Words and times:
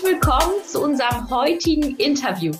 Herzlich 0.00 0.14
willkommen 0.14 0.64
zu 0.64 0.82
unserem 0.82 1.28
heutigen 1.28 1.96
Interview. 1.96 2.52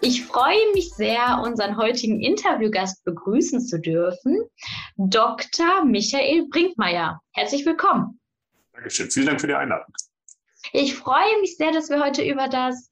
Ich 0.00 0.24
freue 0.24 0.72
mich 0.72 0.88
sehr, 0.94 1.38
unseren 1.42 1.76
heutigen 1.76 2.22
Interviewgast 2.22 3.04
begrüßen 3.04 3.60
zu 3.60 3.78
dürfen, 3.78 4.48
Dr. 4.96 5.84
Michael 5.84 6.48
Brinkmeier. 6.48 7.20
Herzlich 7.32 7.66
willkommen. 7.66 8.18
Dankeschön. 8.72 9.10
Vielen 9.10 9.26
Dank 9.26 9.42
für 9.42 9.46
die 9.46 9.54
Einladung. 9.54 9.92
Ich 10.72 10.94
freue 10.94 11.40
mich 11.42 11.58
sehr, 11.58 11.70
dass 11.70 11.90
wir 11.90 12.02
heute 12.02 12.22
über 12.22 12.48
das 12.48 12.89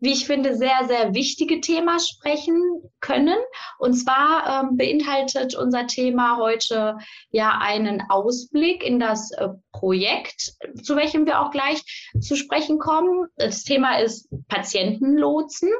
wie 0.00 0.12
ich 0.12 0.26
finde, 0.26 0.56
sehr, 0.56 0.86
sehr 0.86 1.14
wichtige 1.14 1.60
Thema 1.60 1.98
sprechen 1.98 2.82
können. 3.00 3.38
Und 3.78 3.94
zwar 3.94 4.64
ähm, 4.64 4.76
beinhaltet 4.76 5.56
unser 5.56 5.86
Thema 5.86 6.36
heute 6.38 6.98
ja 7.30 7.58
einen 7.60 8.02
Ausblick 8.08 8.84
in 8.84 9.00
das 9.00 9.32
äh, 9.32 9.48
Projekt, 9.72 10.54
zu 10.82 10.96
welchem 10.96 11.26
wir 11.26 11.40
auch 11.40 11.50
gleich 11.50 11.82
zu 12.20 12.36
sprechen 12.36 12.78
kommen. 12.78 13.28
Das 13.36 13.64
Thema 13.64 13.98
ist 13.98 14.28
Patientenlotsen. 14.48 15.70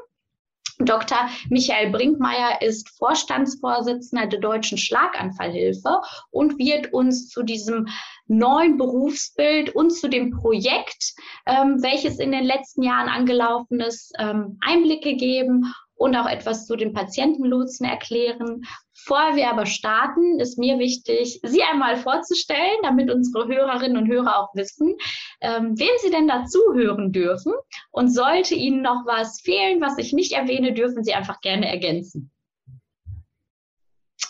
Dr. 0.81 1.29
Michael 1.49 1.91
Brinkmeier 1.91 2.63
ist 2.63 2.89
Vorstandsvorsitzender 2.99 4.27
der 4.27 4.39
Deutschen 4.39 4.79
Schlaganfallhilfe 4.79 6.01
und 6.31 6.57
wird 6.59 6.93
uns 6.93 7.29
zu 7.29 7.43
diesem 7.43 7.89
neuen 8.29 8.77
Berufsbild 8.77 9.75
und 9.75 9.91
zu 9.91 10.09
dem 10.09 10.31
Projekt, 10.31 11.15
ähm, 11.47 11.83
welches 11.83 12.19
in 12.19 12.33
den 12.33 12.45
letzten 12.45 12.83
Jahren 12.83 13.09
angelaufen 13.09 13.81
ist, 13.81 14.13
ähm, 14.19 14.59
Einblicke 14.61 15.17
geben 15.17 15.73
und 15.99 16.15
auch 16.15 16.29
etwas 16.29 16.67
zu 16.67 16.77
den 16.77 16.93
Patientenlotsen 16.93 17.85
erklären. 17.87 18.63
Bevor 18.95 19.37
wir 19.37 19.51
aber 19.51 19.67
starten, 19.67 20.39
ist 20.39 20.59
mir 20.59 20.79
wichtig, 20.79 21.41
Sie 21.43 21.63
einmal 21.63 21.97
vorzustellen, 21.97 22.79
damit 22.83 23.11
unsere 23.11 23.49
Hörerinnen 23.49 23.97
und 23.97 24.09
Hörer 24.09 24.39
auch 24.39 24.55
wissen, 24.55 24.97
ähm, 25.41 25.79
wem 25.79 25.91
Sie 26.03 26.11
denn 26.11 26.29
dazu 26.29 26.59
hören 26.75 27.13
dürfen. 27.13 27.53
Und 27.91 28.13
sollte 28.13 28.55
Ihnen 28.55 28.83
noch 28.83 29.07
was 29.07 29.41
fehlen, 29.41 29.81
was 29.81 29.99
ich 29.99 30.13
nicht 30.13 30.33
erwähne, 30.33 30.73
dürfen 30.73 31.03
Sie 31.03 31.15
einfach 31.15 31.41
gerne 31.41 31.69
ergänzen. 31.69 32.31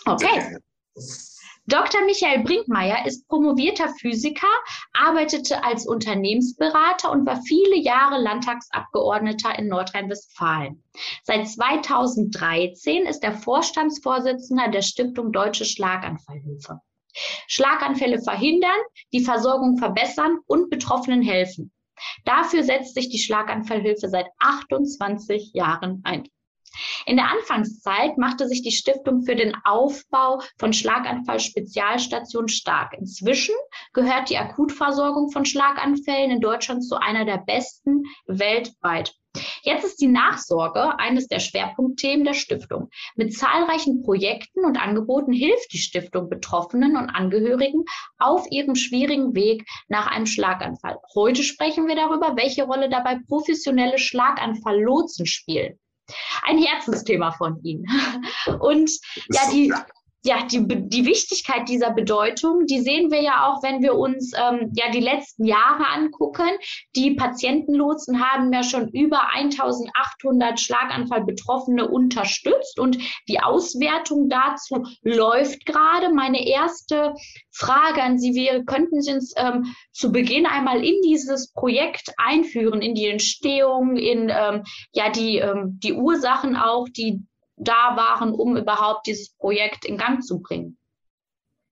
Okay. 0.05 0.57
Dr. 1.69 2.01
Michael 2.03 2.41
Brinkmeier 2.43 3.05
ist 3.05 3.27
promovierter 3.27 3.89
Physiker, 3.89 4.47
arbeitete 4.91 5.63
als 5.63 5.85
Unternehmensberater 5.85 7.11
und 7.11 7.27
war 7.27 7.43
viele 7.43 7.77
Jahre 7.77 8.19
Landtagsabgeordneter 8.19 9.59
in 9.59 9.67
Nordrhein-Westfalen. 9.67 10.83
Seit 11.21 11.47
2013 11.47 13.05
ist 13.05 13.23
er 13.23 13.33
Vorstandsvorsitzender 13.33 14.69
der 14.69 14.81
Stiftung 14.81 15.31
Deutsche 15.31 15.63
Schlaganfallhilfe. 15.63 16.81
Schlaganfälle 17.45 18.19
verhindern, 18.19 18.79
die 19.13 19.23
Versorgung 19.23 19.77
verbessern 19.77 20.39
und 20.47 20.71
Betroffenen 20.71 21.21
helfen. 21.21 21.71
Dafür 22.25 22.63
setzt 22.63 22.95
sich 22.95 23.09
die 23.09 23.19
Schlaganfallhilfe 23.19 24.09
seit 24.09 24.25
28 24.39 25.51
Jahren 25.53 26.01
ein. 26.03 26.27
In 27.05 27.17
der 27.17 27.29
Anfangszeit 27.29 28.17
machte 28.17 28.47
sich 28.47 28.61
die 28.61 28.71
Stiftung 28.71 29.23
für 29.23 29.35
den 29.35 29.55
Aufbau 29.63 30.41
von 30.57 30.73
Schlaganfall-Spezialstationen 30.73 32.49
stark. 32.49 32.93
Inzwischen 32.93 33.55
gehört 33.93 34.29
die 34.29 34.37
Akutversorgung 34.37 35.31
von 35.31 35.45
Schlaganfällen 35.45 36.31
in 36.31 36.41
Deutschland 36.41 36.83
zu 36.83 36.95
einer 36.95 37.25
der 37.25 37.37
besten 37.37 38.03
weltweit. 38.25 39.13
Jetzt 39.61 39.85
ist 39.85 40.01
die 40.01 40.07
Nachsorge 40.07 40.97
eines 40.97 41.27
der 41.27 41.39
Schwerpunktthemen 41.39 42.25
der 42.25 42.33
Stiftung. 42.33 42.89
Mit 43.15 43.37
zahlreichen 43.37 44.01
Projekten 44.01 44.65
und 44.65 44.81
Angeboten 44.81 45.31
hilft 45.31 45.71
die 45.71 45.77
Stiftung 45.77 46.29
Betroffenen 46.29 46.97
und 46.97 47.09
Angehörigen 47.09 47.83
auf 48.17 48.47
ihrem 48.49 48.75
schwierigen 48.75 49.35
Weg 49.35 49.67
nach 49.87 50.07
einem 50.07 50.25
Schlaganfall. 50.25 50.97
Heute 51.13 51.43
sprechen 51.43 51.87
wir 51.87 51.95
darüber, 51.95 52.35
welche 52.37 52.63
Rolle 52.63 52.89
dabei 52.89 53.19
professionelle 53.27 53.99
Schlaganfalllotsen 53.99 55.27
spielen 55.27 55.79
ein 56.43 56.57
Herzensthema 56.57 57.31
von 57.31 57.61
Ihnen. 57.63 57.85
Und 58.59 58.91
ja, 59.31 59.41
die, 59.51 59.67
ja, 59.67 59.85
die, 60.25 60.65
die 60.67 61.05
Wichtigkeit 61.05 61.69
dieser 61.69 61.91
Bedeutung, 61.91 62.65
die 62.65 62.81
sehen 62.81 63.11
wir 63.11 63.21
ja 63.21 63.47
auch, 63.47 63.63
wenn 63.63 63.81
wir 63.81 63.95
uns 63.95 64.33
ähm, 64.35 64.71
ja 64.75 64.91
die 64.91 64.99
letzten 64.99 65.45
Jahre 65.45 65.87
angucken. 65.87 66.49
Die 66.95 67.11
Patientenlotsen 67.11 68.19
haben 68.19 68.51
ja 68.51 68.63
schon 68.63 68.89
über 68.89 69.29
1800 69.33 70.59
Schlaganfallbetroffene 70.59 71.87
unterstützt 71.87 72.79
und 72.79 72.97
die 73.27 73.39
Auswertung 73.39 74.29
dazu 74.29 74.83
läuft 75.03 75.65
gerade. 75.65 76.13
Meine 76.13 76.45
erste 76.45 77.13
Frage 77.51 78.03
an 78.03 78.19
Sie 78.19 78.35
wäre, 78.35 78.65
könnten 78.65 79.01
Sie 79.01 79.13
uns 79.13 79.33
ähm, 79.37 79.73
zu 79.91 80.11
Beginn 80.11 80.45
einmal 80.45 80.83
in 80.83 81.01
dieses 81.03 81.51
Projekt 81.53 82.13
einführen, 82.17 82.81
in 82.81 82.93
die 82.93 83.07
Entstehung, 83.07 83.95
in 83.95 84.29
ähm, 84.29 84.63
ja 84.93 85.09
die, 85.09 85.37
ähm, 85.37 85.79
die 85.81 85.93
Ursachen 85.93 86.57
auch, 86.57 86.87
die 86.89 87.21
da 87.59 87.95
waren, 87.95 88.33
um 88.33 88.57
überhaupt 88.57 89.07
dieses 89.07 89.29
Projekt 89.35 89.85
in 89.85 89.97
Gang 89.97 90.23
zu 90.23 90.41
bringen? 90.41 90.79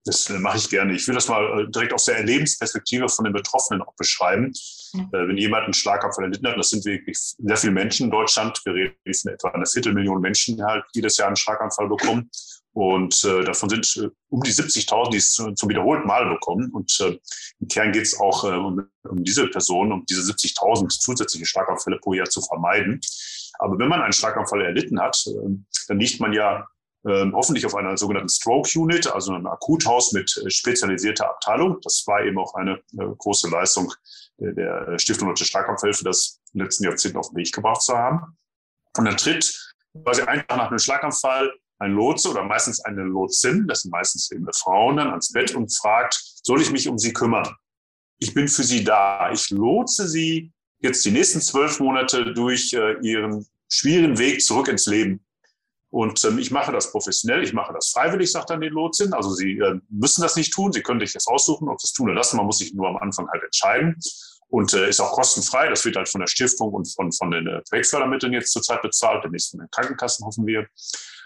Das 0.08 0.30
äh, 0.30 0.40
mache 0.40 0.58
ich 0.58 0.70
gerne. 0.70 0.94
Ich 0.94 1.08
will 1.08 1.16
das 1.16 1.28
mal 1.28 1.62
äh, 1.62 1.72
direkt 1.72 1.94
aus 1.94 2.06
der 2.06 2.18
Erlebensperspektive 2.18 3.10
von 3.10 3.26
den 3.26 3.34
Betroffenen 3.34 3.82
auch 3.82 3.94
beschreiben. 3.96 4.54
Äh, 4.94 5.28
wenn 5.28 5.38
jemand 5.38 5.66
einen 5.66 5.74
Schlaganfall 5.74 6.24
erlitten 6.24 6.48
hat, 6.48 6.58
das 6.58 6.70
sind 6.70 6.86
wirklich 6.86 7.18
sehr 7.38 7.58
viele 7.58 7.74
Menschen 7.74 8.06
in 8.06 8.12
Deutschland, 8.12 8.60
wir 8.64 8.74
reden 8.74 8.94
von 9.22 9.34
etwa 9.34 9.50
einer 9.50 9.66
Viertelmillion 9.66 10.22
Menschen, 10.22 10.56
die 10.56 10.64
halt 10.64 10.86
jedes 10.94 11.18
Jahr 11.18 11.28
einen 11.28 11.36
Schlaganfall 11.36 11.90
bekommen. 11.90 12.30
Und 12.72 13.24
äh, 13.26 13.44
davon 13.44 13.70
sind 13.70 13.98
äh, 13.98 14.10
um 14.30 14.42
die 14.44 14.52
70.000, 14.52 15.10
die 15.12 15.18
es 15.18 15.34
zum 15.34 15.70
wiederholten 15.70 16.08
Mal 16.08 16.30
bekommen. 16.30 16.72
Und 16.72 16.98
äh, 17.02 17.20
im 17.60 17.68
Kern 17.68 17.92
geht 17.92 18.04
es 18.04 18.20
auch 18.20 18.44
um, 18.44 18.88
um, 19.04 19.24
diese 19.24 19.48
Personen, 19.48 19.92
um 19.92 20.06
diese 20.06 20.22
70.000 20.22 20.88
zusätzliche 20.88 21.46
Schlaganfälle 21.46 21.98
pro 21.98 22.14
Jahr 22.14 22.30
zu 22.30 22.42
vermeiden. 22.42 23.02
Aber 23.60 23.78
wenn 23.80 23.90
man 23.90 24.02
einen 24.02 24.14
Schlaganfall 24.14 24.62
erlitten 24.62 25.00
hat, 25.00 25.24
ähm, 25.28 25.66
dann 25.88 26.00
liegt 26.00 26.20
man 26.20 26.34
ja 26.34 26.68
ähm, 27.06 27.34
hoffentlich 27.36 27.66
auf 27.66 27.76
einer 27.76 27.98
sogenannten 27.98 28.30
Stroke 28.30 28.70
Unit, 28.78 29.08
also 29.08 29.34
einem 29.34 29.48
Akuthaus 29.48 30.12
mit 30.12 30.36
äh, 30.46 30.50
spezialisierter 30.50 31.30
Abteilung. 31.30 31.80
Das 31.82 32.04
war 32.08 32.24
eben 32.24 32.38
auch 32.38 32.54
eine 32.56 32.80
äh, 32.98 33.06
große 33.18 33.50
Leistung 33.50 33.94
der 34.40 35.00
Stiftung 35.00 35.30
Deutsche 35.30 35.46
Schlaganfallhilfe, 35.46 36.04
das 36.04 36.40
in 36.54 36.60
den 36.60 36.66
letzten 36.66 36.84
Jahrzehnten 36.84 37.18
auf 37.18 37.30
den 37.30 37.38
Weg 37.38 37.52
gebracht 37.52 37.82
zu 37.82 37.98
haben. 37.98 38.38
Und 38.96 39.06
dann 39.06 39.18
tritt 39.18 39.74
quasi 40.04 40.22
einfach 40.22 40.58
nach 40.58 40.68
einem 40.68 40.78
Schlaganfall 40.78 41.52
ein 41.80 41.92
Lotse 41.92 42.30
oder 42.30 42.44
meistens 42.44 42.80
eine 42.82 43.04
Lotsin, 43.04 43.68
das 43.68 43.82
sind 43.82 43.92
meistens 43.92 44.32
eben 44.32 44.48
Frauen, 44.54 44.98
dann 44.98 45.10
ans 45.10 45.32
Bett 45.32 45.56
und 45.56 45.76
fragt, 45.76 46.20
soll 46.44 46.62
ich 46.62 46.72
mich 46.72 46.88
um 46.88 46.98
sie 46.98 47.14
kümmern? 47.14 47.56
Ich 48.20 48.34
bin 48.34 48.48
für 48.48 48.64
sie 48.64 48.84
da. 48.84 49.32
Ich 49.32 49.50
lotse 49.52 50.08
sie 50.08 50.52
jetzt 50.80 51.04
die 51.06 51.12
nächsten 51.12 51.42
zwölf 51.42 51.80
Monate 51.80 52.34
durch 52.34 52.74
äh, 52.74 52.96
ihren 53.02 53.46
schwierigen 53.70 54.18
Weg 54.18 54.42
zurück 54.42 54.68
ins 54.68 54.86
Leben. 54.86 55.24
Und 55.90 56.24
ähm, 56.26 56.38
ich 56.38 56.52
mache 56.52 56.72
das 56.72 56.92
professionell, 56.92 57.44
ich 57.44 57.54
mache 57.54 57.74
das 57.74 57.90
freiwillig, 57.90 58.32
sagt 58.32 58.50
dann 58.50 58.62
die 58.62 58.68
Lotsin. 58.68 59.14
Also 59.14 59.32
Sie 59.32 59.58
äh, 59.58 59.80
müssen 59.90 60.22
das 60.22 60.36
nicht 60.36 60.54
tun, 60.54 60.72
Sie 60.72 60.82
können 60.82 61.00
sich 61.00 61.14
das 61.14 61.28
aussuchen, 61.28 61.70
ob 61.70 61.80
Sie 61.80 61.86
es 61.86 61.94
tun 61.94 62.08
oder 62.08 62.16
lassen. 62.16 62.38
Man 62.38 62.46
muss 62.46 62.60
sich 62.60 62.74
nur 62.74 62.88
am 62.88 62.98
Anfang 62.98 63.28
halt 63.30 63.44
entscheiden. 63.44 63.98
Und 64.50 64.74
äh, 64.74 64.88
ist 64.88 65.02
auch 65.02 65.12
kostenfrei. 65.12 65.70
Das 65.70 65.84
wird 65.84 65.98
halt 65.98 66.08
von 66.08 66.22
der 66.22 66.28
Stiftung 66.28 66.74
und 66.74 66.86
von, 66.94 67.12
von 67.12 67.32
den 67.32 67.48
äh, 67.48 67.62
Projektfördermitteln 67.70 68.32
jetzt 68.34 68.54
zurzeit 68.54 68.82
bezahlt, 68.82 69.24
demnächst 69.24 69.52
von 69.52 69.60
den 69.60 69.70
Krankenkassen 69.72 70.26
hoffen 70.26 70.46
wir. 70.46 70.68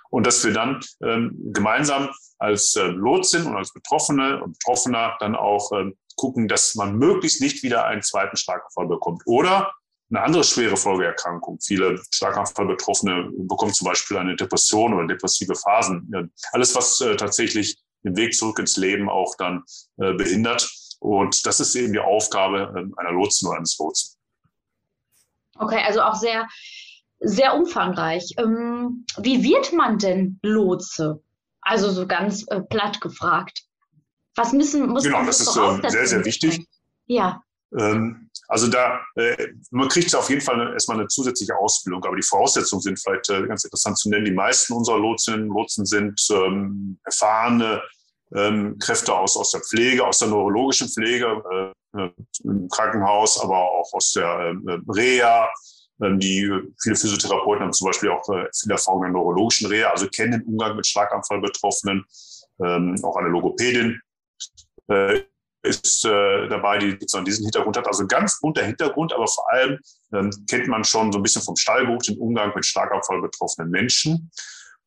Und 0.09 0.25
dass 0.25 0.44
wir 0.44 0.53
dann 0.53 0.79
ähm, 1.03 1.38
gemeinsam 1.53 2.09
als 2.38 2.75
äh, 2.75 2.88
Lotsin 2.88 3.45
und 3.45 3.56
als 3.56 3.72
Betroffene 3.72 4.44
und 4.44 4.57
Betroffener 4.59 5.16
dann 5.19 5.35
auch 5.35 5.72
ähm, 5.72 5.95
gucken, 6.21 6.47
dass 6.47 6.75
man 6.75 6.97
möglichst 6.97 7.41
nicht 7.41 7.63
wieder 7.63 7.85
einen 7.85 8.03
zweiten 8.03 8.37
Schlaganfall 8.37 8.87
bekommt. 8.87 9.23
Oder 9.25 9.73
eine 10.11 10.21
andere 10.21 10.43
schwere 10.43 10.77
Folgeerkrankung. 10.77 11.59
Viele 11.59 11.99
Schlaganfallbetroffene 12.11 13.31
bekommen 13.39 13.73
zum 13.73 13.87
Beispiel 13.87 14.17
eine 14.17 14.35
Depression 14.35 14.93
oder 14.93 15.07
depressive 15.07 15.55
Phasen. 15.55 16.31
Alles, 16.51 16.75
was 16.75 17.01
äh, 17.01 17.16
tatsächlich 17.16 17.78
den 18.03 18.16
Weg 18.16 18.35
zurück 18.35 18.59
ins 18.59 18.78
Leben 18.78 19.09
auch 19.09 19.35
dann 19.37 19.63
äh, 19.97 20.13
behindert. 20.13 20.69
Und 20.99 21.43
das 21.47 21.59
ist 21.59 21.73
eben 21.73 21.93
die 21.93 21.99
Aufgabe 21.99 22.72
äh, 22.75 22.99
einer 23.01 23.11
Lotsen 23.11 23.47
oder 23.47 23.57
eines 23.57 23.78
Lotsen. 23.79 24.16
Okay, 25.55 25.81
also 25.87 26.01
auch 26.01 26.16
sehr, 26.16 26.47
sehr 27.19 27.55
umfangreich. 27.55 28.35
Ähm, 28.37 29.05
wie 29.17 29.43
wird 29.43 29.73
man 29.73 29.97
denn 29.97 30.40
Lotse? 30.43 31.23
Also 31.61 31.90
so 31.90 32.05
ganz 32.05 32.46
äh, 32.47 32.61
platt 32.61 33.01
gefragt. 33.01 33.63
Was 34.35 34.53
müssen 34.53 34.87
muss 34.87 35.03
Genau, 35.03 35.25
das 35.25 35.41
ist 35.41 35.55
äh, 35.55 35.89
sehr, 35.89 36.07
sehr 36.07 36.25
wichtig. 36.25 36.66
Ja. 37.05 37.43
Ähm, 37.78 38.29
also 38.47 38.67
da, 38.67 39.01
äh, 39.16 39.47
man 39.72 39.87
kriegt 39.87 40.13
auf 40.16 40.29
jeden 40.29 40.41
Fall 40.41 40.73
erstmal 40.73 40.99
eine 40.99 41.07
zusätzliche 41.07 41.55
Ausbildung, 41.57 42.03
aber 42.03 42.16
die 42.16 42.22
Voraussetzungen 42.22 42.81
sind 42.81 42.99
vielleicht 42.99 43.29
äh, 43.29 43.47
ganz 43.47 43.63
interessant 43.63 43.97
zu 43.97 44.09
nennen. 44.09 44.25
Die 44.25 44.31
meisten 44.31 44.73
unserer 44.73 44.99
Lotsinnen 44.99 45.49
und 45.49 45.55
Lotsen 45.55 45.85
sind 45.85 46.22
ähm, 46.31 46.99
erfahrene 47.05 47.81
ähm, 48.35 48.78
Kräfte 48.79 49.13
aus, 49.13 49.37
aus 49.37 49.51
der 49.51 49.61
Pflege, 49.61 50.05
aus 50.05 50.19
der 50.19 50.29
neurologischen 50.29 50.89
Pflege, 50.89 51.73
äh, 51.95 52.09
im 52.43 52.69
Krankenhaus, 52.69 53.39
aber 53.41 53.57
auch 53.57 53.91
aus 53.93 54.11
der 54.11 54.53
äh, 54.67 54.79
Reha. 54.89 55.49
Ähm, 56.01 56.19
die 56.19 56.49
viele 56.81 56.95
Physiotherapeuten 56.95 57.63
haben 57.63 57.73
zum 57.73 57.87
Beispiel 57.87 58.09
auch 58.09 58.27
äh, 58.29 58.47
viel 58.53 58.72
Erfahrung 58.72 59.03
in 59.03 59.13
der 59.13 59.22
neurologischen 59.22 59.67
Reha, 59.67 59.89
also 59.91 60.07
kennen 60.07 60.31
den 60.31 60.43
Umgang 60.43 60.75
mit 60.75 60.87
Schlaganfallbetroffenen, 60.87 62.03
ähm, 62.63 62.95
auch 63.03 63.16
eine 63.17 63.29
Logopädin. 63.29 63.99
Äh, 64.91 65.23
ist 65.64 66.05
äh, 66.05 66.47
dabei, 66.47 66.79
die 66.79 66.91
sozusagen 66.91 67.26
diesen 67.26 67.46
Hintergrund 67.46 67.78
hat. 67.78 67.88
Also 67.88 68.08
ganz 68.08 68.40
bunter 68.40 68.64
Hintergrund, 68.64 69.14
aber 69.14 69.28
vor 69.28 69.47
allem 69.52 69.79
ähm, 70.14 70.32
kennt 70.49 70.67
man 70.67 70.84
schon 70.84 71.11
so 71.11 71.20
ein 71.20 71.23
bisschen 71.23 71.43
vom 71.43 71.55
Stallbuch 71.55 72.02
den 72.02 72.17
Umgang 72.17 72.52
mit 72.55 72.66
Schlagabfall 72.66 73.22
betroffenen 73.22 73.70
Menschen 73.70 74.32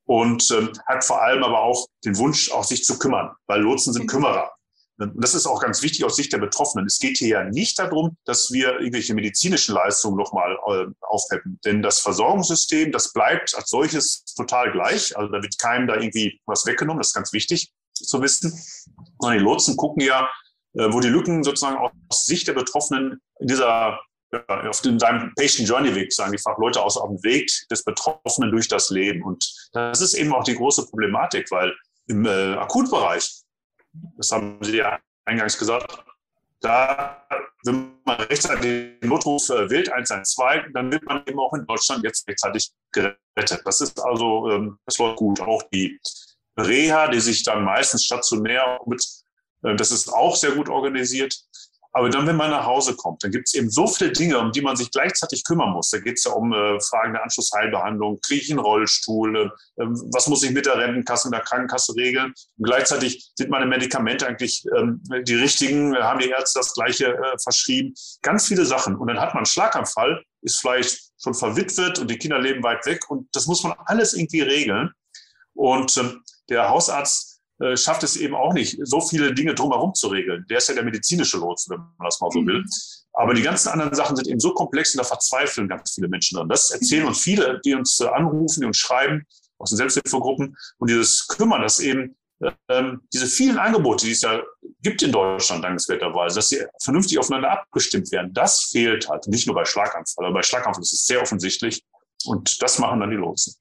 und 0.07 0.51
ähm, 0.51 0.73
hat 0.87 1.05
vor 1.05 1.23
allem 1.23 1.45
aber 1.45 1.61
auch 1.61 1.87
den 2.05 2.17
Wunsch, 2.19 2.51
auch 2.51 2.65
sich 2.65 2.85
zu 2.85 2.99
kümmern, 2.99 3.31
weil 3.47 3.61
Lotsen 3.61 3.93
sind. 3.93 4.09
Kümmerer. 4.09 4.51
Und 4.99 5.13
das 5.17 5.35
ist 5.35 5.47
auch 5.47 5.61
ganz 5.61 5.83
wichtig 5.83 6.05
aus 6.05 6.17
Sicht 6.17 6.33
der 6.33 6.39
Betroffenen. 6.39 6.87
Es 6.87 6.99
geht 6.99 7.19
hier 7.19 7.29
ja 7.29 7.45
nicht 7.45 7.79
darum, 7.79 8.17
dass 8.25 8.53
wir 8.53 8.79
irgendwelche 8.79 9.15
medizinischen 9.15 9.75
Leistungen 9.75 10.17
nochmal 10.17 10.57
äh. 10.69 11.59
Denn 11.65 11.83
das 11.83 12.01
Versorgungssystem, 12.01 12.93
das 12.93 13.13
bleibt 13.13 13.55
als 13.57 13.71
solches 13.71 14.25
total 14.37 14.71
gleich. 14.71 15.17
Also 15.17 15.33
da 15.33 15.43
wird 15.43 15.59
keinem 15.59 15.89
da 15.89 15.97
irgendwie 15.97 16.41
was 16.47 16.65
weggenommen. 16.67 17.01
Das 17.01 17.09
ist 17.09 17.15
ganz 17.15 17.33
wichtig 17.33 17.73
zu 17.93 18.21
wissen. 18.23 18.53
Sondern 19.25 19.39
die 19.39 19.45
Lotsen 19.45 19.77
gucken 19.77 20.03
ja, 20.03 20.29
äh, 20.75 20.93
wo 20.93 21.01
die 21.01 21.09
Lücken 21.09 21.43
sozusagen 21.43 21.77
aus 21.77 22.27
Sicht 22.27 22.49
der 22.49 22.55
Betroffenen 22.55 23.21
in 23.41 23.47
dieser 23.49 24.01
ja, 24.33 24.69
auf 24.69 24.77
seinem 24.77 25.33
Patient 25.37 25.69
Journey 25.69 25.95
Weg, 25.95 26.13
sagen 26.13 26.33
die 26.33 26.39
Fachleute, 26.39 26.83
aus 26.83 26.97
auf 26.97 27.09
dem 27.09 27.23
Weg 27.23 27.51
des 27.71 27.85
Betroffenen 27.85 28.51
durch 28.51 28.69
das 28.69 28.91
Leben. 28.91 29.23
Und 29.23 29.71
das 29.73 30.01
ist 30.01 30.15
eben 30.15 30.33
auch 30.33 30.45
die 30.45 30.57
große 30.57 30.87
Problematik, 30.87 31.51
weil 31.51 31.73
im 32.09 32.27
äh, 32.27 32.55
Akutbereich, 32.55 33.43
das 34.17 34.33
haben 34.33 34.59
Sie 34.63 34.79
ja 34.79 34.99
eingangs 35.25 35.59
gesagt, 35.59 36.05
da, 36.61 37.27
wenn 37.65 37.93
man 38.05 38.17
rechtzeitig 38.23 38.99
den 39.01 39.09
Notruf 39.09 39.49
äh, 39.51 39.69
wählt, 39.71 39.93
112, 39.93 40.73
dann 40.73 40.91
wird 40.91 41.05
man 41.05 41.23
eben 41.27 41.39
auch 41.39 41.53
in 41.53 41.67
Deutschland 41.67 42.03
jetzt 42.03 42.27
rechtzeitig 42.27 42.73
gerettet. 42.93 43.63
Das 43.65 43.81
ist 43.81 44.01
also, 44.03 44.51
ähm, 44.51 44.79
das 44.87 44.99
läuft 44.99 45.17
gut. 45.17 45.41
Auch 45.41 45.63
die 45.73 45.99
Reha, 46.57 47.09
die 47.09 47.21
sich 47.21 47.43
dann 47.43 47.65
meistens 47.65 48.05
stationär 48.05 48.81
mit 48.87 49.03
äh, 49.65 49.75
das 49.77 49.91
ist 49.91 50.09
auch 50.09 50.37
sehr 50.37 50.53
gut 50.53 50.69
organisiert. 50.69 51.37
Aber 51.97 52.11
dann, 52.11 52.27
wenn 52.27 52.35
man 52.35 52.51
nach 52.51 52.67
Hause 52.67 52.97
kommt, 52.97 53.23
dann 53.23 53.31
gibt 53.31 53.47
es 53.47 53.55
eben 53.55 53.71
so 53.71 53.87
viele 53.87 54.11
Dinge, 54.11 54.37
um 54.41 54.51
die 54.51 54.63
man 54.63 54.75
sich 54.75 54.91
gleichzeitig 54.91 55.45
kümmern 55.45 55.71
muss. 55.71 55.91
Da 55.91 55.99
geht 55.99 56.19
es 56.19 56.25
ja 56.25 56.33
um 56.33 56.53
äh, 56.53 56.81
Fragen 56.81 57.13
der 57.13 57.23
Anschlussheilbehandlung, 57.23 58.19
kriege 58.21 58.43
ich 58.43 58.51
einen 58.51 58.59
Rollstuhl, 58.59 59.53
äh, 59.77 59.85
was 60.13 60.27
muss 60.27 60.43
ich 60.43 60.51
mit 60.51 60.67
der 60.67 60.77
Rentenkasse 60.77 61.29
und 61.29 61.33
der 61.33 61.43
Krankenkasse 61.43 61.95
regeln. 61.95 62.35
Und 62.59 62.65
gleichzeitig 62.65 63.31
sind 63.37 63.49
meine 63.49 63.67
Medikamente 63.67 64.27
eigentlich 64.27 64.65
ähm, 64.77 65.05
die 65.23 65.37
richtigen, 65.37 65.95
haben 65.97 66.19
die 66.19 66.31
Ärzte 66.31 66.59
das 66.59 66.75
gleiche 66.75 67.15
äh, 67.15 67.39
verschrieben. 67.41 67.95
Ganz 68.23 68.49
viele 68.49 68.65
Sachen. 68.65 68.97
Und 68.97 69.07
dann 69.07 69.21
hat 69.21 69.29
man 69.29 69.39
einen 69.39 69.47
Schlaganfall, 69.47 70.21
ist 70.43 70.61
vielleicht 70.61 71.13
schon 71.23 71.35
verwitwet 71.35 72.01
und 72.01 72.11
die 72.11 72.19
Kinder 72.19 72.41
leben 72.41 72.65
weit 72.65 72.85
weg. 72.87 73.09
Und 73.09 73.29
das 73.37 73.47
muss 73.47 73.63
man 73.63 73.73
alles 73.87 74.15
irgendwie 74.15 74.41
regeln. 74.41 74.91
Und 75.55 75.97
ähm, 75.97 76.25
der 76.49 76.69
Hausarzt 76.69 77.41
äh, 77.61 77.77
schafft 77.77 78.03
es 78.03 78.17
eben 78.17 78.35
auch 78.35 78.53
nicht, 78.53 78.79
so 78.83 79.01
viele 79.01 79.33
Dinge 79.33 79.55
drumherum 79.55 79.95
zu 79.95 80.09
regeln. 80.09 80.45
Der 80.51 80.59
ist 80.59 80.69
ja 80.69 80.75
der 80.75 80.85
medizinische 80.85 81.39
Lotse, 81.39 81.71
wenn 81.71 81.79
man 81.79 82.05
das 82.05 82.21
mal 82.21 82.31
so 82.31 82.45
will. 82.45 82.65
Aber 83.13 83.33
die 83.33 83.43
ganzen 83.43 83.69
anderen 83.69 83.95
Sachen 83.95 84.17
sind 84.17 84.27
eben 84.27 84.41
so 84.41 84.53
komplex 84.53 84.93
und 84.93 84.99
da 84.99 85.05
verzweifeln 85.05 85.69
ganz 85.69 85.95
viele 85.95 86.09
Menschen 86.09 86.37
dran. 86.37 86.49
Das 86.49 86.71
erzählen 86.71 87.07
uns 87.07 87.21
viele, 87.21 87.61
die 87.65 87.75
uns 87.75 88.01
äh, 88.01 88.07
anrufen, 88.07 88.61
die 88.61 88.67
uns 88.67 88.79
schreiben 88.79 89.25
aus 89.59 89.71
den 89.71 89.77
Selbsthilfegruppen. 89.77 90.57
Und 90.79 90.91
dieses 90.91 91.29
Kümmern, 91.29 91.63
dass 91.63 91.79
eben 91.79 92.17
ähm, 92.69 93.03
diese 93.13 93.27
vielen 93.27 93.59
Angebote, 93.59 94.07
die 94.07 94.13
es 94.13 94.23
ja 94.23 94.43
gibt 94.83 95.03
in 95.03 95.13
Deutschland 95.13 95.65
dankenswerterweise, 95.65 96.37
dass 96.37 96.49
sie 96.49 96.65
vernünftig 96.83 97.19
aufeinander 97.19 97.53
abgestimmt 97.53 98.11
werden, 98.13 98.35
das 98.35 98.65
fehlt 98.65 99.09
halt. 99.09 99.29
Nicht 99.29 99.47
nur 99.47 99.55
bei 99.55 99.65
Schlaganfall, 99.65 100.27
aber 100.27 100.35
bei 100.35 100.43
Schlaganfall 100.43 100.83
ist 100.83 100.93
es 100.93 101.07
sehr 101.07 101.23
offensichtlich. 101.23 101.85
Und 102.27 102.61
das 102.63 102.79
machen 102.79 103.01
dann 103.01 103.11
die 103.11 103.17
Lotsen. 103.17 103.55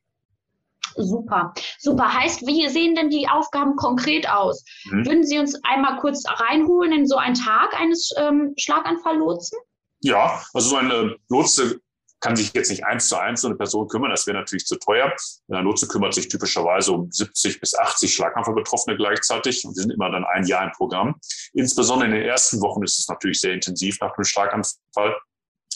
Super, 0.95 1.53
super. 1.79 2.13
Heißt, 2.13 2.45
wie 2.45 2.67
sehen 2.69 2.95
denn 2.95 3.09
die 3.09 3.27
Aufgaben 3.27 3.75
konkret 3.75 4.29
aus? 4.29 4.63
Mhm. 4.85 5.05
Würden 5.05 5.23
Sie 5.25 5.39
uns 5.39 5.59
einmal 5.63 5.97
kurz 5.99 6.23
reinholen 6.27 6.91
in 6.91 7.07
so 7.07 7.17
einen 7.17 7.35
Tag 7.35 7.79
eines 7.79 8.13
ähm, 8.17 8.53
Schlaganfalllotsen? 8.57 9.57
Ja, 10.01 10.43
also 10.53 10.69
so 10.69 10.75
eine 10.75 11.15
Lotse 11.29 11.79
kann 12.23 12.35
sich 12.37 12.53
jetzt 12.53 12.69
nicht 12.69 12.85
eins 12.85 13.09
zu 13.09 13.17
eins 13.17 13.43
um 13.43 13.51
eine 13.51 13.57
Person 13.57 13.89
kümmern, 13.89 14.09
das 14.09 14.25
wäre 14.25 14.37
natürlich 14.37 14.65
zu 14.65 14.77
teuer. 14.77 15.13
Ein 15.51 15.65
Lotse 15.65 15.87
kümmert 15.87 16.13
sich 16.13 16.29
typischerweise 16.29 16.93
um 16.93 17.11
70 17.11 17.59
bis 17.59 17.75
80 17.75 18.13
Schlaganfallbetroffene 18.15 18.95
gleichzeitig 18.95 19.65
und 19.65 19.75
die 19.75 19.81
sind 19.81 19.91
immer 19.91 20.09
dann 20.09 20.23
ein 20.23 20.45
Jahr 20.45 20.63
im 20.63 20.71
Programm. 20.71 21.15
Insbesondere 21.53 22.07
in 22.09 22.15
den 22.15 22.23
ersten 22.23 22.61
Wochen 22.61 22.81
ist 22.83 22.97
es 22.97 23.09
natürlich 23.09 23.41
sehr 23.41 23.53
intensiv 23.53 23.99
nach 23.99 24.15
einem 24.15 24.23
Schlaganfall. 24.23 25.17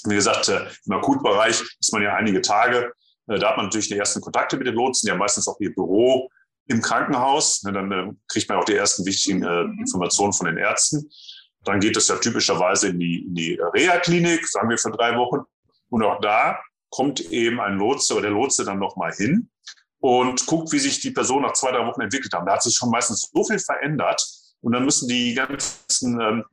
Wie 0.05 0.15
gesagt, 0.15 0.47
äh, 0.47 0.67
im 0.85 0.93
Akutbereich 0.93 1.61
ist 1.79 1.91
man 1.91 2.01
ja 2.01 2.15
einige 2.15 2.39
Tage 2.41 2.77
äh, 2.77 3.06
da 3.27 3.49
hat 3.49 3.57
man 3.57 3.65
natürlich 3.65 3.89
die 3.89 3.97
ersten 3.97 4.21
Kontakte 4.21 4.57
mit 4.57 4.67
den 4.67 4.75
Lotsen, 4.75 5.07
die 5.07 5.11
haben 5.11 5.19
meistens 5.19 5.47
auch 5.47 5.59
ihr 5.59 5.73
Büro 5.73 6.29
im 6.67 6.81
Krankenhaus. 6.81 7.63
Ne, 7.63 7.73
dann 7.73 7.91
äh, 7.91 8.11
kriegt 8.27 8.49
man 8.49 8.57
auch 8.57 8.65
die 8.65 8.75
ersten 8.75 9.05
wichtigen 9.05 9.43
äh, 9.43 9.63
Informationen 9.79 10.33
von 10.33 10.47
den 10.47 10.57
Ärzten. 10.57 11.09
Dann 11.63 11.79
geht 11.79 11.97
es 11.97 12.07
ja 12.07 12.15
typischerweise 12.15 12.89
in 12.89 12.99
die, 12.99 13.25
in 13.25 13.35
die 13.35 13.59
Reha-Klinik, 13.59 14.47
sagen 14.47 14.69
wir 14.69 14.77
für 14.77 14.91
drei 14.91 15.17
Wochen. 15.17 15.41
Und 15.89 16.03
auch 16.03 16.21
da 16.21 16.59
kommt 16.89 17.19
eben 17.31 17.59
ein 17.59 17.77
Lotse 17.77 18.13
oder 18.13 18.23
der 18.23 18.31
Lotse 18.31 18.63
dann 18.63 18.79
nochmal 18.79 19.11
hin 19.13 19.49
und 19.99 20.45
guckt, 20.45 20.71
wie 20.71 20.79
sich 20.79 21.01
die 21.01 21.11
Person 21.11 21.41
nach 21.41 21.53
zwei, 21.53 21.71
drei 21.71 21.85
Wochen 21.85 22.01
entwickelt 22.01 22.33
haben. 22.33 22.45
Da 22.45 22.53
hat 22.53 22.63
sich 22.63 22.75
schon 22.75 22.89
meistens 22.89 23.29
so 23.33 23.43
viel 23.43 23.59
verändert. 23.59 24.25
Und 24.61 24.73
dann 24.73 24.85
müssen 24.85 25.07
die 25.07 25.33
ganzen 25.33 26.19
ähm, 26.21 26.45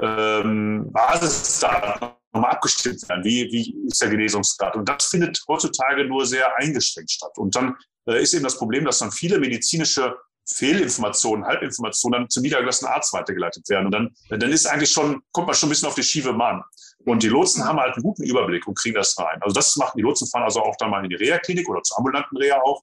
ähm, 0.00 0.90
Basisdaten 0.92 2.10
nochmal 2.32 2.52
abgestimmt 2.52 3.08
werden. 3.08 3.24
Wie, 3.24 3.48
wie 3.52 3.86
ist 3.86 4.00
der 4.00 4.10
Genesungsgrad? 4.10 4.76
Und 4.76 4.88
das 4.88 5.06
findet 5.06 5.42
heutzutage 5.48 6.04
nur 6.04 6.26
sehr 6.26 6.56
eingeschränkt 6.56 7.10
statt. 7.10 7.36
Und 7.36 7.54
dann 7.54 7.76
äh, 8.06 8.22
ist 8.22 8.34
eben 8.34 8.44
das 8.44 8.56
Problem, 8.56 8.84
dass 8.84 8.98
dann 8.98 9.12
viele 9.12 9.38
medizinische 9.38 10.16
Fehlinformationen, 10.46 11.44
Halbinformationen 11.44 12.22
dann 12.22 12.30
zum 12.30 12.42
niedergelassenen 12.42 12.92
Arzt 12.92 13.12
weitergeleitet 13.12 13.68
werden. 13.68 13.86
Und 13.86 13.92
dann, 13.92 14.14
dann 14.28 14.50
ist 14.50 14.66
eigentlich 14.66 14.90
schon, 14.90 15.22
kommt 15.30 15.46
man 15.46 15.54
schon 15.54 15.68
ein 15.68 15.70
bisschen 15.70 15.88
auf 15.88 15.94
die 15.94 16.02
schiefe 16.02 16.32
Bahn. 16.32 16.62
Und 17.04 17.22
die 17.22 17.28
Lotsen 17.28 17.64
haben 17.64 17.78
halt 17.78 17.94
einen 17.94 18.02
guten 18.02 18.24
Überblick 18.24 18.66
und 18.66 18.78
kriegen 18.78 18.94
das 18.94 19.18
rein. 19.18 19.40
Also 19.42 19.54
das 19.54 19.76
machen 19.76 19.96
die 19.96 20.02
Lotsen 20.02 20.28
fahren 20.28 20.44
also 20.44 20.60
auch 20.62 20.76
dann 20.78 20.90
mal 20.90 21.02
in 21.02 21.10
die 21.10 21.16
Reha-Klinik 21.16 21.68
oder 21.68 21.82
zur 21.82 21.98
ambulanten 21.98 22.36
Reha 22.36 22.60
auch. 22.62 22.82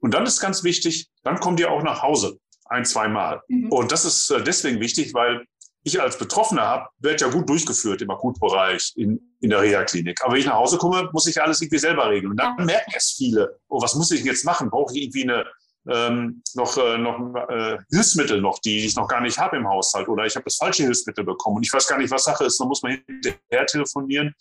Und 0.00 0.14
dann 0.14 0.26
ist 0.26 0.40
ganz 0.40 0.62
wichtig, 0.62 1.08
dann 1.22 1.40
kommen 1.40 1.56
die 1.56 1.66
auch 1.66 1.82
nach 1.82 2.02
Hause 2.02 2.38
ein, 2.66 2.84
zwei 2.84 3.08
Mal. 3.08 3.42
Mhm. 3.48 3.72
Und 3.72 3.92
das 3.92 4.04
ist 4.04 4.30
äh, 4.30 4.42
deswegen 4.42 4.80
wichtig, 4.80 5.14
weil 5.14 5.46
ich 5.86 6.00
als 6.00 6.18
Betroffener 6.18 6.62
habe, 6.62 6.88
werde 6.98 7.24
ja 7.24 7.30
gut 7.30 7.48
durchgeführt 7.48 8.02
im 8.02 8.10
Akutbereich, 8.10 8.92
in, 8.96 9.20
in 9.40 9.50
der 9.50 9.60
Reha-Klinik. 9.60 10.20
Aber 10.22 10.32
wenn 10.32 10.40
ich 10.40 10.46
nach 10.46 10.54
Hause 10.54 10.78
komme, 10.78 11.08
muss 11.12 11.28
ich 11.28 11.40
alles 11.40 11.62
irgendwie 11.62 11.78
selber 11.78 12.10
regeln. 12.10 12.32
Und 12.32 12.40
dann 12.40 12.56
merken 12.64 12.92
es 12.94 13.14
viele, 13.16 13.60
oh, 13.68 13.80
was 13.80 13.94
muss 13.94 14.10
ich 14.10 14.24
jetzt 14.24 14.44
machen? 14.44 14.68
Brauche 14.68 14.92
ich 14.92 15.02
irgendwie 15.02 15.22
eine, 15.22 15.46
ähm, 15.88 16.42
noch, 16.54 16.76
äh, 16.76 16.98
noch 16.98 17.34
äh, 17.48 17.78
Hilfsmittel 17.90 18.40
noch, 18.40 18.58
die 18.58 18.84
ich 18.84 18.96
noch 18.96 19.06
gar 19.06 19.20
nicht 19.20 19.38
habe 19.38 19.58
im 19.58 19.68
Haushalt 19.68 20.08
oder 20.08 20.26
ich 20.26 20.34
habe 20.34 20.44
das 20.44 20.56
falsche 20.56 20.82
Hilfsmittel 20.82 21.24
bekommen 21.24 21.58
und 21.58 21.62
ich 21.62 21.72
weiß 21.72 21.86
gar 21.86 21.98
nicht, 21.98 22.10
was 22.10 22.24
Sache 22.24 22.46
ist, 22.46 22.58
dann 22.58 22.66
muss 22.66 22.82
man 22.82 23.00
hinterher 23.06 23.66
telefonieren. 23.66 24.34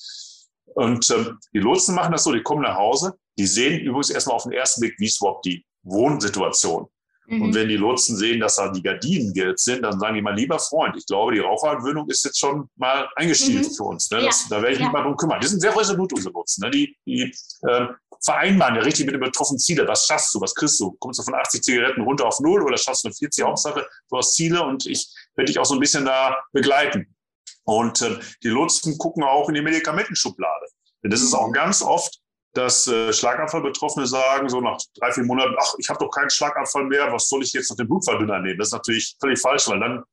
Und 0.74 1.08
ähm, 1.12 1.38
die 1.54 1.60
Lotsen 1.60 1.94
machen 1.94 2.12
das 2.12 2.24
so, 2.24 2.34
die 2.34 2.42
kommen 2.42 2.64
nach 2.64 2.76
Hause, 2.76 3.14
die 3.38 3.46
sehen 3.46 3.82
übrigens 3.82 4.10
erstmal 4.10 4.36
auf 4.36 4.44
den 4.44 4.54
ersten 4.54 4.82
Blick, 4.82 4.96
wie 4.98 5.06
ist 5.06 5.22
überhaupt 5.22 5.46
die 5.46 5.64
Wohnsituation. 5.84 6.88
Mhm. 7.28 7.42
Und 7.42 7.56
wenn 7.56 7.68
die 7.68 7.78
Lotsen 7.78 8.18
sehen, 8.18 8.40
dass 8.40 8.58
da 8.58 8.72
die 8.72 8.84
Gardinen 8.84 9.34
gelb 9.34 9.60
sind, 9.60 9.84
dann 9.84 10.00
sagen 10.00 10.16
die 10.16 10.22
mal, 10.22 10.36
lieber 10.36 10.60
Freund, 10.60 10.96
ich 10.98 11.06
glaube, 11.06 11.34
die 11.34 11.40
Raucherentwöhnung 11.40 12.10
ist 12.10 12.24
jetzt 12.26 12.40
schon 12.40 12.70
mal 12.76 13.08
eingestielt 13.16 13.68
mhm. 13.68 13.74
für 13.74 13.84
uns. 13.84 14.10
Ne? 14.12 14.22
Das, 14.22 14.44
ja. 14.44 14.58
Da 14.58 14.62
werde 14.62 14.76
ich 14.76 14.82
mich 14.82 14.92
mal 14.92 15.04
drum 15.04 15.18
kümmern. 15.18 15.40
Die 15.40 15.48
sind 15.48 15.62
sehr 15.62 15.76
resolut, 15.76 16.14
unsere 16.14 16.34
Lotsen. 16.34 16.64
Ne? 16.64 16.72
Die, 16.72 16.98
die 17.06 17.34
äh, 17.68 17.88
vereinbaren 18.24 18.76
ja 18.76 18.82
richtig 18.82 19.06
mit 19.06 19.16
den 19.16 19.22
betroffenen 19.22 19.60
Ziele. 19.60 19.88
Was 19.88 20.06
schaffst 20.06 20.34
du? 20.34 20.42
Was 20.42 20.54
kriegst 20.54 20.80
du? 20.80 20.92
Kommst 21.00 21.20
du 21.20 21.24
von 21.24 21.36
80 21.36 21.62
Zigaretten 21.62 22.02
runter 22.02 22.26
auf 22.26 22.40
null 22.40 22.62
oder 22.64 22.78
schaffst 22.78 23.04
du 23.04 23.08
eine 23.08 23.16
40? 23.16 23.46
Hauptsache, 23.46 23.88
du 24.10 24.18
hast 24.18 24.36
Ziele 24.36 24.64
und 24.64 24.86
ich 24.86 25.08
werde 25.36 25.52
dich 25.52 25.60
auch 25.60 25.66
so 25.66 25.76
ein 25.76 25.80
bisschen 25.80 26.06
da 26.06 26.36
begleiten. 26.54 27.16
Und 27.64 28.02
äh, 28.02 28.20
die 28.44 28.50
Lotsen 28.50 28.98
gucken 28.98 29.24
auch 29.24 29.50
in 29.50 29.56
die 29.56 29.62
Medikamentenschublade. 29.62 30.66
Denn 31.04 31.12
das 31.12 31.22
ist 31.22 31.34
auch 31.34 31.48
mhm. 31.48 31.54
ganz 31.54 31.82
oft 31.82 32.20
dass 32.56 32.88
äh, 32.88 33.12
Schlaganfallbetroffene 33.12 34.08
sagen, 34.08 34.48
so 34.50 34.62
nach 34.62 34.78
drei, 34.98 35.12
vier 35.12 35.26
Monaten, 35.26 35.56
ach, 35.60 35.74
ich 35.78 35.90
habe 35.90 36.00
doch 36.00 36.10
keinen 36.10 36.30
Schlaganfall 36.30 36.86
mehr, 36.86 37.12
was 37.12 37.28
soll 37.28 37.44
ich 37.44 37.54
jetzt 37.54 37.70
noch 37.70 37.78
den 37.78 37.88
Blutverdünner 37.88 38.40
nehmen? 38.40 38.58
Das 38.58 38.70
ist 38.70 38.74
natürlich 38.74 39.16
völlig 39.20 39.40
falsch, 39.40 39.68
weil 39.68 39.80
dann 39.80 40.04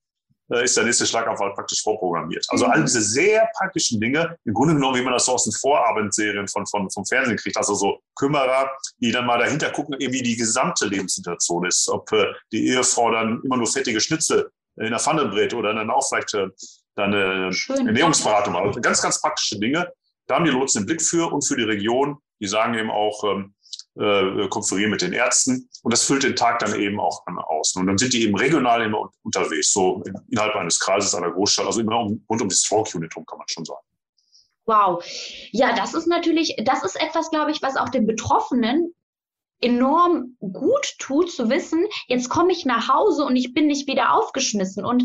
äh, 0.51 0.65
ist 0.65 0.77
der 0.77 0.85
nächste 0.85 1.07
Schlaganfall 1.07 1.55
praktisch 1.55 1.83
vorprogrammiert. 1.83 2.45
Also 2.49 2.67
all 2.67 2.83
diese 2.83 3.01
sehr 3.01 3.49
praktischen 3.57 4.01
Dinge, 4.01 4.37
im 4.45 4.55
Grunde 4.55 4.75
genommen, 4.75 4.99
wie 4.99 5.03
man 5.03 5.13
das 5.13 5.27
so 5.27 5.33
aus 5.33 5.45
den 5.45 5.53
Vorabendserien 5.53 6.49
von, 6.49 6.67
von, 6.67 6.91
vom 6.91 7.07
Fernsehen 7.07 7.37
kriegt, 7.37 7.57
also 7.57 7.75
so 7.75 8.01
Kümmerer, 8.17 8.73
die 8.99 9.13
dann 9.13 9.25
mal 9.25 9.39
dahinter 9.39 9.71
gucken, 9.71 9.95
wie 9.99 10.23
die 10.23 10.37
gesamte 10.37 10.87
Lebenssituation 10.87 11.65
ist. 11.65 11.89
Ob 11.89 12.11
äh, 12.11 12.27
die 12.51 12.67
Ehefrau 12.69 13.13
dann 13.13 13.41
immer 13.45 13.57
nur 13.57 13.69
fettige 13.69 14.01
Schnitzel 14.01 14.51
in 14.77 14.91
der 14.91 14.99
Pfanne 14.99 15.27
brät 15.27 15.55
oder 15.55 15.75
dann 15.75 15.91
auch 15.91 16.07
vielleicht 16.09 16.35
äh, 16.35 16.49
dann 16.97 17.15
eine 17.15 17.53
Schön, 17.53 17.87
Ernährungsberatung. 17.87 18.57
Also 18.57 18.81
ganz, 18.81 19.01
ganz 19.01 19.21
praktische 19.21 19.61
Dinge. 19.61 19.93
Da 20.27 20.37
haben 20.37 20.45
die 20.45 20.51
Lotsen 20.51 20.83
den 20.83 20.87
Blick 20.87 21.03
für 21.03 21.33
und 21.33 21.47
für 21.47 21.57
die 21.57 21.65
Region 21.65 22.19
die 22.43 22.49
sagen 22.49 22.75
eben 22.75 22.91
auch, 22.91 23.25
ähm, 23.25 23.55
äh, 23.95 24.49
konferieren 24.49 24.91
mit 24.91 25.03
den 25.03 25.13
Ärzten 25.13 25.69
und 25.83 25.93
das 25.93 26.05
füllt 26.05 26.23
den 26.23 26.37
Tag 26.37 26.59
dann 26.59 26.75
eben 26.75 26.99
auch 26.99 27.27
an 27.27 27.39
aus. 27.39 27.75
Und 27.77 27.87
dann 27.87 27.99
sind 27.99 28.13
die 28.13 28.23
eben 28.23 28.37
regional 28.37 28.83
immer 28.83 29.11
unterwegs, 29.23 29.73
so 29.73 30.03
innerhalb 30.31 30.55
eines 30.57 30.81
Kreises 30.81 31.15
einer 31.15 31.31
Großstadt, 31.31 31.67
also 31.67 31.81
immer 31.81 31.97
rund 31.97 32.43
um 32.43 32.49
die 32.49 32.55
Stroke 32.55 32.97
Unit 32.97 33.15
rum, 33.17 33.27
kann 33.27 33.39
man 33.39 33.49
schon 33.49 33.65
sagen. 33.65 33.87
Wow. 34.65 35.05
Ja, 35.51 35.75
das 35.75 35.93
ist 35.95 36.07
natürlich, 36.07 36.57
das 36.65 36.85
ist 36.85 37.01
etwas, 37.01 37.31
glaube 37.31 37.51
ich, 37.51 37.63
was 37.63 37.77
auch 37.77 37.89
den 37.89 38.07
Betroffenen 38.07 38.95
enorm 39.61 40.37
gut 40.41 40.95
tut, 40.99 41.31
zu 41.31 41.49
wissen, 41.49 41.87
jetzt 42.09 42.29
komme 42.29 42.53
ich 42.53 42.65
nach 42.65 42.89
Hause 42.89 43.25
und 43.25 43.37
ich 43.37 43.55
bin 43.55 43.67
nicht 43.67 43.87
wieder 43.87 44.15
aufgeschmissen. 44.15 44.85
Und 44.85 45.05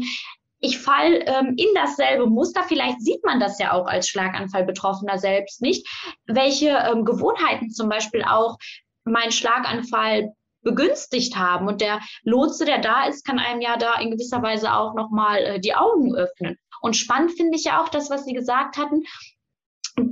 ich 0.59 0.79
falle 0.79 1.25
ähm, 1.25 1.53
in 1.57 1.67
dasselbe 1.75 2.27
Muster. 2.27 2.63
Vielleicht 2.63 3.01
sieht 3.01 3.23
man 3.23 3.39
das 3.39 3.59
ja 3.59 3.73
auch 3.73 3.87
als 3.87 4.07
Schlaganfallbetroffener 4.09 5.17
selbst 5.17 5.61
nicht, 5.61 5.87
welche 6.25 6.69
ähm, 6.69 7.05
Gewohnheiten 7.05 7.69
zum 7.69 7.89
Beispiel 7.89 8.23
auch 8.23 8.57
mein 9.03 9.31
Schlaganfall 9.31 10.33
begünstigt 10.63 11.37
haben. 11.37 11.67
Und 11.67 11.81
der 11.81 11.99
Lotse, 12.23 12.65
der 12.65 12.79
da 12.79 13.05
ist, 13.05 13.25
kann 13.25 13.39
einem 13.39 13.61
ja 13.61 13.77
da 13.77 13.99
in 13.99 14.11
gewisser 14.11 14.41
Weise 14.41 14.73
auch 14.73 14.95
nochmal 14.95 15.37
äh, 15.37 15.59
die 15.59 15.75
Augen 15.75 16.15
öffnen. 16.15 16.57
Und 16.81 16.95
spannend 16.95 17.31
finde 17.31 17.57
ich 17.57 17.65
ja 17.65 17.81
auch 17.81 17.89
das, 17.89 18.09
was 18.09 18.25
Sie 18.25 18.33
gesagt 18.33 18.77
hatten, 18.77 19.03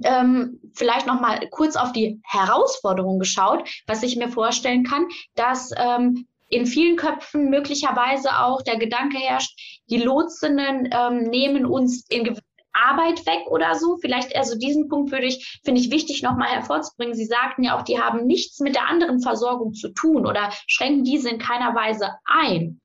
ähm, 0.03 0.59
vielleicht 0.73 1.05
noch 1.05 1.21
mal 1.21 1.47
kurz 1.51 1.75
auf 1.75 1.91
die 1.91 2.19
Herausforderung 2.23 3.19
geschaut, 3.19 3.69
was 3.85 4.01
ich 4.03 4.15
mir 4.15 4.29
vorstellen 4.29 4.83
kann, 4.83 5.07
dass 5.35 5.71
ähm, 5.77 6.27
in 6.55 6.65
vielen 6.65 6.95
Köpfen 6.95 7.49
möglicherweise 7.49 8.39
auch 8.39 8.61
der 8.61 8.77
Gedanke 8.77 9.17
herrscht, 9.17 9.59
die 9.89 9.97
Lotsinnen 9.97 10.89
ähm, 10.91 11.23
nehmen 11.23 11.65
uns 11.65 12.05
in 12.09 12.39
Arbeit 12.75 13.25
weg 13.25 13.47
oder 13.47 13.75
so. 13.75 13.97
Vielleicht 13.97 14.35
also 14.35 14.57
diesen 14.57 14.89
Punkt 14.89 15.11
würde 15.11 15.25
ich, 15.25 15.59
finde 15.63 15.79
ich 15.81 15.91
wichtig 15.91 16.21
nochmal 16.21 16.49
hervorzubringen. 16.49 17.15
Sie 17.15 17.25
sagten 17.25 17.63
ja 17.63 17.77
auch, 17.77 17.83
die 17.83 17.99
haben 17.99 18.25
nichts 18.25 18.59
mit 18.59 18.75
der 18.75 18.87
anderen 18.87 19.21
Versorgung 19.21 19.73
zu 19.73 19.89
tun 19.89 20.25
oder 20.25 20.51
schränken 20.67 21.03
diese 21.03 21.29
in 21.29 21.39
keiner 21.39 21.73
Weise 21.73 22.11
ein. 22.25 22.81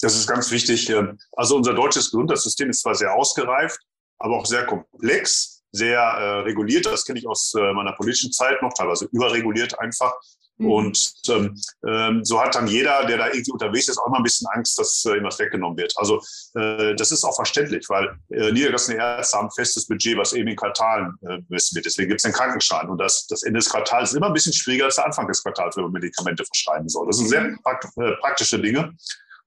Das 0.00 0.14
ist 0.14 0.26
ganz 0.26 0.50
wichtig. 0.50 0.92
Also 1.32 1.56
unser 1.56 1.74
deutsches 1.74 2.10
Gesundheitssystem 2.10 2.70
ist 2.70 2.82
zwar 2.82 2.94
sehr 2.94 3.14
ausgereift, 3.14 3.80
aber 4.18 4.36
auch 4.38 4.46
sehr 4.46 4.66
komplex, 4.66 5.62
sehr 5.72 6.00
äh, 6.00 6.40
reguliert. 6.40 6.86
Das 6.86 7.04
kenne 7.04 7.18
ich 7.18 7.26
aus 7.26 7.54
äh, 7.54 7.72
meiner 7.72 7.92
politischen 7.92 8.32
Zeit 8.32 8.60
noch, 8.62 8.72
teilweise 8.74 9.08
überreguliert 9.12 9.78
einfach. 9.78 10.12
Mhm. 10.58 10.70
Und 10.70 11.12
ähm, 11.28 11.54
ähm, 11.86 12.24
so 12.24 12.40
hat 12.40 12.54
dann 12.54 12.66
jeder, 12.66 13.04
der 13.06 13.18
da 13.18 13.26
irgendwie 13.28 13.52
unterwegs 13.52 13.88
ist, 13.88 13.98
auch 13.98 14.08
mal 14.08 14.18
ein 14.18 14.22
bisschen 14.22 14.46
Angst, 14.48 14.78
dass 14.78 15.04
äh, 15.04 15.16
ihm 15.16 15.24
was 15.24 15.38
weggenommen 15.38 15.76
wird. 15.76 15.92
Also 15.96 16.20
äh, 16.54 16.94
das 16.94 17.12
ist 17.12 17.24
auch 17.24 17.34
verständlich, 17.34 17.86
weil 17.88 18.08
äh, 18.30 18.52
niedergelassene 18.52 18.98
Ärzte 18.98 19.36
haben 19.36 19.46
ein 19.46 19.52
festes 19.52 19.86
Budget, 19.86 20.16
was 20.16 20.32
eben 20.32 20.48
in 20.48 20.56
Quartalen 20.56 21.14
äh, 21.22 21.38
bemessen 21.42 21.76
wird. 21.76 21.86
Deswegen 21.86 22.08
gibt 22.08 22.20
es 22.20 22.22
den 22.22 22.32
Krankenschein. 22.32 22.88
Und 22.88 22.98
das, 22.98 23.26
das 23.26 23.42
Ende 23.42 23.58
des 23.58 23.68
Quartals 23.68 24.10
ist 24.10 24.16
immer 24.16 24.28
ein 24.28 24.32
bisschen 24.32 24.52
schwieriger 24.52 24.86
als 24.86 24.96
der 24.96 25.06
Anfang 25.06 25.28
des 25.28 25.42
Quartals, 25.42 25.76
wenn 25.76 25.84
man 25.84 25.92
Medikamente 25.92 26.44
verschreiben 26.44 26.88
soll. 26.88 27.06
Das 27.06 27.18
sind 27.18 27.28
sehr 27.28 27.56
prakt 27.62 27.84
äh, 27.96 28.12
praktische 28.20 28.58
Dinge. 28.58 28.94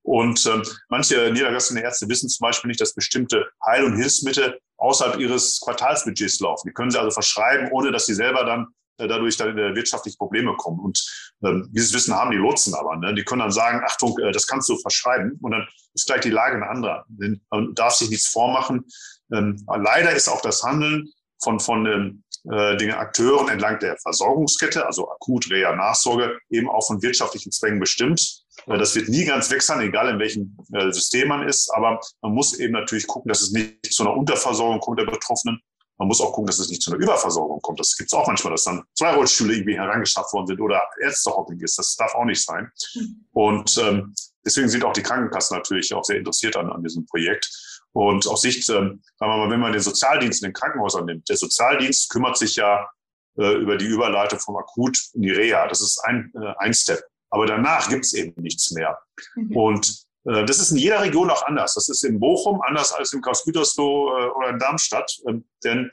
Und 0.02 0.46
ähm, 0.46 0.64
manche 0.88 1.32
niedergelassene 1.32 1.84
Ärzte 1.84 2.08
wissen 2.08 2.30
zum 2.30 2.46
Beispiel 2.46 2.70
nicht, 2.70 2.82
dass 2.82 2.94
bestimmte 2.94 3.48
Heil- 3.66 3.84
und 3.84 3.98
Hilfsmittel 3.98 4.60
außerhalb 4.78 5.20
ihres 5.20 5.60
Quartalsbudgets 5.60 6.40
laufen. 6.40 6.70
Die 6.70 6.74
können 6.74 6.90
sie 6.90 6.98
also 6.98 7.12
verschreiben, 7.12 7.70
ohne 7.72 7.92
dass 7.92 8.06
sie 8.06 8.14
selber 8.14 8.46
dann 8.46 8.68
dadurch 9.08 9.38
dann 9.38 9.58
äh, 9.58 9.76
wirtschaftliche 9.76 10.18
Probleme 10.18 10.56
kommen. 10.58 10.80
Und 10.80 11.04
ähm, 11.44 11.70
dieses 11.72 11.94
Wissen 11.94 12.16
haben 12.16 12.32
die 12.32 12.38
Lotsen 12.38 12.74
aber. 12.74 12.96
Ne? 12.98 13.14
Die 13.14 13.24
können 13.24 13.42
dann 13.42 13.52
sagen, 13.52 13.82
Achtung, 13.86 14.18
äh, 14.20 14.32
das 14.32 14.48
kannst 14.48 14.70
du 14.70 14.78
verschreiben. 14.78 15.38
Und 15.42 15.52
dann 15.52 15.68
ist 15.94 16.08
gleich 16.08 16.22
die 16.22 16.30
Lage 16.30 16.56
eine 16.56 16.70
andere. 16.70 17.06
Man 17.50 17.74
darf 17.76 17.94
sich 17.94 18.10
nichts 18.10 18.30
vormachen. 18.30 18.86
Ähm, 19.34 19.64
leider 19.68 20.12
ist 20.12 20.28
auch 20.28 20.42
das 20.42 20.64
Handeln 20.64 21.10
von, 21.42 21.60
von 21.60 21.86
ähm, 21.86 22.24
äh, 22.52 22.78
den 22.78 22.92
Akteuren 22.92 23.50
entlang 23.50 23.80
der 23.80 23.98
Versorgungskette, 23.98 24.86
also 24.86 25.10
akut, 25.12 25.50
Reha, 25.50 25.76
Nachsorge, 25.76 26.38
eben 26.50 26.70
auch 26.70 26.86
von 26.86 27.02
wirtschaftlichen 27.02 27.52
Zwängen 27.52 27.80
bestimmt. 27.80 28.44
Äh, 28.68 28.78
das 28.78 28.96
wird 28.96 29.10
nie 29.10 29.26
ganz 29.26 29.50
weg 29.52 29.62
sein, 29.62 29.82
egal 29.82 30.10
in 30.10 30.20
welchem 30.20 30.58
äh, 30.74 30.92
System 30.92 31.30
man 31.30 31.48
ist. 31.48 31.70
Aber 31.74 32.00
man 32.22 32.34
muss 32.34 32.58
eben 32.60 32.74
natürlich 32.74 33.08
gucken, 33.08 33.30
dass 33.30 33.42
es 33.42 33.52
nicht 33.52 33.94
zu 33.94 34.04
einer 34.04 34.16
Unterversorgung 34.16 34.80
kommt 34.80 35.00
der 35.00 35.06
Betroffenen, 35.06 35.62
man 36.00 36.08
muss 36.08 36.22
auch 36.22 36.32
gucken, 36.32 36.48
dass 36.48 36.60
es 36.60 36.70
nicht 36.70 36.82
zu 36.82 36.92
einer 36.92 37.04
Überversorgung 37.04 37.62
kommt. 37.62 37.80
Das 37.80 37.96
gibt 37.96 38.12
es 38.12 38.18
auch 38.18 38.26
manchmal, 38.26 38.52
dass 38.52 38.64
dann 38.64 38.84
zwei 38.98 39.14
Rollstühle 39.14 39.54
irgendwie 39.54 39.78
herangeschafft 39.78 40.32
worden 40.34 40.48
sind 40.48 40.62
oder 40.62 40.82
Ärztehopping 41.02 41.60
ist. 41.60 41.78
Das 41.78 41.96
darf 41.96 42.16
auch 42.16 42.24
nicht 42.24 42.44
sein. 42.44 42.72
Und 43.34 43.78
ähm, 43.78 44.16
deswegen 44.46 44.70
sind 44.70 44.86
auch 44.86 44.94
die 44.94 45.04
Krankenkassen 45.04 45.58
natürlich 45.58 45.94
auch 45.94 46.06
sehr 46.06 46.18
interessiert 46.18 46.56
an, 46.56 46.72
an 46.72 46.82
diesem 46.82 47.06
Projekt. 47.06 47.50
Und 47.92 48.26
aus 48.28 48.42
Sicht, 48.42 48.70
ähm, 48.70 49.02
sagen 49.18 49.32
wir 49.32 49.38
mal, 49.38 49.50
wenn 49.50 49.60
man 49.60 49.74
den 49.74 49.82
Sozialdienst 49.82 50.42
in 50.42 50.50
den 50.50 50.54
Krankenhäusern 50.54 51.06
nimmt, 51.06 51.28
der 51.28 51.36
Sozialdienst 51.36 52.10
kümmert 52.10 52.38
sich 52.38 52.56
ja 52.56 52.90
äh, 53.38 53.56
über 53.56 53.76
die 53.76 53.88
Überleitung 53.88 54.40
vom 54.40 54.56
Akut 54.56 54.98
in 55.14 55.24
die 55.24 55.32
Reha. 55.32 55.68
Das 55.68 55.82
ist 55.82 56.00
ein, 56.06 56.32
äh, 56.36 56.54
ein 56.60 56.74
Step. 56.74 57.04
Aber 57.30 57.46
danach 57.46 57.90
gibt 57.90 58.06
es 58.06 58.14
eben 58.14 58.42
nichts 58.42 58.72
mehr. 58.72 58.98
Mhm. 59.36 59.56
Und 59.56 60.04
das 60.24 60.60
ist 60.60 60.72
in 60.72 60.78
jeder 60.78 61.02
Region 61.02 61.30
auch 61.30 61.46
anders. 61.46 61.76
Das 61.76 61.90
ist 61.90 62.04
in 62.04 62.20
Bochum 62.20 62.62
anders 62.62 62.92
als 62.92 63.14
in 63.14 63.22
Karlsgütersloh 63.22 64.18
äh, 64.18 64.30
oder 64.32 64.50
in 64.50 64.60
Darmstadt. 64.60 65.18
Ähm, 65.28 65.46
denn 65.64 65.90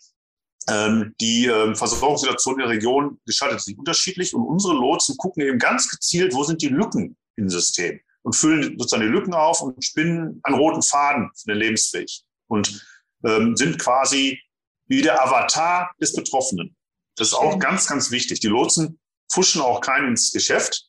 ähm, 0.69 1.15
die 1.21 1.47
ähm, 1.47 1.77
Versorgungssituation 1.77 2.59
der 2.59 2.69
Region 2.69 3.21
gestaltet 3.25 3.61
sich 3.61 3.79
unterschiedlich 3.79 4.35
und 4.35 4.45
unsere 4.45 4.75
Lotsen 4.75 5.17
gucken 5.17 5.43
eben 5.43 5.59
ganz 5.59 5.89
gezielt, 5.89 6.35
wo 6.35 6.43
sind 6.43 6.61
die 6.61 6.69
Lücken 6.69 7.17
im 7.37 7.49
System 7.49 8.01
und 8.23 8.35
füllen 8.35 8.77
sozusagen 8.79 9.03
die 9.03 9.13
Lücken 9.13 9.35
auf 9.35 9.63
und 9.63 9.85
spinnen 9.85 10.41
einen 10.43 10.57
roten 10.57 10.83
Faden 10.83 11.31
für 11.37 11.53
den 11.53 11.59
Lebensweg 11.59 12.09
und 12.49 12.85
sind 13.55 13.79
quasi 13.79 14.39
wie 14.89 15.03
der 15.03 15.23
Avatar 15.23 15.91
des 16.01 16.13
Betroffenen. 16.13 16.77
Das 17.17 17.29
ist 17.29 17.35
auch 17.35 17.59
ganz, 17.59 17.87
ganz 17.87 18.11
wichtig. 18.11 18.41
Die 18.41 18.49
Lotsen 18.49 19.01
fuschen 19.31 19.61
auch 19.61 19.81
keinen 19.81 20.09
ins 20.09 20.33
Geschäft, 20.33 20.89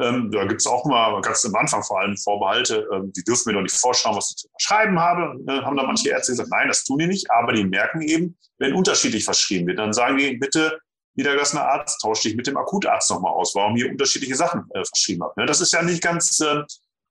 ähm, 0.00 0.30
da 0.30 0.44
gibt 0.46 0.60
es 0.60 0.66
auch 0.66 0.86
mal 0.86 1.20
ganz 1.20 1.44
am 1.44 1.54
Anfang 1.54 1.82
vor 1.82 2.00
allem 2.00 2.16
Vorbehalte, 2.16 2.88
ähm, 2.92 3.12
die 3.14 3.22
dürfen 3.24 3.50
mir 3.50 3.54
doch 3.54 3.62
nicht 3.62 3.76
vorschauen, 3.76 4.16
was 4.16 4.30
ich 4.30 4.36
zu 4.36 4.48
verschreiben 4.48 4.98
habe. 4.98 5.38
Äh, 5.46 5.60
haben 5.62 5.76
da 5.76 5.82
manche 5.82 6.08
Ärzte 6.08 6.32
gesagt, 6.32 6.48
nein, 6.50 6.68
das 6.68 6.84
tun 6.84 6.98
die 6.98 7.06
nicht, 7.06 7.30
aber 7.30 7.52
die 7.52 7.64
merken 7.64 8.00
eben, 8.00 8.38
wenn 8.58 8.74
unterschiedlich 8.74 9.24
verschrieben 9.24 9.66
wird, 9.66 9.78
dann 9.78 9.92
sagen 9.92 10.16
die, 10.16 10.36
bitte, 10.36 10.78
niedergelassener 11.14 11.66
Arzt, 11.66 12.00
tausche 12.00 12.28
dich 12.28 12.36
mit 12.36 12.46
dem 12.46 12.56
Akutarzt 12.56 13.10
nochmal 13.10 13.32
aus, 13.32 13.54
warum 13.54 13.76
ihr 13.76 13.90
unterschiedliche 13.90 14.34
Sachen 14.34 14.64
äh, 14.70 14.84
verschrieben 14.84 15.22
habt. 15.24 15.36
Ne? 15.36 15.44
Das 15.44 15.60
ist 15.60 15.72
ja 15.72 15.82
nicht 15.82 16.02
ganz 16.02 16.40
äh, 16.40 16.62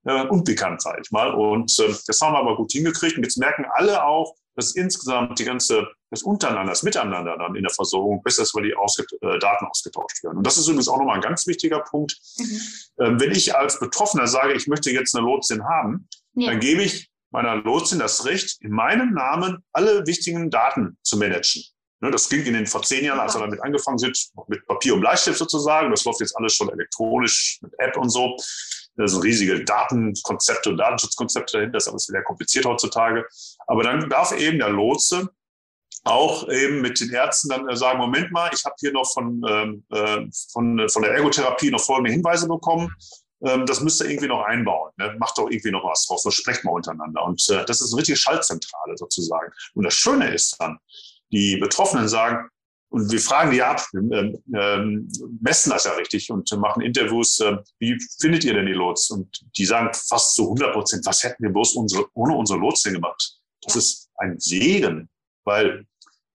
äh 0.05 0.27
unbekannt, 0.27 0.81
sage 0.81 1.01
ich 1.03 1.11
mal. 1.11 1.35
Und 1.35 1.77
äh, 1.79 1.93
das 2.07 2.19
haben 2.19 2.33
wir 2.33 2.39
aber 2.39 2.55
gut 2.55 2.71
hingekriegt. 2.71 3.15
Und 3.15 3.23
jetzt 3.23 3.37
merken 3.37 3.65
alle 3.73 4.03
auch, 4.03 4.33
dass 4.55 4.75
insgesamt 4.75 5.39
die 5.39 5.45
ganze, 5.45 5.87
das 6.09 6.23
Untereinander, 6.23 6.71
das 6.71 6.83
Miteinander 6.83 7.37
dann 7.37 7.55
in 7.55 7.63
der 7.63 7.71
Versorgung 7.71 8.21
besser 8.23 8.43
ist, 8.43 8.53
weil 8.55 8.63
die 8.63 8.75
ausge, 8.75 9.05
äh, 9.21 9.39
Daten 9.39 9.65
ausgetauscht 9.65 10.23
werden. 10.23 10.37
Und 10.37 10.47
das 10.47 10.57
ist 10.57 10.67
übrigens 10.67 10.87
auch 10.87 10.97
nochmal 10.97 11.15
ein 11.15 11.21
ganz 11.21 11.47
wichtiger 11.47 11.79
Punkt. 11.79 12.17
Mhm. 12.37 12.61
Ähm, 12.99 13.19
wenn 13.19 13.31
ich 13.31 13.55
als 13.55 13.79
Betroffener 13.79 14.27
sage, 14.27 14.53
ich 14.53 14.67
möchte 14.67 14.91
jetzt 14.91 15.15
eine 15.15 15.25
Lotsin 15.25 15.63
haben, 15.63 16.07
ja. 16.33 16.51
dann 16.51 16.59
gebe 16.59 16.81
ich 16.81 17.09
meiner 17.31 17.55
Lotsin 17.55 17.99
das 17.99 18.25
Recht, 18.25 18.57
in 18.61 18.71
meinem 18.71 19.13
Namen 19.13 19.63
alle 19.71 20.05
wichtigen 20.05 20.49
Daten 20.49 20.97
zu 21.01 21.17
managen. 21.17 21.63
Ne, 22.01 22.09
das 22.09 22.29
ging 22.29 22.43
in 22.45 22.53
den 22.53 22.65
vor 22.65 22.81
zehn 22.81 23.05
Jahren, 23.05 23.19
als 23.19 23.35
wir 23.35 23.41
damit 23.41 23.61
angefangen 23.61 23.99
sind, 23.99 24.17
mit 24.47 24.65
Papier 24.65 24.95
und 24.95 25.01
Bleistift 25.01 25.37
sozusagen. 25.37 25.91
Das 25.91 26.03
läuft 26.03 26.19
jetzt 26.19 26.35
alles 26.35 26.55
schon 26.55 26.69
elektronisch 26.69 27.59
mit 27.61 27.73
App 27.77 27.95
und 27.95 28.09
so. 28.09 28.35
Da 28.97 29.07
sind 29.07 29.23
riesige 29.23 29.63
Datenkonzepte 29.63 30.69
und 30.69 30.77
Datenschutzkonzepte 30.77 31.57
dahinter. 31.57 31.73
Das 31.73 31.87
ist 31.87 31.91
alles 31.91 32.05
sehr 32.05 32.23
kompliziert 32.23 32.65
heutzutage. 32.65 33.25
Aber 33.67 33.83
dann 33.83 34.09
darf 34.09 34.31
eben 34.33 34.59
der 34.59 34.69
Lotse 34.69 35.29
auch 36.03 36.47
eben 36.49 36.81
mit 36.81 36.99
den 36.99 37.11
Ärzten 37.11 37.49
dann 37.49 37.75
sagen, 37.75 37.99
Moment 37.99 38.31
mal, 38.31 38.49
ich 38.53 38.65
habe 38.65 38.75
hier 38.79 38.91
noch 38.91 39.11
von, 39.13 39.41
ähm, 39.47 39.85
äh, 39.91 40.25
von, 40.51 40.89
von 40.89 41.01
der 41.03 41.13
Ergotherapie 41.13 41.69
noch 41.69 41.81
folgende 41.81 42.11
Hinweise 42.11 42.47
bekommen. 42.47 42.93
Ähm, 43.43 43.65
das 43.65 43.81
müsst 43.81 44.01
ihr 44.01 44.09
irgendwie 44.09 44.27
noch 44.27 44.43
einbauen. 44.43 44.91
Ne? 44.97 45.15
Macht 45.19 45.37
doch 45.37 45.49
irgendwie 45.49 45.71
noch 45.71 45.83
was 45.83 46.05
draus, 46.05 46.23
so 46.23 46.31
sprecht 46.31 46.63
mal 46.63 46.71
untereinander. 46.71 47.23
Und 47.23 47.47
äh, 47.49 47.65
das 47.65 47.81
ist 47.81 47.93
eine 47.93 47.99
richtige 47.99 48.17
Schaltzentrale 48.17 48.97
sozusagen. 48.97 49.51
Und 49.75 49.83
das 49.83 49.93
Schöne 49.93 50.33
ist 50.33 50.55
dann, 50.59 50.79
die 51.31 51.57
Betroffenen 51.57 52.07
sagen, 52.07 52.49
und 52.91 53.09
wir 53.09 53.21
fragen 53.21 53.51
die 53.51 53.61
ab, 53.61 53.81
ähm, 53.93 54.37
ähm, 54.53 55.09
messen 55.39 55.71
das 55.71 55.85
ja 55.85 55.93
richtig 55.93 56.29
und 56.29 56.51
machen 56.59 56.81
Interviews. 56.81 57.39
Äh, 57.39 57.55
wie 57.79 57.97
findet 58.19 58.43
ihr 58.43 58.53
denn 58.53 58.65
die 58.65 58.73
Lots? 58.73 59.09
Und 59.11 59.45
die 59.55 59.65
sagen 59.65 59.89
fast 59.93 60.35
zu 60.35 60.43
100 60.43 60.73
Prozent, 60.73 61.05
was 61.05 61.23
hätten 61.23 61.41
wir 61.41 61.51
bloß 61.51 61.75
unsere, 61.75 62.05
ohne 62.15 62.35
unsere 62.35 62.59
Lotsen 62.59 62.93
gemacht? 62.93 63.39
Das 63.61 63.77
ist 63.77 64.09
ein 64.17 64.37
Segen, 64.39 65.09
weil 65.45 65.85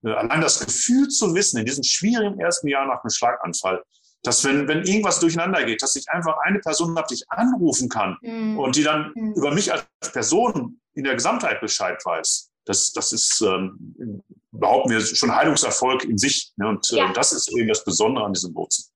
äh, 0.03 0.09
allein 0.09 0.41
das 0.41 0.65
Gefühl 0.65 1.07
zu 1.09 1.35
wissen, 1.35 1.59
in 1.59 1.65
diesem 1.65 1.83
schwierigen 1.83 2.39
ersten 2.39 2.67
Jahr 2.67 2.87
nach 2.87 3.03
einem 3.03 3.11
Schlaganfall, 3.11 3.83
dass 4.23 4.43
wenn, 4.43 4.67
wenn 4.67 4.81
irgendwas 4.81 5.19
durcheinander 5.19 5.63
geht, 5.63 5.83
dass 5.83 5.95
ich 5.95 6.09
einfach 6.09 6.37
eine 6.41 6.57
Person 6.57 6.97
habe, 6.97 7.07
die 7.07 7.15
ich 7.15 7.25
anrufen 7.29 7.87
kann 7.87 8.17
mhm. 8.21 8.57
und 8.57 8.75
die 8.75 8.83
dann 8.83 9.11
mhm. 9.13 9.33
über 9.33 9.53
mich 9.53 9.71
als 9.71 9.85
Person 10.11 10.81
in 10.95 11.03
der 11.03 11.13
Gesamtheit 11.13 11.61
Bescheid 11.61 12.03
weiß, 12.03 12.46
das, 12.67 12.91
das 12.91 13.13
ist, 13.13 13.41
ähm, 13.41 14.23
behaupten 14.51 14.91
wir, 14.91 15.01
schon 15.01 15.33
Heilungserfolg 15.33 16.03
in 16.03 16.17
sich. 16.17 16.51
Ne? 16.57 16.67
Und 16.67 16.91
äh, 16.91 16.97
ja. 16.97 17.13
das 17.13 17.31
ist 17.31 17.49
eben 17.57 17.67
das 17.67 17.83
Besondere 17.83 18.25
an 18.25 18.33
diesem 18.33 18.53
Wurzeln. 18.53 18.87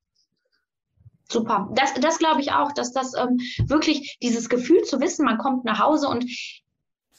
Super. 1.29 1.69
Das, 1.73 1.93
das 1.93 2.17
glaube 2.17 2.41
ich 2.41 2.51
auch, 2.51 2.73
dass 2.73 2.91
das 2.91 3.13
ähm, 3.15 3.39
wirklich 3.65 4.17
dieses 4.21 4.49
Gefühl 4.49 4.83
zu 4.83 4.99
wissen, 4.99 5.23
man 5.23 5.37
kommt 5.37 5.63
nach 5.63 5.79
Hause 5.79 6.09
und 6.09 6.25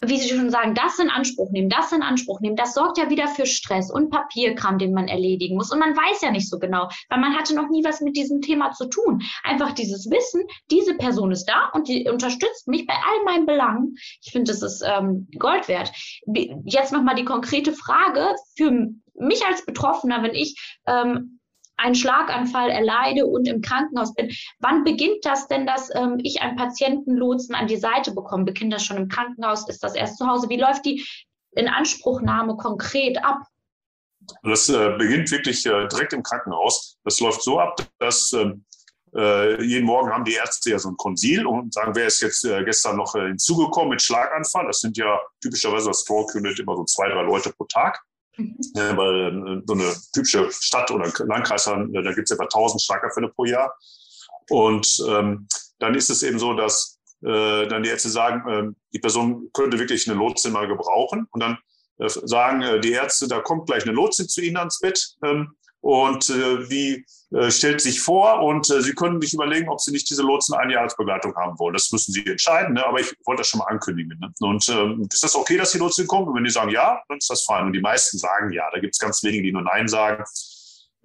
wie 0.05 0.19
Sie 0.19 0.29
schon 0.29 0.51
sagen, 0.51 0.75
das 0.75 0.99
in 0.99 1.11
Anspruch 1.11 1.51
nehmen, 1.51 1.69
das 1.69 1.93
in 1.93 2.03
Anspruch 2.03 2.41
nehmen, 2.41 2.57
das 2.57 2.75
sorgt 2.75 2.99
ja 2.99 3.09
wieder 3.09 3.29
für 3.29 3.47
Stress 3.47 3.91
und 3.91 4.11
Papierkram, 4.11 4.79
den 4.79 4.93
man 4.93 5.09
erledigen 5.09 5.57
muss. 5.57 5.73
Und 5.73 5.79
man 5.79 5.97
weiß 5.97 6.23
ja 6.23 6.31
nicht 6.31 6.49
so 6.49 6.59
genau, 6.59 6.89
weil 7.09 7.21
man 7.21 7.37
hatte 7.37 7.55
noch 7.55 7.69
nie 7.69 7.85
was 7.85 8.01
mit 8.01 8.17
diesem 8.17 8.41
Thema 8.41 8.73
zu 8.73 8.87
tun. 8.87 9.23
Einfach 9.45 9.73
dieses 9.73 10.11
Wissen, 10.11 10.43
diese 10.71 10.95
Person 10.95 11.31
ist 11.31 11.47
da 11.47 11.71
und 11.73 11.89
die 11.89 12.09
unterstützt 12.09 12.67
mich 12.67 12.87
bei 12.87 12.95
all 12.95 13.25
meinen 13.25 13.47
Belangen. 13.47 13.95
Ich 14.23 14.33
finde, 14.33 14.51
das 14.51 14.63
ist 14.63 14.83
ähm, 14.85 15.29
Gold 15.39 15.69
wert. 15.69 15.93
Jetzt 16.65 16.93
nochmal 16.93 17.15
die 17.15 17.25
konkrete 17.25 17.73
Frage 17.73 18.35
für 18.57 18.89
mich 19.15 19.47
als 19.47 19.65
Betroffener, 19.65 20.23
wenn 20.23 20.35
ich 20.35 20.57
ähm, 20.87 21.39
einen 21.83 21.95
Schlaganfall 21.95 22.71
erleide 22.71 23.27
und 23.27 23.49
im 23.49 23.61
Krankenhaus 23.61 24.15
bin. 24.15 24.31
Wann 24.61 24.85
beginnt 24.85 25.25
das 25.25 25.49
denn, 25.49 25.67
dass 25.67 25.95
ähm, 25.95 26.19
ich 26.23 26.41
einen 26.41 26.57
Patientenlotsen 26.57 27.55
an 27.55 27.67
die 27.67 27.77
Seite 27.77 28.13
bekomme? 28.13 28.45
Beginnt 28.45 28.73
das 28.73 28.85
schon 28.85 28.97
im 28.97 29.09
Krankenhaus? 29.09 29.69
Ist 29.69 29.83
das 29.83 29.95
erst 29.95 30.19
zu 30.19 30.27
Hause? 30.27 30.49
Wie 30.49 30.61
läuft 30.61 30.85
die 30.85 31.05
Inanspruchnahme 31.53 32.57
konkret 32.57 33.23
ab? 33.25 33.43
Das 34.43 34.69
äh, 34.69 34.97
beginnt 34.99 35.31
wirklich 35.31 35.67
äh, 35.67 35.89
direkt 35.89 36.13
im 36.13 36.23
Krankenhaus. 36.23 36.97
Das 37.05 37.19
läuft 37.21 37.43
so 37.43 37.59
ab, 37.59 37.77
dass 37.99 38.33
ähm, 38.33 38.65
äh, 39.15 39.63
jeden 39.63 39.87
Morgen 39.87 40.11
haben 40.11 40.25
die 40.25 40.35
Ärzte 40.35 40.71
ja 40.71 40.79
so 40.79 40.89
ein 40.89 40.97
Konsil 40.97 41.47
und 41.47 41.75
sagen, 41.75 41.95
wer 41.95 42.07
ist 42.07 42.21
jetzt 42.21 42.45
äh, 42.45 42.65
gestern 42.65 42.97
noch 42.97 43.15
äh, 43.15 43.29
hinzugekommen 43.29 43.91
mit 43.91 44.03
Schlaganfall. 44.03 44.67
Das 44.67 44.81
sind 44.81 44.97
ja 44.97 45.21
typischerweise 45.43 45.89
das 45.89 46.01
Stroke 46.03 46.39
Unit 46.39 46.59
immer 46.59 46.77
so 46.77 46.85
zwei, 46.85 47.09
drei 47.09 47.23
Leute 47.23 47.53
pro 47.53 47.65
Tag. 47.65 48.01
Mhm. 48.37 48.57
Ja, 48.75 48.97
weil 48.97 49.59
äh, 49.59 49.63
so 49.67 49.75
eine 49.75 49.93
typische 50.13 50.51
Stadt 50.51 50.91
oder 50.91 51.13
Landkreis, 51.27 51.65
da 51.65 51.77
gibt 51.85 52.31
es 52.31 52.31
etwa 52.31 52.45
1000 52.45 52.83
Schlaganfälle 52.83 53.29
pro 53.29 53.45
Jahr. 53.45 53.75
Und 54.51 54.87
ähm, 55.09 55.47
dann 55.79 55.95
ist 55.95 56.11
es 56.11 56.23
eben 56.23 56.39
so, 56.39 56.55
dass 56.55 56.99
äh, 57.23 57.67
dann 57.67 57.83
die 57.83 57.91
Ärzte 57.91 58.09
sagen, 58.09 58.49
äh, 58.49 58.73
die 58.93 58.99
Person 58.99 59.51
könnte 59.53 59.79
wirklich 59.79 60.09
eine 60.09 60.19
Lotsin 60.19 60.53
mal 60.53 60.67
gebrauchen. 60.67 61.27
Und 61.31 61.41
dann 61.41 61.59
äh, 61.99 62.09
sagen 62.09 62.63
äh, 62.63 62.81
die 62.81 62.93
Ärzte, 62.93 63.29
da 63.29 63.41
kommt 63.41 63.67
gleich 63.67 63.85
eine 63.85 63.93
Lotsin 63.93 64.29
zu 64.29 64.41
Ihnen 64.41 64.57
ans 64.57 64.81
Bett. 64.81 65.17
Ähm, 65.23 65.55
und 65.83 66.31
äh, 66.31 66.65
die 66.69 67.05
äh, 67.33 67.51
stellt 67.51 67.81
sich 67.81 68.01
vor 68.01 68.41
und 68.43 68.71
äh, 68.71 68.81
Sie 68.83 68.95
können 68.95 69.21
sich 69.21 69.35
überlegen, 69.35 69.69
ob 69.69 69.81
Sie 69.81 69.91
nicht 69.91 70.09
diese 70.09 70.23
Lotsen 70.23 70.55
eine 70.55 70.75
Jahresbegleitung 70.75 71.35
haben 71.35 71.59
wollen. 71.59 71.75
Das 71.75 71.91
müssen 71.91 72.13
Sie 72.13 72.25
entscheiden, 72.25 72.75
ne? 72.75 72.87
aber 72.87 73.01
ich 73.01 73.13
wollte 73.25 73.41
das 73.41 73.49
schon 73.49 73.59
mal 73.59 73.67
ankündigen. 73.67 74.17
Ne? 74.21 74.33
Und 74.41 74.69
ähm, 74.69 75.09
ist 75.13 75.25
das 75.25 75.35
okay, 75.35 75.57
dass 75.57 75.73
die 75.73 75.79
Lotsen 75.79 76.07
kommen? 76.07 76.29
Und 76.29 76.37
wenn 76.37 76.45
die 76.45 76.51
sagen 76.51 76.71
ja, 76.71 77.03
dann 77.09 77.19
ist 77.19 77.29
das 77.29 77.45
fein. 77.45 77.67
Und 77.67 77.73
die 77.73 77.81
meisten 77.81 78.17
sagen 78.17 78.53
ja. 78.53 78.65
Da 78.73 78.79
gibt 78.79 78.95
es 78.95 78.99
ganz 79.01 79.23
wenige, 79.25 79.43
die 79.43 79.53
nur 79.53 79.63
Nein 79.63 79.89
sagen. 79.89 80.23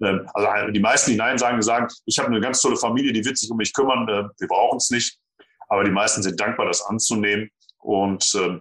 Ähm, 0.00 0.28
also 0.32 0.48
äh, 0.48 0.72
die 0.72 0.80
meisten, 0.80 1.10
die 1.10 1.16
Nein 1.16 1.38
sagen, 1.38 1.60
sagen, 1.60 1.88
ich 2.06 2.18
habe 2.18 2.28
eine 2.28 2.40
ganz 2.40 2.60
tolle 2.60 2.76
Familie, 2.76 3.12
die 3.12 3.24
wird 3.24 3.36
sich 3.36 3.50
um 3.50 3.56
mich 3.56 3.72
kümmern, 3.72 4.08
äh, 4.08 4.28
wir 4.38 4.48
brauchen 4.48 4.76
es 4.76 4.90
nicht. 4.90 5.18
Aber 5.68 5.82
die 5.82 5.90
meisten 5.90 6.22
sind 6.22 6.38
dankbar, 6.38 6.66
das 6.66 6.82
anzunehmen. 6.82 7.50
Und 7.78 8.32
ähm, 8.36 8.56
äh, 8.56 8.60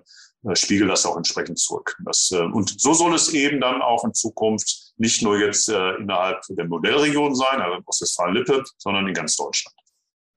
spiegelt 0.53 0.89
das 0.89 1.05
auch 1.05 1.17
entsprechend 1.17 1.59
zurück. 1.59 1.97
Das, 2.05 2.31
äh, 2.31 2.39
und 2.39 2.79
so 2.79 2.93
soll 2.93 3.13
es 3.15 3.33
eben 3.33 3.59
dann 3.59 3.81
auch 3.81 4.03
in 4.05 4.13
Zukunft 4.13 4.93
nicht 4.97 5.21
nur 5.21 5.39
jetzt 5.39 5.69
äh, 5.69 5.95
innerhalb 5.95 6.41
der 6.49 6.65
Modellregion 6.65 7.35
sein, 7.35 7.61
also 7.61 7.79
Ostwestfalen-Lippe, 7.85 8.63
sondern 8.77 9.07
in 9.07 9.13
ganz 9.13 9.35
Deutschland. 9.35 9.75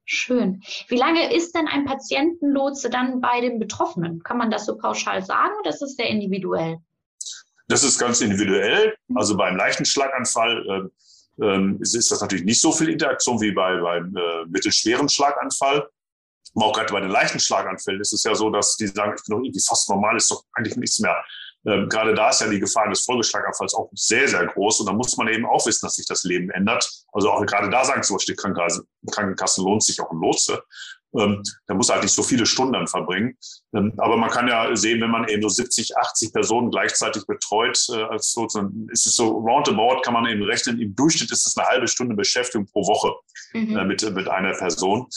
Schön. 0.04 0.62
Wie 0.88 0.96
lange 0.96 1.32
ist 1.32 1.54
denn 1.54 1.68
ein 1.68 1.84
Patientenlotse 1.84 2.90
dann 2.90 3.20
bei 3.20 3.40
den 3.40 3.60
Betroffenen? 3.60 4.22
Kann 4.22 4.38
man 4.38 4.50
das 4.50 4.66
so 4.66 4.76
pauschal 4.76 5.24
sagen 5.24 5.52
oder 5.60 5.70
ist 5.70 5.80
das 5.80 5.94
sehr 5.94 6.08
individuell? 6.08 6.78
Das 7.68 7.84
ist 7.84 7.98
ganz 7.98 8.20
individuell. 8.20 8.96
Also 9.14 9.36
beim 9.36 9.56
leichten 9.56 9.84
Schlaganfall 9.84 10.90
äh, 11.38 11.44
äh, 11.44 11.76
ist 11.80 12.10
das 12.10 12.20
natürlich 12.20 12.44
nicht 12.44 12.60
so 12.60 12.72
viel 12.72 12.88
Interaktion 12.88 13.40
wie 13.40 13.52
bei, 13.52 13.76
beim 13.80 14.16
äh, 14.16 14.46
mittelschweren 14.46 15.08
Schlaganfall. 15.08 15.88
Aber 16.54 16.66
auch 16.66 16.72
gerade 16.72 16.92
bei 16.92 17.00
den 17.00 17.10
leichten 17.10 17.40
Schlaganfällen 17.40 18.00
ist 18.00 18.12
es 18.12 18.24
ja 18.24 18.34
so, 18.34 18.50
dass 18.50 18.76
die 18.76 18.86
sagen, 18.86 19.14
ich 19.16 19.24
bin 19.24 19.36
doch 19.36 19.44
irgendwie 19.44 19.64
fast 19.66 19.88
normal, 19.88 20.16
ist 20.16 20.30
doch 20.30 20.42
eigentlich 20.54 20.76
nichts 20.76 20.98
mehr. 21.00 21.16
Ähm, 21.66 21.88
gerade 21.88 22.14
da 22.14 22.30
ist 22.30 22.40
ja 22.40 22.48
die 22.48 22.60
Gefahr 22.60 22.88
des 22.88 23.04
Folgeschlaganfalls 23.04 23.74
auch 23.74 23.90
sehr, 23.92 24.26
sehr 24.26 24.46
groß. 24.46 24.80
Und 24.80 24.86
da 24.86 24.92
muss 24.92 25.16
man 25.16 25.28
eben 25.28 25.46
auch 25.46 25.66
wissen, 25.66 25.86
dass 25.86 25.96
sich 25.96 26.06
das 26.06 26.24
Leben 26.24 26.50
ändert. 26.50 26.88
Also 27.12 27.30
auch 27.30 27.44
gerade 27.44 27.68
da 27.68 27.84
sagen 27.84 28.02
zum 28.02 28.16
Beispiel 28.16 28.34
die 28.34 28.40
Krankenkassen, 28.40 28.84
Krankenkassen 29.10 29.64
lohnt 29.64 29.82
sich 29.82 30.00
auch 30.00 30.10
ein 30.10 30.20
Lotse. 30.20 30.62
Ähm, 31.18 31.42
da 31.66 31.74
muss 31.74 31.88
er 31.88 31.94
halt 31.94 32.04
nicht 32.04 32.14
so 32.14 32.22
viele 32.22 32.46
Stunden 32.46 32.72
dann 32.72 32.86
verbringen. 32.86 33.36
Ähm, 33.74 33.92
aber 33.98 34.16
man 34.16 34.30
kann 34.30 34.46
ja 34.46 34.74
sehen, 34.76 35.00
wenn 35.00 35.10
man 35.10 35.28
eben 35.28 35.42
so 35.42 35.48
70, 35.48 35.96
80 35.96 36.32
Personen 36.32 36.70
gleichzeitig 36.70 37.26
betreut 37.26 37.84
äh, 37.90 38.04
als 38.04 38.32
Lotse, 38.36 38.60
dann 38.60 38.86
ist 38.92 39.06
es 39.06 39.16
so 39.16 39.28
roundabout, 39.28 40.02
kann 40.02 40.14
man 40.14 40.26
eben 40.26 40.42
rechnen, 40.44 40.80
im 40.80 40.94
Durchschnitt 40.94 41.32
ist 41.32 41.46
es 41.46 41.56
eine 41.56 41.66
halbe 41.66 41.88
Stunde 41.88 42.14
Beschäftigung 42.14 42.66
pro 42.66 42.86
Woche 42.86 43.12
mhm. 43.52 43.76
äh, 43.76 43.84
mit, 43.84 44.08
mit 44.14 44.28
einer 44.28 44.56
Person 44.56 45.08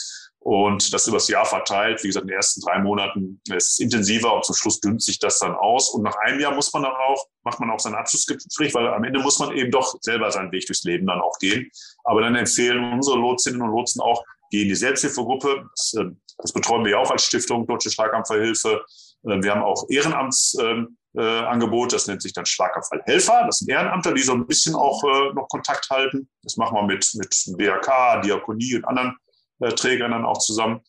und 0.44 0.92
das 0.92 1.08
übers 1.08 1.26
Jahr 1.28 1.46
verteilt. 1.46 2.02
Wie 2.02 2.08
gesagt, 2.08 2.24
in 2.24 2.28
den 2.28 2.36
ersten 2.36 2.60
drei 2.60 2.78
Monaten 2.78 3.40
ist 3.48 3.72
es 3.72 3.78
intensiver 3.78 4.34
und 4.34 4.44
zum 4.44 4.54
Schluss 4.54 4.78
dünnt 4.78 5.02
sich 5.02 5.18
das 5.18 5.38
dann 5.38 5.54
aus. 5.54 5.88
Und 5.88 6.02
nach 6.02 6.16
einem 6.16 6.38
Jahr 6.38 6.54
muss 6.54 6.70
man 6.74 6.82
dann 6.82 6.92
auch, 6.92 7.26
macht 7.44 7.60
man 7.60 7.70
auch 7.70 7.80
sein 7.80 7.94
Abschlussgespräch, 7.94 8.74
weil 8.74 8.86
am 8.88 9.04
Ende 9.04 9.20
muss 9.20 9.38
man 9.38 9.56
eben 9.56 9.70
doch 9.70 9.96
selber 10.02 10.30
seinen 10.30 10.52
Weg 10.52 10.66
durchs 10.66 10.84
Leben 10.84 11.06
dann 11.06 11.22
auch 11.22 11.38
gehen. 11.38 11.70
Aber 12.04 12.20
dann 12.20 12.34
empfehlen 12.36 12.92
unsere 12.92 13.16
Lotsinnen 13.16 13.62
und 13.62 13.70
Lotsen 13.70 14.02
auch, 14.02 14.22
geh 14.50 14.62
in 14.62 14.68
die 14.68 14.74
Selbsthilfegruppe. 14.74 15.64
Das, 15.74 15.94
äh, 15.94 16.10
das 16.36 16.52
betreuen 16.52 16.84
wir 16.84 16.92
ja 16.92 16.98
auch 16.98 17.10
als 17.10 17.24
Stiftung 17.24 17.66
Deutsche 17.66 17.90
Schlaganfallhilfe. 17.90 18.84
Äh, 19.22 19.42
wir 19.42 19.50
haben 19.50 19.62
auch 19.62 19.86
Ehrenamtsangebote, 19.88 20.84
ähm, 21.16 21.88
das 21.88 22.06
nennt 22.06 22.20
sich 22.20 22.34
dann 22.34 22.44
Schlaganfallhelfer. 22.44 23.44
Das 23.46 23.60
sind 23.60 23.70
Ehrenamter, 23.70 24.12
die 24.12 24.20
so 24.20 24.34
ein 24.34 24.46
bisschen 24.46 24.74
auch 24.74 25.02
äh, 25.04 25.32
noch 25.32 25.48
Kontakt 25.48 25.88
halten. 25.88 26.28
Das 26.42 26.58
machen 26.58 26.76
wir 26.76 26.82
mit, 26.82 27.10
mit 27.14 27.34
BRK, 27.56 28.20
Diakonie 28.20 28.76
und 28.76 28.84
anderen 28.84 29.16
Trägern 29.72 30.10
dann 30.10 30.24
auch 30.24 30.38
zusammen. 30.38 30.80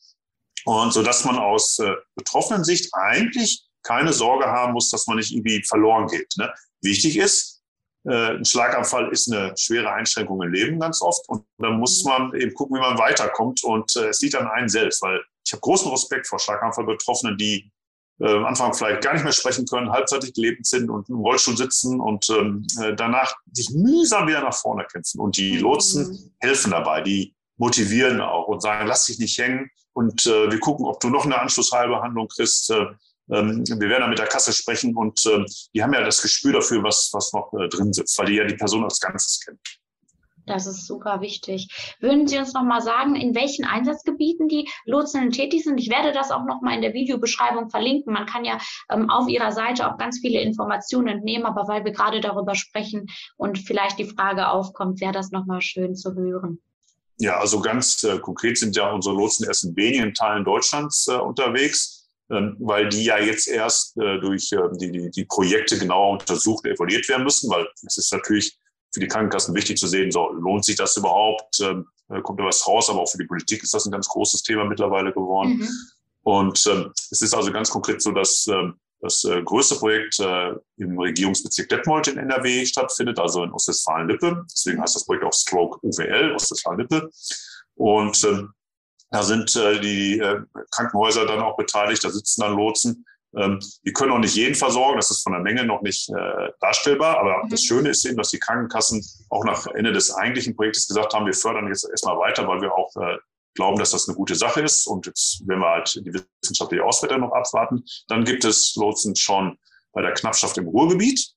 Und 0.65 0.93
so 0.93 1.03
dass 1.03 1.25
man 1.25 1.37
aus 1.37 1.79
äh, 1.79 1.93
betroffenen 2.15 2.63
Sicht 2.63 2.89
eigentlich 2.93 3.65
keine 3.83 4.13
Sorge 4.13 4.45
haben 4.45 4.73
muss, 4.73 4.89
dass 4.89 5.05
man 5.07 5.17
nicht 5.17 5.31
irgendwie 5.31 5.63
verloren 5.63 6.07
geht. 6.07 6.33
Ne? 6.37 6.51
Wichtig 6.81 7.17
ist, 7.17 7.61
äh, 8.05 8.37
ein 8.37 8.45
Schlaganfall 8.45 9.09
ist 9.11 9.31
eine 9.31 9.53
schwere 9.57 9.91
Einschränkung 9.91 10.41
im 10.41 10.51
Leben 10.51 10.79
ganz 10.79 11.01
oft. 11.01 11.27
Und 11.29 11.45
dann 11.57 11.79
muss 11.79 12.03
man 12.03 12.33
eben 12.35 12.53
gucken, 12.53 12.77
wie 12.77 12.81
man 12.81 12.97
weiterkommt. 12.97 13.63
Und 13.63 13.95
äh, 13.95 14.09
es 14.09 14.21
liegt 14.21 14.35
an 14.35 14.47
einem 14.47 14.69
selbst, 14.69 15.01
weil 15.01 15.21
ich 15.45 15.53
habe 15.53 15.61
großen 15.61 15.91
Respekt 15.91 16.27
vor 16.27 16.39
Schlaganfallbetroffenen, 16.39 17.37
die 17.37 17.71
äh, 18.19 18.31
am 18.31 18.45
Anfang 18.45 18.73
vielleicht 18.73 19.03
gar 19.03 19.13
nicht 19.13 19.23
mehr 19.23 19.33
sprechen 19.33 19.65
können, 19.65 19.91
halbzeitig 19.91 20.33
gelebt 20.33 20.65
sind 20.65 20.89
und 20.89 21.09
im 21.09 21.17
Rollstuhl 21.17 21.57
sitzen 21.57 21.99
und 21.99 22.27
ähm, 22.29 22.65
äh, 22.81 22.95
danach 22.95 23.35
sich 23.51 23.69
mühsam 23.71 24.27
wieder 24.27 24.41
nach 24.41 24.55
vorne 24.55 24.85
kämpfen. 24.85 25.19
Und 25.19 25.37
die 25.37 25.57
Lotsen 25.57 26.07
mhm. 26.07 26.31
helfen 26.39 26.71
dabei. 26.71 27.01
Die 27.01 27.35
motivieren 27.57 28.21
auch 28.21 28.47
und 28.47 28.61
sagen, 28.61 28.87
lass 28.87 29.05
dich 29.05 29.19
nicht 29.19 29.37
hängen 29.37 29.69
und 29.93 30.25
äh, 30.25 30.51
wir 30.51 30.59
gucken, 30.59 30.85
ob 30.85 30.99
du 30.99 31.09
noch 31.09 31.25
eine 31.25 31.39
Anschlussheilbehandlung 31.39 32.27
kriegst. 32.27 32.69
Äh, 32.69 32.85
ähm, 33.31 33.63
wir 33.65 33.89
werden 33.89 34.01
dann 34.01 34.09
mit 34.09 34.19
der 34.19 34.27
Kasse 34.27 34.53
sprechen 34.53 34.95
und 34.95 35.25
äh, 35.25 35.45
die 35.73 35.81
haben 35.81 35.93
ja 35.93 36.01
das 36.01 36.21
Gespür 36.21 36.53
dafür, 36.53 36.83
was, 36.83 37.09
was 37.13 37.33
noch 37.33 37.51
äh, 37.53 37.67
drin 37.69 37.93
sitzt, 37.93 38.17
weil 38.19 38.27
die 38.27 38.35
ja 38.35 38.45
die 38.45 38.55
Person 38.55 38.83
als 38.83 38.99
Ganzes 38.99 39.39
kennen. 39.43 39.59
Das 40.45 40.67
ist 40.67 40.85
super 40.85 41.21
wichtig. 41.21 41.95
Würden 41.99 42.27
Sie 42.27 42.37
uns 42.37 42.53
noch 42.53 42.63
mal 42.63 42.81
sagen, 42.81 43.15
in 43.15 43.33
welchen 43.33 43.65
Einsatzgebieten 43.65 44.47
die 44.47 44.69
Lotsinnen 44.85 45.31
tätig 45.31 45.63
sind? 45.63 45.79
Ich 45.79 45.89
werde 45.89 46.11
das 46.11 46.29
auch 46.29 46.45
noch 46.45 46.61
mal 46.61 46.75
in 46.75 46.83
der 46.83 46.93
Videobeschreibung 46.93 47.69
verlinken. 47.71 48.13
Man 48.13 48.27
kann 48.27 48.45
ja 48.45 48.59
ähm, 48.91 49.09
auf 49.09 49.27
Ihrer 49.27 49.51
Seite 49.51 49.91
auch 49.91 49.97
ganz 49.97 50.19
viele 50.19 50.41
Informationen 50.41 51.07
entnehmen, 51.07 51.45
aber 51.45 51.67
weil 51.67 51.83
wir 51.83 51.93
gerade 51.93 52.21
darüber 52.21 52.53
sprechen 52.53 53.07
und 53.37 53.57
vielleicht 53.57 53.97
die 53.97 54.05
Frage 54.05 54.49
aufkommt, 54.49 55.01
wäre 55.01 55.13
das 55.13 55.31
noch 55.31 55.47
mal 55.47 55.61
schön 55.61 55.95
zu 55.95 56.13
hören. 56.13 56.59
Ja, 57.17 57.39
also 57.39 57.61
ganz 57.61 58.03
äh, 58.03 58.19
konkret 58.19 58.57
sind 58.57 58.75
ja 58.75 58.91
unsere 58.91 59.15
Lotsen 59.15 59.47
erst 59.47 59.63
in 59.63 59.75
wenigen 59.75 60.13
Teilen 60.13 60.43
Deutschlands 60.43 61.07
äh, 61.07 61.15
unterwegs, 61.15 62.09
ähm, 62.29 62.57
weil 62.59 62.89
die 62.89 63.05
ja 63.05 63.19
jetzt 63.19 63.47
erst 63.47 63.97
äh, 63.97 64.19
durch 64.19 64.51
äh, 64.51 64.57
die, 64.79 64.91
die, 64.91 65.11
die 65.11 65.25
Projekte 65.25 65.77
genauer 65.77 66.13
untersucht, 66.13 66.65
evaluiert 66.65 67.07
werden 67.07 67.23
müssen, 67.23 67.49
weil 67.49 67.67
es 67.85 67.97
ist 67.97 68.11
natürlich 68.11 68.57
für 68.93 68.99
die 68.99 69.07
Krankenkassen 69.07 69.55
wichtig 69.55 69.77
zu 69.77 69.87
sehen, 69.87 70.11
so 70.11 70.31
lohnt 70.31 70.65
sich 70.65 70.75
das 70.75 70.97
überhaupt, 70.97 71.59
ähm, 71.61 71.85
äh, 72.09 72.21
kommt 72.21 72.39
da 72.39 72.45
was 72.45 72.65
raus, 72.67 72.89
aber 72.89 73.01
auch 73.01 73.09
für 73.09 73.17
die 73.17 73.27
Politik 73.27 73.63
ist 73.63 73.73
das 73.73 73.85
ein 73.85 73.91
ganz 73.91 74.07
großes 74.07 74.43
Thema 74.43 74.65
mittlerweile 74.65 75.13
geworden. 75.13 75.57
Mhm. 75.57 75.69
Und 76.23 76.65
ähm, 76.65 76.91
es 77.11 77.21
ist 77.21 77.33
also 77.35 77.51
ganz 77.51 77.69
konkret 77.69 78.01
so, 78.01 78.11
dass 78.11 78.47
ähm, 78.47 78.75
das 79.01 79.23
äh, 79.23 79.41
größte 79.41 79.75
Projekt 79.75 80.19
äh, 80.19 80.53
im 80.77 80.97
Regierungsbezirk 80.97 81.69
Detmold 81.69 82.07
in 82.07 82.17
NRW 82.17 82.65
stattfindet, 82.65 83.19
also 83.19 83.43
in 83.43 83.51
Ostwestfalen-Lippe. 83.51 84.45
Deswegen 84.51 84.81
heißt 84.81 84.95
das 84.95 85.05
Projekt 85.05 85.25
auch 85.25 85.33
Stroke 85.33 85.79
UWL, 85.83 86.33
Ostwestfalen-Lippe. 86.33 87.09
Und 87.75 88.23
äh, 88.23 88.43
da 89.11 89.23
sind 89.23 89.55
äh, 89.55 89.79
die 89.79 90.19
äh, 90.19 90.41
Krankenhäuser 90.71 91.25
dann 91.25 91.41
auch 91.41 91.57
beteiligt, 91.57 92.03
da 92.03 92.09
sitzen 92.09 92.41
dann 92.41 92.55
Lotsen. 92.55 93.05
Ähm, 93.37 93.59
die 93.85 93.91
können 93.91 94.11
auch 94.11 94.19
nicht 94.19 94.35
jeden 94.35 94.55
versorgen, 94.55 94.97
das 94.97 95.11
ist 95.11 95.23
von 95.23 95.33
der 95.33 95.41
Menge 95.41 95.65
noch 95.65 95.81
nicht 95.81 96.09
äh, 96.09 96.49
darstellbar. 96.59 97.19
Aber 97.19 97.43
mhm. 97.43 97.49
das 97.49 97.63
Schöne 97.63 97.89
ist 97.89 98.05
eben, 98.05 98.17
dass 98.17 98.29
die 98.29 98.39
Krankenkassen 98.39 99.05
auch 99.29 99.43
nach 99.43 99.67
Ende 99.67 99.91
des 99.91 100.13
eigentlichen 100.13 100.55
Projektes 100.55 100.87
gesagt 100.87 101.13
haben, 101.13 101.25
wir 101.25 101.33
fördern 101.33 101.67
jetzt 101.67 101.87
erstmal 101.89 102.17
weiter, 102.17 102.47
weil 102.47 102.61
wir 102.61 102.73
auch 102.73 102.95
äh, 102.95 103.17
glauben, 103.55 103.79
dass 103.79 103.91
das 103.91 104.07
eine 104.07 104.15
gute 104.15 104.35
Sache 104.35 104.61
ist. 104.61 104.85
Und 104.85 105.05
jetzt, 105.07 105.41
wenn 105.47 105.59
wir 105.59 105.69
halt 105.69 105.95
die 105.95 106.13
wissenschaftliche 106.13 106.83
Auswertung 106.83 107.21
noch 107.21 107.31
abwarten, 107.31 107.83
dann 108.07 108.23
gibt 108.23 108.45
es 108.45 108.75
Lotsen 108.75 109.15
schon 109.15 109.57
bei 109.93 110.01
der 110.01 110.13
Knappschaft 110.13 110.57
im 110.57 110.67
Ruhrgebiet. 110.67 111.33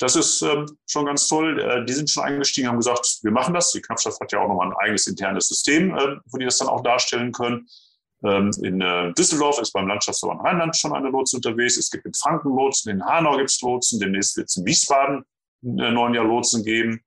Das 0.00 0.16
ist 0.16 0.42
ähm, 0.42 0.66
schon 0.86 1.06
ganz 1.06 1.28
toll. 1.28 1.60
Äh, 1.60 1.84
die 1.84 1.92
sind 1.92 2.10
schon 2.10 2.24
eingestiegen, 2.24 2.68
haben 2.68 2.78
gesagt, 2.78 3.20
wir 3.22 3.30
machen 3.30 3.54
das. 3.54 3.72
Die 3.72 3.80
Knappschaft 3.80 4.20
hat 4.20 4.32
ja 4.32 4.40
auch 4.40 4.48
nochmal 4.48 4.68
ein 4.68 4.76
eigenes 4.76 5.06
internes 5.06 5.48
System, 5.48 5.96
äh, 5.96 6.16
wo 6.26 6.38
die 6.38 6.44
das 6.44 6.58
dann 6.58 6.68
auch 6.68 6.82
darstellen 6.82 7.30
können. 7.32 7.68
Ähm, 8.24 8.50
in 8.62 8.80
äh, 8.80 9.12
Düsseldorf 9.12 9.60
ist 9.60 9.72
beim 9.72 9.86
Landschaftsverband 9.86 10.42
Rheinland 10.44 10.76
schon 10.76 10.92
eine 10.92 11.08
Lotse 11.08 11.36
unterwegs. 11.36 11.76
Es 11.76 11.90
gibt 11.90 12.06
in 12.06 12.14
Franken 12.14 12.50
Lotsen, 12.50 12.92
in 12.92 13.04
Hanau 13.04 13.36
gibt 13.36 13.50
es 13.50 13.60
Lotsen, 13.60 14.00
demnächst 14.00 14.36
wird 14.36 14.48
es 14.48 14.56
in 14.56 14.64
Wiesbaden 14.64 15.24
äh, 15.64 15.90
neuen 15.90 16.14
Jahr 16.14 16.24
Lotsen 16.24 16.64
geben. 16.64 17.00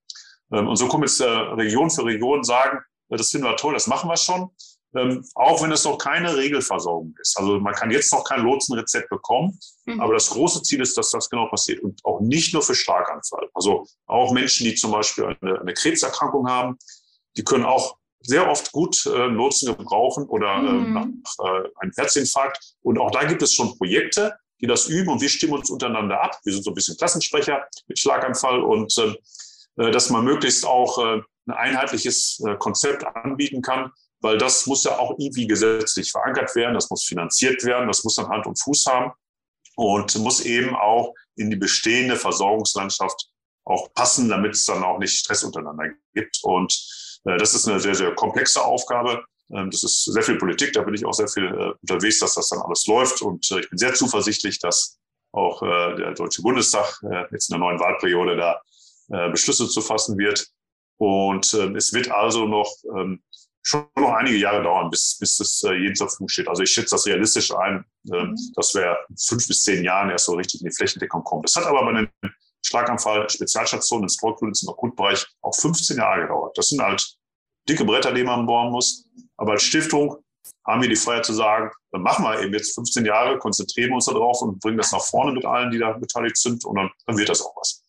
Ähm, 0.51 0.67
und 0.67 0.75
so 0.75 0.87
kommen 0.87 1.03
jetzt 1.03 1.19
äh, 1.19 1.25
Region 1.25 1.89
für 1.89 2.05
Region 2.05 2.43
sagen, 2.43 2.79
das 3.09 3.31
finden 3.31 3.47
wir 3.47 3.55
toll, 3.55 3.73
das 3.73 3.87
machen 3.87 4.09
wir 4.09 4.17
schon. 4.17 4.49
ähm, 4.95 5.25
auch 5.35 5.61
wenn 5.61 5.71
es 5.71 5.83
noch 5.83 5.97
keine 5.97 6.35
Regelversorgung 6.35 7.15
ist. 7.19 7.37
Also 7.37 7.59
man 7.59 7.73
kann 7.73 7.91
jetzt 7.91 8.11
noch 8.13 8.23
kein 8.23 8.41
Lotsenrezept 8.41 9.09
bekommen, 9.09 9.59
mhm. 9.85 9.99
aber 9.99 10.13
das 10.13 10.29
große 10.29 10.61
Ziel 10.63 10.81
ist, 10.81 10.97
dass 10.97 11.11
das 11.11 11.29
genau 11.29 11.47
passiert 11.47 11.81
und 11.83 12.03
auch 12.05 12.21
nicht 12.21 12.53
nur 12.53 12.63
für 12.63 12.75
Starkanfall. 12.75 13.49
Also 13.53 13.85
auch 14.07 14.31
Menschen, 14.31 14.65
die 14.65 14.75
zum 14.75 14.91
Beispiel 14.91 15.25
eine, 15.41 15.59
eine 15.59 15.73
Krebserkrankung 15.73 16.47
haben, 16.49 16.77
die 17.35 17.43
können 17.43 17.65
auch 17.65 17.97
sehr 18.21 18.49
oft 18.49 18.71
gut 18.71 19.05
äh, 19.05 19.27
Lotsen 19.27 19.75
gebrauchen 19.75 20.25
oder 20.27 20.55
äh, 20.55 20.61
mhm. 20.61 20.93
nach 20.93 21.05
äh, 21.05 21.69
einem 21.79 21.91
Herzinfarkt. 21.95 22.75
Und 22.81 22.97
auch 22.97 23.11
da 23.11 23.23
gibt 23.25 23.41
es 23.41 23.53
schon 23.53 23.77
Projekte, 23.77 24.33
die 24.61 24.67
das 24.67 24.87
üben 24.87 25.09
und 25.09 25.21
wir 25.21 25.29
stimmen 25.29 25.53
uns 25.53 25.69
untereinander 25.69 26.21
ab. 26.21 26.39
Wir 26.43 26.53
sind 26.53 26.63
so 26.63 26.71
ein 26.71 26.73
bisschen 26.73 26.97
Klassensprecher 26.97 27.67
mit 27.87 27.99
Schlaganfall 27.99 28.61
und 28.61 28.97
ähm, 28.97 29.15
äh, 29.77 29.91
dass 29.91 30.09
man 30.09 30.23
möglichst 30.23 30.65
auch 30.65 30.97
äh, 30.97 31.21
ein 31.47 31.53
einheitliches 31.53 32.41
äh, 32.45 32.55
Konzept 32.55 33.05
anbieten 33.05 33.61
kann, 33.61 33.91
weil 34.21 34.37
das 34.37 34.65
muss 34.65 34.83
ja 34.83 34.97
auch 34.97 35.15
irgendwie 35.19 35.47
gesetzlich 35.47 36.11
verankert 36.11 36.55
werden, 36.55 36.73
das 36.73 36.89
muss 36.89 37.03
finanziert 37.03 37.63
werden, 37.63 37.87
das 37.87 38.03
muss 38.03 38.15
dann 38.15 38.29
Hand 38.29 38.47
und 38.47 38.59
Fuß 38.59 38.85
haben 38.87 39.11
und 39.75 40.15
muss 40.19 40.41
eben 40.41 40.75
auch 40.75 41.13
in 41.35 41.49
die 41.49 41.57
bestehende 41.57 42.15
Versorgungslandschaft 42.15 43.29
auch 43.65 43.93
passen, 43.93 44.29
damit 44.29 44.53
es 44.53 44.65
dann 44.65 44.83
auch 44.83 44.99
nicht 44.99 45.17
Stress 45.17 45.43
untereinander 45.43 45.89
gibt. 46.13 46.39
Und 46.43 46.73
äh, 47.25 47.37
das 47.37 47.53
ist 47.53 47.67
eine 47.67 47.79
sehr, 47.79 47.95
sehr 47.95 48.13
komplexe 48.15 48.63
Aufgabe. 48.63 49.23
Ähm, 49.51 49.69
das 49.69 49.83
ist 49.83 50.05
sehr 50.05 50.23
viel 50.23 50.37
Politik, 50.37 50.73
da 50.73 50.81
bin 50.83 50.93
ich 50.93 51.05
auch 51.05 51.13
sehr 51.13 51.27
viel 51.27 51.45
äh, 51.45 51.73
unterwegs, 51.81 52.19
dass 52.19 52.35
das 52.35 52.49
dann 52.49 52.61
alles 52.61 52.85
läuft. 52.87 53.21
Und 53.21 53.49
ich 53.51 53.69
bin 53.69 53.77
sehr 53.77 53.93
zuversichtlich, 53.93 54.59
dass 54.59 54.97
auch 55.31 55.59
der 55.59 56.13
Deutsche 56.13 56.41
Bundestag 56.41 57.03
jetzt 57.33 57.49
in 57.49 57.55
der 57.55 57.59
neuen 57.59 57.77
Wahlperiode 57.77 58.37
da 58.37 58.61
Beschlüsse 59.31 59.67
zu 59.67 59.81
fassen 59.81 60.17
wird. 60.17 60.47
Und 60.97 61.53
ähm, 61.53 61.75
es 61.75 61.93
wird 61.93 62.09
also 62.11 62.45
noch 62.45 62.71
ähm, 62.97 63.21
schon 63.65 63.85
noch 63.97 64.13
einige 64.13 64.37
Jahre 64.37 64.63
dauern, 64.63 64.89
bis, 64.89 65.17
bis 65.19 65.37
das 65.37 65.63
äh, 65.63 65.73
jedem 65.73 65.95
zur 65.95 66.07
Verfügung 66.07 66.29
steht. 66.29 66.47
Also 66.47 66.63
ich 66.63 66.69
schätze 66.69 66.91
das 66.91 67.05
realistisch 67.07 67.51
ein, 67.53 67.83
äh, 68.11 68.23
mhm. 68.23 68.35
dass 68.55 68.75
wir 68.75 68.97
fünf 69.27 69.47
bis 69.47 69.63
zehn 69.63 69.83
Jahren 69.83 70.09
erst 70.09 70.25
so 70.25 70.33
richtig 70.33 70.61
in 70.61 70.69
die 70.69 70.75
Flächendeckung 70.75 71.23
kommen. 71.23 71.41
Das 71.41 71.55
hat 71.55 71.65
aber 71.65 71.83
bei 71.83 71.93
den 71.93 72.09
Schlaganfall-Spezialstationen 72.65 74.03
im 74.03 74.09
Stroke 74.09 74.45
im 74.45 74.69
Akutbereich 74.69 75.25
auch 75.41 75.55
15 75.55 75.97
Jahre 75.97 76.21
gedauert. 76.21 76.57
Das 76.57 76.69
sind 76.69 76.81
halt 76.81 77.15
dicke 77.67 77.85
Bretter, 77.85 78.13
die 78.13 78.23
man 78.23 78.45
bohren 78.45 78.71
muss. 78.71 79.07
Aber 79.37 79.53
als 79.53 79.63
Stiftung 79.63 80.17
haben 80.65 80.81
wir 80.81 80.89
die 80.89 80.95
Freiheit 80.95 81.25
zu 81.25 81.33
sagen, 81.33 81.71
dann 81.91 82.01
machen 82.01 82.23
wir 82.23 82.41
eben 82.41 82.53
jetzt 82.53 82.75
15 82.75 83.05
Jahre, 83.05 83.37
konzentrieren 83.39 83.89
wir 83.89 83.95
uns 83.95 84.05
darauf 84.05 84.41
und 84.41 84.59
bringen 84.59 84.77
das 84.77 84.91
nach 84.91 85.03
vorne 85.03 85.31
mit 85.31 85.45
allen, 85.45 85.71
die 85.71 85.79
da 85.79 85.93
beteiligt 85.93 86.37
sind 86.37 86.65
und 86.65 86.75
dann, 86.75 86.89
dann 87.05 87.17
wird 87.17 87.29
das 87.29 87.41
auch 87.41 87.55
was. 87.57 87.83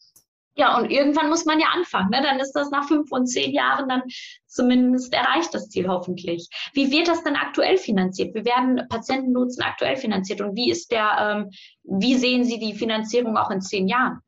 Ja, 0.59 0.79
und 0.79 0.91
irgendwann 0.91 1.29
muss 1.29 1.45
man 1.45 1.61
ja 1.61 1.67
anfangen. 1.75 2.09
Ne? 2.11 2.23
Dann 2.23 2.41
ist 2.41 2.53
das 2.53 2.71
nach 2.71 2.89
fünf 2.89 3.13
und 3.13 3.27
zehn 3.27 3.53
Jahren 3.53 3.89
dann 3.89 4.03
zumindest 4.47 5.13
erreicht 5.13 5.53
das 5.53 5.69
Ziel 5.69 5.87
hoffentlich. 5.87 6.49
Wie 6.73 6.91
wird 6.91 7.09
das 7.09 7.23
denn 7.23 7.37
aktuell 7.37 7.77
finanziert? 7.77 8.35
Wie 8.35 8.45
werden 8.47 8.81
Patientennutzen 8.89 9.63
aktuell 9.63 9.97
finanziert 9.97 10.41
und 10.41 10.57
wie 10.57 10.71
ist 10.71 10.91
der, 10.91 11.45
ähm, 11.45 11.51
wie 11.85 12.17
sehen 12.17 12.45
Sie 12.45 12.59
die 12.59 12.75
Finanzierung 12.75 13.37
auch 13.37 13.51
in 13.51 13.61
zehn 13.61 13.87
Jahren? 13.87 14.21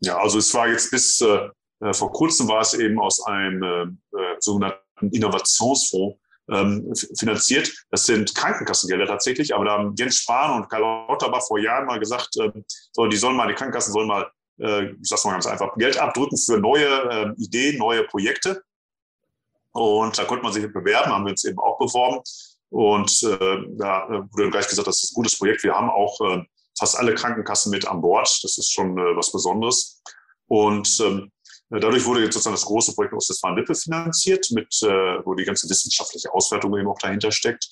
Ja, 0.00 0.18
also 0.18 0.38
es 0.38 0.54
war 0.54 0.68
jetzt 0.68 0.92
bis 0.92 1.20
äh, 1.20 1.48
äh 1.80 1.92
vor 1.92 2.12
kurzem 2.12 2.46
war 2.46 2.60
es 2.60 2.74
eben 2.74 3.00
aus 3.00 3.24
einem 3.26 3.62
äh, 3.62 3.82
äh 4.16 4.36
sogenannten 4.38 5.10
Innovationsfonds 5.10 6.18
ähm, 6.50 6.92
finanziert. 7.18 7.72
Das 7.90 8.06
sind 8.06 8.34
Krankenkassengelder 8.34 9.06
tatsächlich, 9.06 9.54
aber 9.54 9.64
da 9.64 9.72
haben 9.72 9.94
Jens 9.96 10.18
Spahn 10.18 10.60
und 10.60 10.68
Karl 10.68 10.82
Lauterbach 10.82 11.42
vor 11.46 11.58
Jahren 11.58 11.86
mal 11.86 11.98
gesagt, 11.98 12.36
äh, 12.36 12.52
so, 12.92 13.06
die 13.06 13.16
sollen 13.16 13.36
mal, 13.36 13.48
die 13.48 13.54
Krankenkassen 13.54 13.92
sollen 13.92 14.08
mal 14.08 14.30
äh, 14.60 14.92
ich 14.92 15.08
sage 15.08 15.22
mal 15.24 15.32
ganz 15.32 15.46
einfach, 15.46 15.74
Geld 15.76 15.98
abdrücken 15.98 16.36
für 16.36 16.58
neue 16.58 16.86
äh, 16.86 17.42
Ideen, 17.42 17.78
neue 17.78 18.04
Projekte. 18.04 18.62
Und 19.72 20.16
da 20.16 20.24
konnte 20.24 20.44
man 20.44 20.52
sich 20.52 20.72
bewerben, 20.72 21.12
haben 21.12 21.24
wir 21.24 21.30
uns 21.30 21.44
eben 21.44 21.58
auch 21.58 21.78
beworben. 21.78 22.20
Und 22.70 23.22
äh, 23.22 23.56
da 23.76 24.26
wurde 24.32 24.50
gleich 24.50 24.68
gesagt, 24.68 24.88
das 24.88 25.02
ist 25.02 25.12
ein 25.12 25.14
gutes 25.14 25.38
Projekt. 25.38 25.62
Wir 25.62 25.74
haben 25.74 25.90
auch 25.90 26.20
äh, 26.20 26.42
fast 26.78 26.96
alle 26.96 27.14
Krankenkassen 27.14 27.70
mit 27.70 27.86
an 27.86 28.00
Bord. 28.00 28.28
Das 28.42 28.58
ist 28.58 28.72
schon 28.72 28.98
äh, 28.98 29.16
was 29.16 29.32
Besonderes. 29.32 30.00
Und 30.46 31.00
ähm, 31.00 31.32
dadurch 31.70 32.04
wurde 32.04 32.22
jetzt 32.22 32.34
sozusagen 32.34 32.54
das 32.54 32.64
große 32.64 32.94
Projekt 32.94 33.14
Ostwestfalen-Lippe 33.14 33.74
finanziert, 33.74 34.48
mit, 34.52 34.74
äh, 34.82 35.24
wo 35.24 35.34
die 35.34 35.44
ganze 35.44 35.68
wissenschaftliche 35.68 36.32
Auswertung 36.32 36.76
eben 36.76 36.88
auch 36.88 36.98
dahinter 36.98 37.30
steckt. 37.30 37.68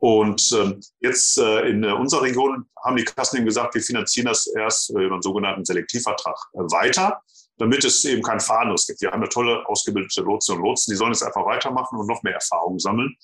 Und 0.00 0.50
ähm, 0.52 0.80
jetzt 1.00 1.36
äh, 1.36 1.68
in 1.68 1.84
äh, 1.84 1.92
unserer 1.92 2.22
Region 2.22 2.64
haben 2.82 2.96
die 2.96 3.04
Kassen 3.04 3.36
eben 3.36 3.44
gesagt, 3.44 3.74
wir 3.74 3.82
finanzieren 3.82 4.28
das 4.28 4.46
erst 4.46 4.90
äh, 4.90 5.04
über 5.04 5.14
einen 5.14 5.22
sogenannten 5.22 5.64
Selektivvertrag 5.64 6.36
äh, 6.54 6.58
weiter, 6.58 7.20
damit 7.58 7.84
es 7.84 8.02
eben 8.06 8.22
kein 8.22 8.40
Fahnenriss 8.40 8.86
gibt. 8.86 9.02
Wir 9.02 9.10
haben 9.10 9.20
eine 9.20 9.28
tolle 9.28 9.66
ausgebildete 9.68 10.22
Lotsen 10.22 10.56
und 10.56 10.62
Lotsen, 10.62 10.92
die 10.92 10.96
sollen 10.96 11.12
jetzt 11.12 11.22
einfach 11.22 11.44
weitermachen 11.44 11.98
und 11.98 12.06
noch 12.06 12.22
mehr 12.22 12.32
Erfahrung 12.32 12.78
sammeln. 12.78 13.14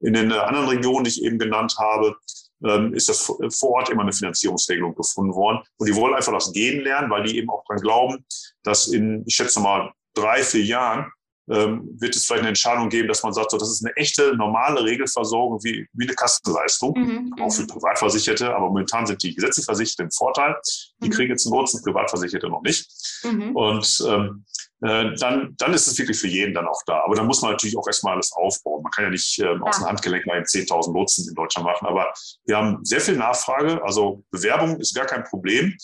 In 0.00 0.14
den 0.14 0.30
äh, 0.30 0.38
anderen 0.38 0.68
Regionen, 0.68 1.04
die 1.04 1.10
ich 1.10 1.22
eben 1.22 1.38
genannt 1.38 1.76
habe, 1.78 2.16
ähm, 2.64 2.94
ist 2.94 3.10
das 3.10 3.20
vor 3.20 3.70
Ort 3.70 3.90
immer 3.90 4.00
eine 4.00 4.12
Finanzierungsregelung 4.12 4.94
gefunden 4.94 5.34
worden. 5.34 5.62
Und 5.76 5.86
die 5.86 5.94
wollen 5.94 6.14
einfach 6.14 6.32
das 6.32 6.50
Gehen 6.50 6.82
lernen, 6.82 7.10
weil 7.10 7.24
die 7.24 7.36
eben 7.36 7.50
auch 7.50 7.62
daran 7.68 7.82
glauben, 7.82 8.24
dass 8.62 8.88
in, 8.88 9.22
ich 9.26 9.34
schätze 9.34 9.60
mal, 9.60 9.92
drei, 10.14 10.42
vier 10.42 10.64
Jahren 10.64 11.12
ähm, 11.48 11.88
wird 11.98 12.16
es 12.16 12.26
vielleicht 12.26 12.40
eine 12.40 12.48
Entscheidung 12.48 12.88
geben, 12.88 13.08
dass 13.08 13.22
man 13.22 13.32
sagt, 13.32 13.52
so, 13.52 13.58
das 13.58 13.70
ist 13.70 13.84
eine 13.84 13.94
echte 13.96 14.36
normale 14.36 14.82
Regelversorgung 14.82 15.62
wie, 15.62 15.86
wie 15.92 16.04
eine 16.04 16.14
Kassenleistung, 16.14 16.94
mhm. 16.96 17.34
auch 17.40 17.50
für 17.50 17.62
mhm. 17.62 17.68
Privatversicherte. 17.68 18.54
Aber 18.54 18.66
momentan 18.66 19.06
sind 19.06 19.22
die 19.22 19.34
gesetzlich 19.34 19.66
im 19.98 20.10
Vorteil. 20.10 20.56
Die 21.02 21.08
mhm. 21.08 21.12
kriegen 21.12 21.30
jetzt 21.30 21.46
einen 21.46 21.56
Nutzen, 21.56 21.82
Privatversicherte 21.82 22.48
noch 22.48 22.62
nicht. 22.62 22.88
Mhm. 23.24 23.54
Und 23.54 24.04
ähm, 24.08 24.44
äh, 24.82 25.14
dann, 25.16 25.54
dann 25.56 25.72
ist 25.72 25.86
es 25.86 25.98
wirklich 25.98 26.18
für 26.18 26.28
jeden 26.28 26.52
dann 26.52 26.66
auch 26.66 26.82
da. 26.86 27.02
Aber 27.04 27.14
dann 27.14 27.26
muss 27.26 27.40
man 27.42 27.52
natürlich 27.52 27.78
auch 27.78 27.86
erstmal 27.86 28.14
alles 28.14 28.32
aufbauen. 28.32 28.82
Man 28.82 28.90
kann 28.90 29.04
ja 29.04 29.10
nicht 29.10 29.38
ähm, 29.38 29.60
ja. 29.62 29.68
aus 29.68 29.78
dem 29.78 29.86
Handgelenk 29.86 30.26
mal 30.26 30.40
10.000 30.40 30.92
Nutzen 30.92 31.28
in 31.28 31.34
Deutschland 31.34 31.66
machen. 31.66 31.86
Aber 31.86 32.12
wir 32.44 32.56
haben 32.56 32.84
sehr 32.84 33.00
viel 33.00 33.16
Nachfrage. 33.16 33.82
Also 33.84 34.24
Bewerbung 34.30 34.80
ist 34.80 34.94
gar 34.94 35.06
kein 35.06 35.24
Problem, 35.24 35.76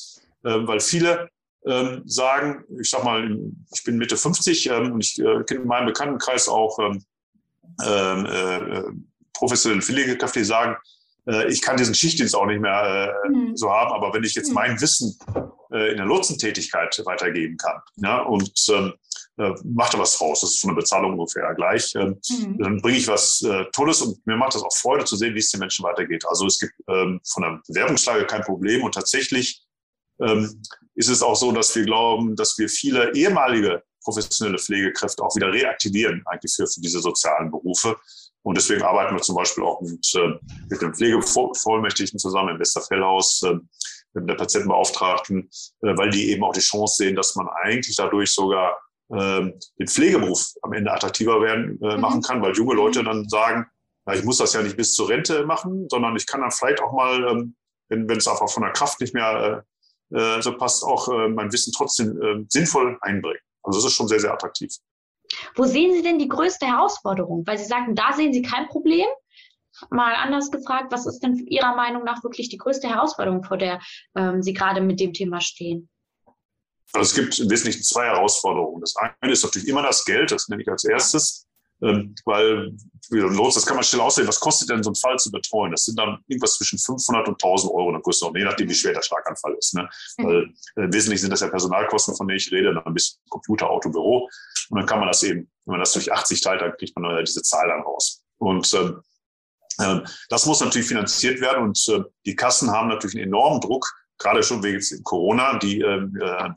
äh, 0.44 0.66
weil 0.66 0.80
viele 0.80 1.28
ähm, 1.66 2.02
sagen, 2.06 2.64
ich 2.80 2.90
sag 2.90 3.04
mal, 3.04 3.38
ich 3.74 3.84
bin 3.84 3.96
Mitte 3.96 4.16
50 4.16 4.70
ähm, 4.70 4.92
und 4.92 5.04
ich 5.04 5.18
äh, 5.18 5.44
kenne 5.44 5.62
in 5.62 5.66
meinem 5.66 5.86
Bekanntenkreis 5.86 6.48
auch 6.48 6.78
ähm, 6.78 7.04
ähm, 7.84 8.26
äh, 8.26 8.56
äh, 8.56 8.92
professionelle 9.32 9.82
Pflegekräfte, 9.82 10.40
die 10.40 10.44
sagen, 10.44 10.76
äh, 11.26 11.50
ich 11.50 11.62
kann 11.62 11.76
diesen 11.76 11.94
Schichtdienst 11.94 12.34
auch 12.34 12.46
nicht 12.46 12.60
mehr 12.60 13.14
äh, 13.24 13.28
mhm. 13.28 13.56
so 13.56 13.70
haben, 13.70 13.92
aber 13.92 14.12
wenn 14.14 14.24
ich 14.24 14.34
jetzt 14.34 14.48
mhm. 14.48 14.54
mein 14.54 14.80
Wissen 14.80 15.16
äh, 15.72 15.90
in 15.92 15.96
der 15.96 16.06
Lotsentätigkeit 16.06 17.00
weitergeben 17.04 17.56
kann 17.56 17.80
ja, 17.96 18.22
und 18.22 18.52
ähm, 18.70 18.92
äh, 19.38 19.54
macht 19.64 19.94
da 19.94 19.98
was 19.98 20.20
raus, 20.20 20.40
das 20.40 20.50
ist 20.50 20.60
von 20.60 20.70
der 20.70 20.80
Bezahlung 20.80 21.18
ungefähr 21.18 21.54
gleich, 21.54 21.94
ähm, 21.94 22.18
mhm. 22.28 22.58
dann 22.58 22.82
bringe 22.82 22.98
ich 22.98 23.08
was 23.08 23.44
Tolles 23.72 24.02
und 24.02 24.24
mir 24.26 24.36
macht 24.36 24.54
das 24.54 24.62
auch 24.62 24.74
Freude 24.74 25.04
zu 25.04 25.16
sehen, 25.16 25.34
wie 25.34 25.38
es 25.38 25.50
den 25.50 25.60
Menschen 25.60 25.84
weitergeht. 25.84 26.24
Also 26.26 26.46
es 26.46 26.58
gibt 26.58 26.74
ähm, 26.88 27.20
von 27.24 27.42
der 27.42 27.60
Bewerbungslage 27.68 28.26
kein 28.26 28.42
Problem 28.42 28.82
und 28.82 28.94
tatsächlich 28.94 29.62
ähm, 30.24 30.62
ist 30.94 31.08
es 31.08 31.22
auch 31.22 31.36
so, 31.36 31.52
dass 31.52 31.74
wir 31.74 31.84
glauben, 31.84 32.36
dass 32.36 32.58
wir 32.58 32.68
viele 32.68 33.12
ehemalige 33.14 33.82
professionelle 34.04 34.58
Pflegekräfte 34.58 35.22
auch 35.22 35.34
wieder 35.36 35.52
reaktivieren, 35.52 36.22
eigentlich 36.26 36.54
für, 36.54 36.66
für 36.66 36.80
diese 36.80 37.00
sozialen 37.00 37.50
Berufe. 37.50 37.96
Und 38.42 38.56
deswegen 38.56 38.82
arbeiten 38.82 39.14
wir 39.14 39.22
zum 39.22 39.36
Beispiel 39.36 39.64
auch 39.64 39.80
mit, 39.80 40.12
äh, 40.16 40.38
mit 40.68 40.82
dem 40.82 40.94
Pflegevollmächtigten 40.94 42.18
zusammen 42.18 42.54
im 42.54 42.60
Westerfellhaus, 42.60 43.42
äh, 43.42 43.54
mit 44.14 44.28
der 44.28 44.34
Patientenbeauftragten, 44.34 45.48
äh, 45.82 45.96
weil 45.96 46.10
die 46.10 46.30
eben 46.30 46.44
auch 46.44 46.52
die 46.52 46.60
Chance 46.60 46.96
sehen, 46.96 47.16
dass 47.16 47.34
man 47.36 47.48
eigentlich 47.62 47.96
dadurch 47.96 48.32
sogar 48.32 48.78
ähm, 49.14 49.54
den 49.78 49.88
Pflegeberuf 49.88 50.52
am 50.62 50.72
Ende 50.72 50.92
attraktiver 50.92 51.40
werden 51.40 51.78
äh, 51.82 51.94
mhm. 51.94 52.00
machen 52.00 52.22
kann, 52.22 52.42
weil 52.42 52.54
junge 52.54 52.74
Leute 52.74 53.04
dann 53.04 53.28
sagen, 53.28 53.66
na, 54.06 54.14
ich 54.14 54.24
muss 54.24 54.38
das 54.38 54.52
ja 54.52 54.62
nicht 54.62 54.76
bis 54.76 54.94
zur 54.94 55.08
Rente 55.08 55.46
machen, 55.46 55.86
sondern 55.88 56.16
ich 56.16 56.26
kann 56.26 56.40
dann 56.40 56.50
vielleicht 56.50 56.80
auch 56.80 56.92
mal, 56.92 57.28
ähm, 57.28 57.56
wenn, 57.88 58.08
wenn 58.08 58.18
es 58.18 58.26
einfach 58.26 58.48
von 58.48 58.62
der 58.62 58.72
Kraft 58.72 59.00
nicht 59.00 59.14
mehr 59.14 59.64
äh, 60.14 60.40
so 60.42 60.56
passt 60.56 60.84
auch 60.84 61.08
äh, 61.08 61.28
mein 61.28 61.52
Wissen 61.52 61.72
trotzdem 61.76 62.20
äh, 62.20 62.44
sinnvoll 62.48 62.98
einbringen. 63.00 63.40
Also 63.62 63.78
das 63.78 63.86
ist 63.86 63.96
schon 63.96 64.08
sehr, 64.08 64.20
sehr 64.20 64.32
attraktiv. 64.32 64.70
Wo 65.54 65.64
sehen 65.64 65.94
Sie 65.94 66.02
denn 66.02 66.18
die 66.18 66.28
größte 66.28 66.66
Herausforderung? 66.66 67.46
Weil 67.46 67.58
Sie 67.58 67.64
sagten, 67.64 67.94
da 67.94 68.12
sehen 68.12 68.32
Sie 68.32 68.42
kein 68.42 68.68
Problem. 68.68 69.06
Mal 69.90 70.14
anders 70.14 70.50
gefragt, 70.50 70.92
was 70.92 71.06
ist 71.06 71.20
denn 71.20 71.36
Ihrer 71.46 71.74
Meinung 71.74 72.04
nach 72.04 72.22
wirklich 72.22 72.48
die 72.48 72.58
größte 72.58 72.88
Herausforderung, 72.88 73.42
vor 73.42 73.56
der 73.56 73.80
ähm, 74.14 74.42
Sie 74.42 74.52
gerade 74.52 74.80
mit 74.80 75.00
dem 75.00 75.12
Thema 75.12 75.40
stehen? 75.40 75.88
Also 76.92 77.08
es 77.08 77.14
gibt 77.14 77.38
im 77.38 77.50
Wesentlichen 77.50 77.82
zwei 77.82 78.04
Herausforderungen. 78.04 78.80
Das 78.80 78.94
eine 78.96 79.32
ist 79.32 79.42
natürlich 79.42 79.68
immer 79.68 79.82
das 79.82 80.04
Geld, 80.04 80.30
das 80.30 80.48
nenne 80.48 80.62
ich 80.62 80.68
als 80.68 80.84
erstes. 80.84 81.46
Ähm, 81.82 82.14
weil, 82.24 82.72
wie 83.10 83.18
los, 83.18 83.54
das 83.54 83.66
kann 83.66 83.76
man 83.76 83.84
schnell 83.84 84.02
aussehen, 84.02 84.28
was 84.28 84.38
kostet 84.38 84.70
denn 84.70 84.82
so 84.82 84.90
ein 84.90 84.94
Fall 84.94 85.18
zu 85.18 85.32
betreuen? 85.32 85.72
Das 85.72 85.84
sind 85.84 85.98
dann 85.98 86.18
irgendwas 86.28 86.54
zwischen 86.54 86.78
500 86.78 87.26
und 87.26 87.42
1000 87.42 87.72
Euro, 87.72 87.90
dann 87.90 88.02
kostet 88.02 88.28
auch, 88.28 88.34
je 88.36 88.44
nachdem, 88.44 88.68
wie 88.68 88.74
schwer 88.74 88.92
der 88.92 89.02
Schlaganfall 89.02 89.54
ist. 89.58 89.74
Ne? 89.74 89.88
Mhm. 90.18 90.24
Weil 90.24 90.42
äh, 90.76 90.92
wesentlich 90.92 91.20
sind 91.20 91.30
das 91.30 91.40
ja 91.40 91.48
Personalkosten, 91.48 92.14
von 92.14 92.28
denen 92.28 92.38
ich 92.38 92.52
rede, 92.52 92.72
dann 92.72 92.84
ein 92.84 92.94
bisschen 92.94 93.18
Computer, 93.28 93.68
Auto, 93.68 93.90
Büro. 93.90 94.28
Und 94.70 94.78
dann 94.78 94.86
kann 94.86 95.00
man 95.00 95.08
das 95.08 95.22
eben, 95.24 95.50
wenn 95.64 95.72
man 95.72 95.80
das 95.80 95.92
durch 95.92 96.12
80 96.12 96.40
teilt, 96.40 96.62
dann 96.62 96.76
kriegt 96.76 96.96
man 96.96 97.18
äh, 97.18 97.24
diese 97.24 97.42
Zahl 97.42 97.66
dann 97.68 97.82
raus. 97.82 98.22
Und 98.38 98.72
ähm, 98.74 99.02
äh, 99.78 100.06
das 100.28 100.46
muss 100.46 100.60
natürlich 100.60 100.88
finanziert 100.88 101.40
werden 101.40 101.64
und 101.64 101.88
äh, 101.88 102.02
die 102.26 102.36
Kassen 102.36 102.70
haben 102.70 102.88
natürlich 102.88 103.16
einen 103.16 103.26
enormen 103.26 103.60
Druck, 103.60 103.90
gerade 104.18 104.42
schon 104.42 104.62
wegen 104.62 104.80
Corona, 105.02 105.58
die 105.58 105.80
ähm, 105.80 106.16
äh, 106.20 106.50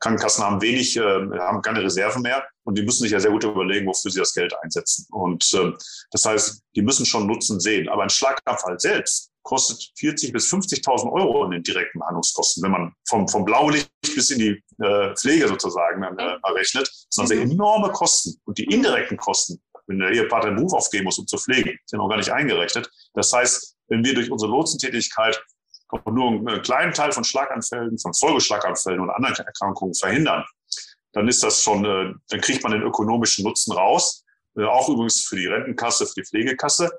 Krankenkassen 0.00 0.44
haben 0.44 0.62
wenig, 0.62 0.96
äh, 0.96 1.00
haben 1.00 1.60
keine 1.62 1.82
Reserve 1.82 2.20
mehr 2.20 2.46
und 2.66 2.76
die 2.76 2.82
müssen 2.82 3.04
sich 3.04 3.12
ja 3.12 3.20
sehr 3.20 3.30
gut 3.30 3.44
überlegen, 3.44 3.86
wofür 3.86 4.10
sie 4.10 4.18
das 4.18 4.34
Geld 4.34 4.52
einsetzen. 4.60 5.06
Und 5.10 5.54
äh, 5.54 5.72
das 6.10 6.24
heißt, 6.24 6.62
die 6.74 6.82
müssen 6.82 7.06
schon 7.06 7.26
Nutzen 7.26 7.60
sehen. 7.60 7.88
Aber 7.88 8.02
ein 8.02 8.10
Schlaganfall 8.10 8.78
selbst 8.80 9.30
kostet 9.44 9.78
40.000 10.00 10.32
bis 10.32 10.52
50.000 10.52 11.12
Euro 11.12 11.44
in 11.44 11.52
den 11.52 11.62
direkten 11.62 12.00
Behandlungskosten. 12.00 12.64
Wenn 12.64 12.72
man 12.72 12.92
vom, 13.08 13.28
vom 13.28 13.44
Blaulicht 13.44 13.88
bis 14.02 14.30
in 14.30 14.40
die 14.40 14.84
äh, 14.84 15.14
Pflege 15.14 15.46
sozusagen 15.46 16.02
dann, 16.02 16.18
äh, 16.18 16.38
errechnet, 16.42 16.88
das 16.88 17.06
sind 17.10 17.30
also 17.30 17.34
enorme 17.34 17.92
Kosten. 17.92 18.34
Und 18.44 18.58
die 18.58 18.64
indirekten 18.64 19.16
Kosten, 19.16 19.62
wenn 19.86 20.00
der 20.00 20.10
Ehepartner 20.10 20.50
den 20.50 20.56
Beruf 20.56 20.72
aufgeben 20.72 21.04
muss, 21.04 21.20
um 21.20 21.26
zu 21.28 21.38
pflegen, 21.38 21.78
sind 21.86 22.00
noch 22.00 22.08
gar 22.08 22.16
nicht 22.16 22.32
eingerechnet. 22.32 22.90
Das 23.14 23.32
heißt, 23.32 23.76
wenn 23.86 24.04
wir 24.04 24.14
durch 24.14 24.32
unsere 24.32 24.50
Lotsentätigkeit 24.50 25.40
nur 26.04 26.30
einen 26.30 26.62
kleinen 26.62 26.92
Teil 26.92 27.12
von 27.12 27.22
Schlaganfällen, 27.22 27.96
von 28.00 28.12
Folgeschlaganfällen 28.12 28.98
und 28.98 29.10
anderen 29.10 29.36
Erkrankungen 29.36 29.94
verhindern, 29.94 30.44
dann 31.16 31.28
ist 31.28 31.42
das 31.42 31.62
schon, 31.62 31.82
äh, 31.84 32.12
dann 32.28 32.40
kriegt 32.42 32.62
man 32.62 32.72
den 32.72 32.82
ökonomischen 32.82 33.44
Nutzen 33.44 33.72
raus. 33.72 34.22
Äh, 34.54 34.64
auch 34.64 34.86
übrigens 34.90 35.22
für 35.22 35.36
die 35.36 35.46
Rentenkasse, 35.46 36.06
für 36.06 36.20
die 36.20 36.24
Pflegekasse. 36.24 36.90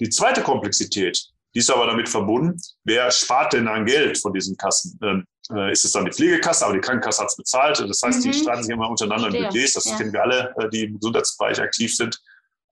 Die 0.00 0.08
zweite 0.08 0.42
Komplexität, 0.42 1.22
die 1.54 1.58
ist 1.58 1.70
aber 1.70 1.86
damit 1.86 2.08
verbunden, 2.08 2.58
wer 2.84 3.10
spart 3.10 3.52
denn 3.52 3.68
an 3.68 3.84
Geld 3.84 4.16
von 4.16 4.32
diesen 4.32 4.56
Kassen? 4.56 4.98
Ähm, 5.02 5.24
äh, 5.54 5.70
ist 5.70 5.84
es 5.84 5.92
dann 5.92 6.06
die 6.06 6.12
Pflegekasse, 6.12 6.64
aber 6.64 6.74
die 6.74 6.80
Krankenkasse 6.80 7.20
hat 7.20 7.28
es 7.28 7.36
bezahlt. 7.36 7.78
Das 7.78 8.00
heißt, 8.02 8.24
mhm. 8.24 8.30
die 8.30 8.38
streiten 8.38 8.62
sich 8.62 8.72
immer 8.72 8.88
untereinander 8.88 9.28
in 9.28 9.44
Budgets. 9.44 9.74
Das 9.74 9.84
ja. 9.84 9.96
kennen 9.98 10.14
wir 10.14 10.22
alle, 10.22 10.54
äh, 10.58 10.70
die 10.70 10.84
im 10.84 10.94
Gesundheitsbereich 10.94 11.60
aktiv 11.60 11.94
sind. 11.94 12.18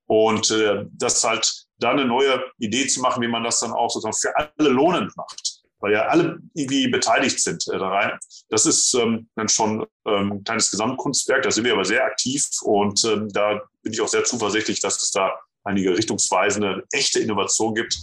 Und 0.07 0.49
äh, 0.49 0.85
das 0.93 1.23
halt 1.23 1.67
da 1.77 1.91
eine 1.91 2.05
neue 2.05 2.41
Idee 2.57 2.87
zu 2.87 3.01
machen, 3.01 3.21
wie 3.21 3.27
man 3.27 3.43
das 3.43 3.59
dann 3.59 3.71
auch 3.71 3.91
sozusagen 3.91 4.15
für 4.15 4.35
alle 4.35 4.69
lohnend 4.69 5.15
macht, 5.15 5.56
weil 5.79 5.93
ja 5.93 6.07
alle 6.07 6.39
irgendwie 6.53 6.87
beteiligt 6.87 7.39
sind 7.39 7.67
äh, 7.67 7.77
da 7.77 7.89
rein. 7.89 8.19
Das 8.49 8.65
ist 8.65 8.93
ähm, 8.93 9.29
dann 9.35 9.49
schon 9.49 9.85
ähm, 10.05 10.31
ein 10.33 10.43
kleines 10.43 10.71
Gesamtkunstwerk. 10.71 11.43
Da 11.43 11.51
sind 11.51 11.65
wir 11.65 11.73
aber 11.73 11.85
sehr 11.85 12.03
aktiv 12.03 12.45
und 12.63 13.03
ähm, 13.05 13.29
da 13.29 13.61
bin 13.81 13.93
ich 13.93 14.01
auch 14.01 14.07
sehr 14.07 14.23
zuversichtlich, 14.23 14.79
dass 14.79 15.01
es 15.01 15.11
da 15.11 15.33
einige 15.63 15.95
richtungsweisende, 15.95 16.83
echte 16.91 17.19
Innovation 17.19 17.75
gibt. 17.75 17.97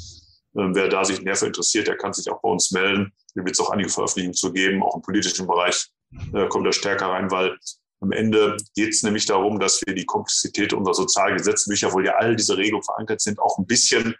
Ähm, 0.57 0.75
wer 0.75 0.89
da 0.89 1.05
sich 1.05 1.21
näher 1.21 1.37
für 1.37 1.47
interessiert, 1.47 1.89
der 1.89 1.97
kann 1.97 2.13
sich 2.13 2.31
auch 2.31 2.41
bei 2.41 2.49
uns 2.49 2.71
melden. 2.71 3.13
Hier 3.33 3.45
wird 3.45 3.55
es 3.55 3.61
auch 3.61 3.71
einige 3.71 3.89
Veröffentlichungen 3.89 4.35
zu 4.35 4.53
geben, 4.53 4.83
auch 4.83 4.95
im 4.95 5.03
politischen 5.03 5.47
Bereich 5.47 5.89
äh, 6.33 6.47
kommt 6.49 6.67
er 6.67 6.73
stärker 6.73 7.07
rein, 7.07 7.31
weil 7.31 7.59
am 8.01 8.13
Ende 8.13 8.57
geht 8.75 8.93
es 8.93 9.03
nämlich 9.03 9.27
darum, 9.27 9.59
dass 9.59 9.81
wir 9.85 9.95
die 9.95 10.05
Komplexität 10.05 10.73
unserer 10.73 10.95
Sozialgesetzbücher, 10.95 11.93
wo 11.93 12.01
ja 12.01 12.13
all 12.17 12.37
diese 12.37 12.57
Regelungen 12.57 12.85
verankert 12.85 13.21
sind, 13.21 13.39
auch 13.39 13.59
ein 13.59 13.67
bisschen 13.67 14.15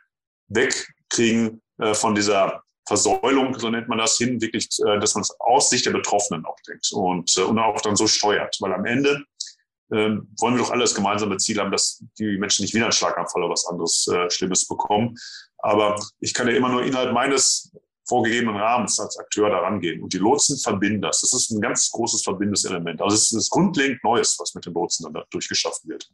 wegkriegen 0.49 1.61
äh, 1.79 1.95
von 1.95 2.15
dieser 2.15 2.64
Versäulung, 2.87 3.59
so 3.59 3.71
nennt 3.71 3.89
man 3.89 3.99
das 3.99 4.17
hin, 4.19 4.41
wirklich, 4.41 4.69
äh, 4.87 4.99
dass 4.99 5.15
man 5.15 5.23
es 5.23 5.35
aus 5.41 5.71
Sicht 5.71 5.87
der 5.87 5.93
Betroffenen 5.93 6.45
auch 6.45 6.59
denkt 6.69 6.91
und, 6.93 7.37
äh, 7.39 7.43
und 7.43 7.59
auch 7.59 7.81
dann 7.81 7.97
so 7.97 8.07
steuert. 8.07 8.57
Weil 8.61 8.75
am 8.75 8.85
Ende 8.85 9.25
ähm, 9.93 10.29
wollen 10.39 10.55
wir 10.55 10.63
doch 10.63 10.71
alle 10.71 10.83
das 10.83 10.95
gemeinsame 10.95 11.37
Ziel 11.39 11.59
haben, 11.59 11.71
dass 11.71 12.03
die 12.19 12.39
Menschen 12.39 12.63
nicht 12.63 12.75
wieder 12.75 12.87
einen 12.87 12.93
Schlaganfall 12.93 13.43
oder 13.43 13.53
was 13.53 13.67
anderes 13.67 14.07
äh, 14.09 14.31
Schlimmes 14.31 14.67
bekommen. 14.67 15.15
Aber 15.59 15.99
ich 16.21 16.35
kann 16.35 16.49
ja 16.49 16.55
immer 16.55 16.69
nur 16.69 16.85
innerhalb 16.85 17.13
meines 17.13 17.73
vorgegebenen 18.07 18.57
Rahmens 18.57 18.99
als 19.01 19.19
Akteur 19.19 19.49
daran 19.49 19.81
gehen. 19.81 20.03
Und 20.03 20.13
die 20.13 20.19
Lotsen 20.19 20.59
verbinden 20.59 21.03
das. 21.03 21.23
Das 21.23 21.33
ist 21.33 21.51
ein 21.51 21.61
ganz 21.61 21.91
großes 21.91 22.23
verbindendes 22.23 22.65
Element. 22.65 23.01
Also 23.01 23.15
es 23.15 23.33
ist 23.33 23.51
grundlegend 23.51 24.03
Neues, 24.05 24.37
was 24.39 24.55
mit 24.55 24.67
den 24.67 24.75
Lotsen 24.75 25.11
dann 25.11 25.25
durchgeschafft 25.31 25.87
wird. 25.87 26.11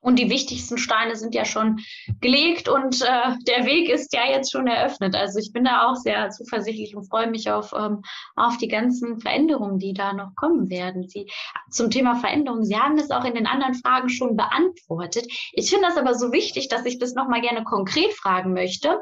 Und 0.00 0.18
die 0.18 0.30
wichtigsten 0.30 0.78
Steine 0.78 1.14
sind 1.16 1.34
ja 1.34 1.44
schon 1.44 1.80
gelegt 2.20 2.68
und 2.68 3.02
äh, 3.02 3.36
der 3.46 3.66
Weg 3.66 3.90
ist 3.90 4.14
ja 4.14 4.22
jetzt 4.30 4.50
schon 4.50 4.66
eröffnet. 4.66 5.14
Also 5.14 5.38
ich 5.38 5.52
bin 5.52 5.64
da 5.64 5.86
auch 5.86 5.96
sehr 5.96 6.30
zuversichtlich 6.30 6.96
und 6.96 7.08
freue 7.08 7.30
mich 7.30 7.50
auf, 7.50 7.72
ähm, 7.76 8.02
auf 8.34 8.56
die 8.56 8.68
ganzen 8.68 9.20
Veränderungen, 9.20 9.78
die 9.78 9.92
da 9.92 10.14
noch 10.14 10.34
kommen 10.36 10.70
werden. 10.70 11.06
Sie, 11.08 11.30
zum 11.70 11.90
Thema 11.90 12.16
Veränderungen, 12.16 12.64
Sie 12.64 12.76
haben 12.76 12.96
das 12.96 13.10
auch 13.10 13.24
in 13.24 13.34
den 13.34 13.46
anderen 13.46 13.74
Fragen 13.74 14.08
schon 14.08 14.36
beantwortet. 14.36 15.26
Ich 15.52 15.68
finde 15.68 15.86
das 15.88 15.98
aber 15.98 16.14
so 16.14 16.32
wichtig, 16.32 16.68
dass 16.68 16.86
ich 16.86 16.98
das 16.98 17.14
nochmal 17.14 17.42
gerne 17.42 17.64
konkret 17.64 18.12
fragen 18.14 18.54
möchte. 18.54 19.00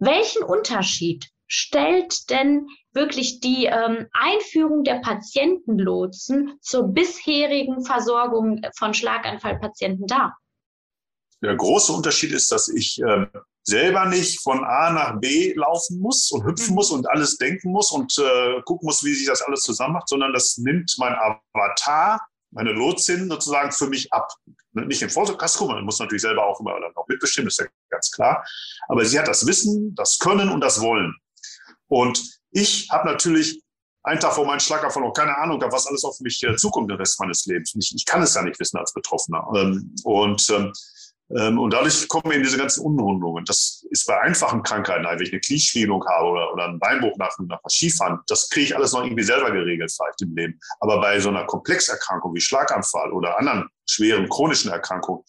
Welchen 0.00 0.42
Unterschied 0.42 1.30
stellt 1.46 2.28
denn 2.28 2.66
wirklich 2.92 3.40
die 3.40 3.66
ähm, 3.66 4.06
Einführung 4.12 4.84
der 4.84 5.00
Patientenlotsen 5.00 6.58
zur 6.60 6.88
bisherigen 6.88 7.84
Versorgung 7.84 8.60
von 8.76 8.94
Schlaganfallpatienten 8.94 10.06
dar? 10.06 10.36
Der 11.42 11.56
große 11.56 11.92
Unterschied 11.92 12.32
ist, 12.32 12.52
dass 12.52 12.68
ich 12.68 13.00
äh, 13.02 13.26
selber 13.64 14.06
nicht 14.06 14.40
von 14.40 14.64
A 14.64 14.90
nach 14.90 15.20
B 15.20 15.52
laufen 15.54 15.98
muss 15.98 16.30
und 16.30 16.44
hüpfen 16.44 16.70
mhm. 16.70 16.74
muss 16.74 16.90
und 16.90 17.08
alles 17.10 17.36
denken 17.36 17.72
muss 17.72 17.90
und 17.90 18.16
äh, 18.18 18.60
gucken 18.62 18.86
muss, 18.86 19.04
wie 19.04 19.14
sich 19.14 19.26
das 19.26 19.42
alles 19.42 19.62
zusammen 19.62 19.94
macht, 19.94 20.08
sondern 20.08 20.32
das 20.32 20.58
nimmt 20.58 20.94
mein 20.98 21.14
Avatar, 21.14 22.20
meine 22.50 22.72
Lotsin 22.72 23.28
sozusagen 23.28 23.72
für 23.72 23.86
mich 23.86 24.12
ab. 24.12 24.28
Nicht 24.72 25.02
im 25.02 25.10
Vollkasko, 25.10 25.66
man 25.66 25.84
muss 25.84 25.98
natürlich 25.98 26.22
selber 26.22 26.46
auch 26.46 26.60
immer 26.60 26.78
dann 26.80 26.94
auch 26.94 27.06
mitbestimmen, 27.08 27.48
ist 27.48 27.60
ja 27.60 27.66
ganz 27.90 28.10
klar. 28.10 28.44
Aber 28.88 29.04
sie 29.04 29.18
hat 29.18 29.28
das 29.28 29.46
Wissen, 29.46 29.94
das 29.94 30.18
Können 30.18 30.48
und 30.48 30.60
das 30.60 30.80
Wollen. 30.80 31.14
Und 31.88 32.41
ich 32.52 32.88
habe 32.90 33.08
natürlich 33.08 33.62
einen 34.04 34.20
Tag 34.20 34.34
vor 34.34 34.46
meinem 34.46 34.60
Schlaganfall 34.60 35.02
noch 35.02 35.12
keine 35.12 35.36
Ahnung, 35.38 35.62
was 35.70 35.86
alles 35.86 36.04
auf 36.04 36.18
mich 36.20 36.42
äh, 36.42 36.56
zukommt 36.56 36.90
den 36.90 36.98
Rest 36.98 37.20
meines 37.20 37.46
Lebens. 37.46 37.74
Ich, 37.78 37.94
ich 37.94 38.04
kann 38.04 38.22
es 38.22 38.34
ja 38.34 38.42
nicht 38.42 38.58
wissen 38.58 38.78
als 38.78 38.92
Betroffener. 38.92 39.46
Ähm, 39.54 39.94
und 40.04 40.48
ähm, 40.50 40.72
ähm, 41.36 41.58
und 41.58 41.72
dadurch 41.72 42.06
kommen 42.08 42.32
eben 42.32 42.42
diese 42.42 42.58
ganzen 42.58 42.84
Unrundungen. 42.84 43.44
Das 43.44 43.84
ist 43.90 44.06
bei 44.06 44.20
einfachen 44.20 44.62
Krankheiten, 44.62 45.04
wenn 45.04 45.20
ich 45.20 45.32
eine 45.32 45.40
Knieschwelung 45.40 46.04
habe 46.06 46.28
oder, 46.28 46.52
oder 46.52 46.64
einen 46.66 46.78
Beinbruch 46.78 47.16
nach, 47.16 47.34
nach 47.38 47.60
Skifahren, 47.68 48.18
das 48.26 48.48
kriege 48.50 48.66
ich 48.66 48.76
alles 48.76 48.92
noch 48.92 49.02
irgendwie 49.02 49.22
selber 49.22 49.50
geregelt 49.50 49.92
vielleicht 49.92 50.20
im 50.22 50.34
Leben. 50.36 50.60
Aber 50.80 51.00
bei 51.00 51.18
so 51.20 51.30
einer 51.30 51.44
Komplexerkrankung 51.44 52.34
wie 52.34 52.40
Schlaganfall 52.40 53.12
oder 53.12 53.38
anderen 53.38 53.68
schweren 53.86 54.28
chronischen 54.28 54.70
Erkrankungen 54.70 55.22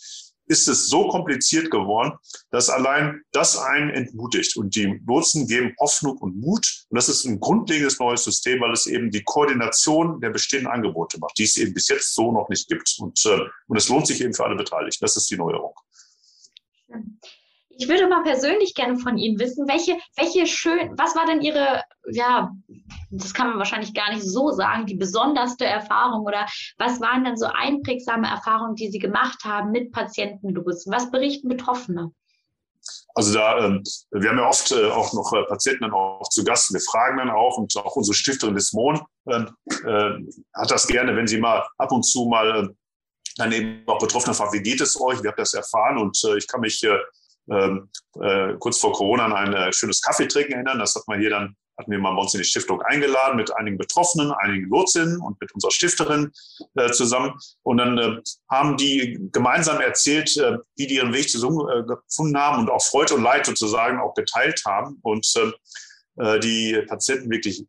ist 0.53 0.67
es 0.67 0.87
so 0.87 1.07
kompliziert 1.07 1.71
geworden, 1.71 2.13
dass 2.51 2.69
allein 2.69 3.21
das 3.31 3.57
einen 3.57 3.89
entmutigt. 3.89 4.55
Und 4.55 4.75
die 4.75 5.01
Lotsen 5.05 5.47
geben 5.47 5.73
Hoffnung 5.79 6.17
und 6.19 6.39
Mut. 6.39 6.85
Und 6.89 6.95
das 6.95 7.09
ist 7.09 7.25
ein 7.25 7.39
grundlegendes 7.39 7.99
neues 7.99 8.23
System, 8.23 8.61
weil 8.61 8.71
es 8.71 8.85
eben 8.85 9.09
die 9.09 9.23
Koordination 9.23 10.21
der 10.21 10.29
bestehenden 10.29 10.71
Angebote 10.71 11.19
macht, 11.19 11.37
die 11.37 11.43
es 11.43 11.57
eben 11.57 11.73
bis 11.73 11.87
jetzt 11.87 12.13
so 12.13 12.31
noch 12.31 12.49
nicht 12.49 12.67
gibt. 12.67 12.95
Und, 12.99 13.25
äh, 13.25 13.39
und 13.67 13.77
es 13.77 13.89
lohnt 13.89 14.05
sich 14.05 14.21
eben 14.21 14.33
für 14.33 14.45
alle 14.45 14.55
Beteiligten. 14.55 15.03
Das 15.03 15.17
ist 15.17 15.29
die 15.29 15.37
Neuerung. 15.37 15.73
Ich 17.77 17.88
würde 17.88 18.07
mal 18.07 18.23
persönlich 18.23 18.75
gerne 18.75 18.97
von 18.99 19.17
Ihnen 19.17 19.39
wissen, 19.39 19.67
welche, 19.67 19.97
welche 20.15 20.45
schön, 20.45 20.91
was 20.97 21.15
war 21.15 21.25
denn 21.25 21.41
Ihre, 21.41 21.83
ja, 22.12 22.51
das 23.09 23.33
kann 23.33 23.47
man 23.47 23.57
wahrscheinlich 23.57 23.93
gar 23.93 24.13
nicht 24.13 24.23
so 24.23 24.51
sagen, 24.51 24.86
die 24.86 24.95
besonderste 24.95 25.65
Erfahrung 25.65 26.25
oder 26.25 26.45
was 26.77 27.01
waren 27.01 27.23
denn 27.23 27.38
so 27.38 27.45
einprägsame 27.45 28.27
Erfahrungen, 28.27 28.75
die 28.75 28.91
Sie 28.91 28.99
gemacht 28.99 29.43
haben 29.43 29.71
mit 29.71 29.91
Patientenlos? 29.91 30.86
Was 30.88 31.09
berichten 31.09 31.49
Betroffene? 31.49 32.12
Also 33.15 33.33
da, 33.33 33.65
ähm, 33.65 33.83
wir 34.12 34.29
haben 34.29 34.38
ja 34.38 34.47
oft 34.47 34.71
äh, 34.71 34.89
auch 34.89 35.13
noch 35.13 35.31
äh, 35.33 35.43
Patienten 35.47 35.83
dann 35.83 35.93
auch 35.93 36.27
zu 36.29 36.43
Gast. 36.43 36.73
Wir 36.73 36.81
fragen 36.81 37.17
dann 37.17 37.29
auch 37.29 37.57
und 37.57 37.75
auch 37.77 37.95
unsere 37.95 38.15
Stifterin 38.15 38.55
des 38.55 38.73
Mohn 38.73 39.01
äh, 39.25 39.45
hat 40.53 40.71
das 40.71 40.88
gerne, 40.88 41.15
wenn 41.15 41.27
sie 41.27 41.39
mal 41.39 41.63
ab 41.77 41.91
und 41.91 42.03
zu 42.03 42.25
mal 42.25 42.65
äh, 42.65 42.67
dann 43.38 43.51
eben 43.51 43.88
auch 43.88 43.99
Betroffene 43.99 44.33
fragt, 44.33 44.53
wie 44.53 44.62
geht 44.62 44.81
es 44.81 44.99
euch? 44.99 45.23
Wie 45.23 45.27
habt 45.27 45.39
ihr 45.39 45.43
das 45.43 45.53
erfahren? 45.53 45.97
Und 45.97 46.21
ich 46.38 46.47
kann 46.47 46.62
mich 46.62 46.86
äh, 47.49 47.53
ähm, 47.56 47.89
äh, 48.21 48.53
kurz 48.60 48.79
vor 48.79 48.93
Corona 48.93 49.25
an 49.25 49.34
ein 49.34 49.53
äh, 49.53 49.73
schönes 49.73 50.01
Kaffeetrinken 50.01 50.53
erinnern. 50.53 50.79
Das 50.79 50.95
hat 50.95 51.08
man 51.08 51.19
hier 51.19 51.29
dann, 51.29 51.56
hatten 51.77 51.91
wir 51.91 51.99
mal 51.99 52.13
bei 52.13 52.21
uns 52.21 52.34
in 52.34 52.39
die 52.39 52.45
Stiftung 52.45 52.82
eingeladen 52.82 53.36
mit 53.36 53.56
einigen 53.56 53.77
Betroffenen, 53.77 54.32
einigen 54.32 54.69
Lotsinnen 54.69 55.19
und 55.19 55.39
mit 55.41 55.51
unserer 55.53 55.71
Stifterin 55.71 56.32
äh, 56.75 56.91
zusammen. 56.91 57.34
Und 57.63 57.77
dann 57.77 57.97
äh, 57.97 58.21
haben 58.49 58.77
die 58.77 59.19
gemeinsam 59.32 59.82
erzählt, 59.82 60.36
äh, 60.38 60.58
wie 60.77 60.88
die 60.88 60.95
ihren 60.95 61.13
Weg 61.13 61.29
zusammen 61.29 61.60
äh, 61.67 62.38
haben 62.38 62.62
und 62.62 62.69
auch 62.69 62.84
Freude 62.84 63.15
und 63.15 63.23
Leid 63.23 63.45
sozusagen 63.45 63.99
auch 63.99 64.13
geteilt 64.13 64.62
haben. 64.65 64.99
Und 65.01 65.27
äh, 66.17 66.39
die 66.39 66.82
Patienten 66.88 67.29
wirklich 67.32 67.65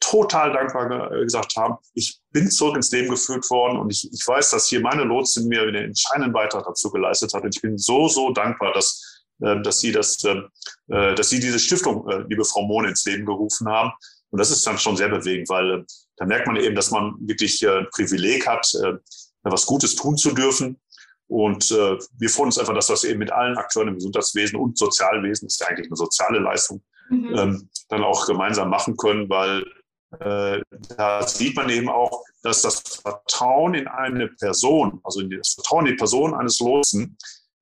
total 0.00 0.52
dankbar 0.52 1.10
gesagt 1.24 1.56
haben, 1.56 1.76
ich 1.94 2.20
bin 2.30 2.50
zurück 2.50 2.76
ins 2.76 2.90
Leben 2.90 3.08
geführt 3.08 3.48
worden 3.50 3.78
und 3.78 3.90
ich, 3.90 4.08
ich 4.12 4.26
weiß, 4.26 4.50
dass 4.50 4.68
hier 4.68 4.80
meine 4.80 5.04
Lotsin 5.04 5.48
mir 5.48 5.62
einen 5.62 5.74
entscheidenden 5.74 6.32
Beitrag 6.32 6.64
dazu 6.64 6.90
geleistet 6.90 7.34
hat. 7.34 7.42
Und 7.42 7.54
ich 7.54 7.62
bin 7.62 7.78
so, 7.78 8.08
so 8.08 8.30
dankbar, 8.32 8.72
dass, 8.72 9.24
äh, 9.40 9.60
dass 9.62 9.80
Sie 9.80 9.92
das, 9.92 10.22
äh, 10.24 10.40
äh, 10.88 11.14
dass 11.14 11.30
Sie 11.30 11.40
diese 11.40 11.58
Stiftung, 11.58 12.08
äh, 12.08 12.24
liebe 12.28 12.44
Frau 12.44 12.62
Mohn, 12.62 12.86
ins 12.86 13.04
Leben 13.04 13.26
gerufen 13.26 13.68
haben. 13.68 13.92
Und 14.30 14.38
das 14.38 14.50
ist 14.50 14.66
dann 14.66 14.78
schon 14.78 14.96
sehr 14.96 15.08
bewegend, 15.08 15.48
weil 15.48 15.80
äh, 15.80 15.84
da 16.16 16.26
merkt 16.26 16.46
man 16.46 16.56
eben, 16.56 16.74
dass 16.74 16.90
man 16.90 17.14
wirklich 17.20 17.62
äh, 17.62 17.78
ein 17.78 17.88
Privileg 17.90 18.46
hat, 18.46 18.70
äh, 18.82 18.94
was 19.42 19.66
Gutes 19.66 19.96
tun 19.96 20.16
zu 20.16 20.32
dürfen. 20.32 20.80
Und 21.28 21.70
äh, 21.70 21.98
wir 22.18 22.30
freuen 22.30 22.46
uns 22.46 22.58
einfach, 22.58 22.74
dass 22.74 22.88
wir 22.88 22.94
das 22.94 23.04
eben 23.04 23.18
mit 23.18 23.30
allen 23.30 23.58
Akteuren 23.58 23.88
im 23.88 23.94
Gesundheitswesen 23.94 24.58
und 24.58 24.78
Sozialwesen, 24.78 25.46
das 25.46 25.54
ist 25.54 25.60
ja 25.60 25.68
eigentlich 25.68 25.88
eine 25.88 25.96
soziale 25.96 26.38
Leistung, 26.38 26.82
mhm. 27.10 27.34
ähm, 27.36 27.70
dann 27.90 28.02
auch 28.02 28.26
gemeinsam 28.26 28.70
machen 28.70 28.96
können, 28.96 29.28
weil 29.28 29.62
äh, 29.62 29.64
da 30.10 31.26
sieht 31.26 31.56
man 31.56 31.68
eben 31.68 31.88
auch, 31.88 32.24
dass 32.42 32.62
das 32.62 32.80
Vertrauen 33.02 33.74
in 33.74 33.88
eine 33.88 34.28
Person, 34.28 35.00
also 35.04 35.22
das 35.22 35.54
Vertrauen 35.54 35.86
in 35.86 35.92
die 35.92 35.96
Person 35.96 36.34
eines 36.34 36.60
Lotsen, 36.60 37.16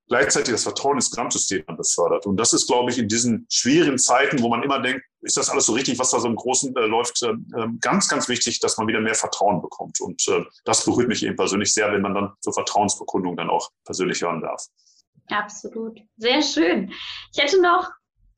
gleichzeitig 0.09 0.53
das 0.53 0.63
Vertrauen 0.63 0.97
ins 0.97 1.11
Gesamtsystem 1.11 1.65
befördert. 1.67 2.27
Und 2.27 2.37
das 2.37 2.53
ist, 2.53 2.67
glaube 2.67 2.91
ich, 2.91 2.99
in 2.99 3.09
diesen 3.09 3.47
schwierigen 3.51 3.99
Zeiten, 3.99 4.41
wo 4.43 4.49
man 4.49 4.63
immer 4.63 4.81
denkt, 4.81 5.05
ist 5.23 5.37
das 5.37 5.51
alles 5.51 5.67
so 5.67 5.73
richtig, 5.73 5.99
was 5.99 6.11
da 6.11 6.21
so 6.21 6.29
im 6.29 6.37
Großen 6.37 6.75
äh, 6.77 6.87
läuft, 6.87 7.23
äh, 7.23 7.35
ganz, 7.81 8.09
ganz 8.09 8.29
wichtig, 8.29 8.61
dass 8.61 8.77
man 8.77 8.87
wieder 8.87 9.01
mehr 9.01 9.15
Vertrauen 9.15 9.61
bekommt. 9.61 10.01
Und 10.01 10.27
äh, 10.29 10.45
das 10.65 10.85
berührt 10.85 11.09
mich 11.09 11.25
eben 11.25 11.37
persönlich 11.37 11.73
sehr, 11.75 11.93
wenn 11.93 12.03
man 12.03 12.15
dann 12.15 12.33
zur 12.41 12.53
Vertrauensbekundung 12.53 13.37
dann 13.37 13.51
auch 13.51 13.71
persönlich 13.85 14.23
hören 14.23 14.41
darf. 14.41 14.65
Absolut. 15.29 15.99
Sehr 16.17 16.43
schön. 16.43 16.93
Ich 17.35 17.43
hätte 17.43 17.61
noch 17.61 17.91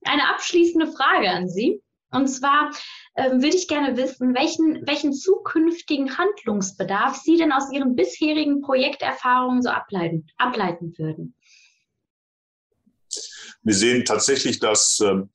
eine 0.04 0.26
abschließende 0.30 0.90
Frage 0.92 1.28
an 1.28 1.48
Sie. 1.48 1.82
Und 2.10 2.28
zwar 2.28 2.70
ähm, 3.18 3.42
würde 3.42 3.56
ich 3.56 3.66
gerne 3.66 3.96
wissen, 3.96 4.34
welchen, 4.34 4.86
welchen 4.86 5.12
zukünftigen 5.12 6.16
Handlungsbedarf 6.16 7.16
Sie 7.16 7.36
denn 7.36 7.52
aus 7.52 7.70
Ihren 7.72 7.96
bisherigen 7.96 8.62
Projekterfahrungen 8.62 9.60
so 9.60 9.70
ableiten, 9.70 10.26
ableiten 10.36 10.96
würden. 10.96 11.34
Wir 13.62 13.74
sehen 13.74 14.04
tatsächlich, 14.04 14.60
dass 14.60 15.00
ähm, 15.00 15.30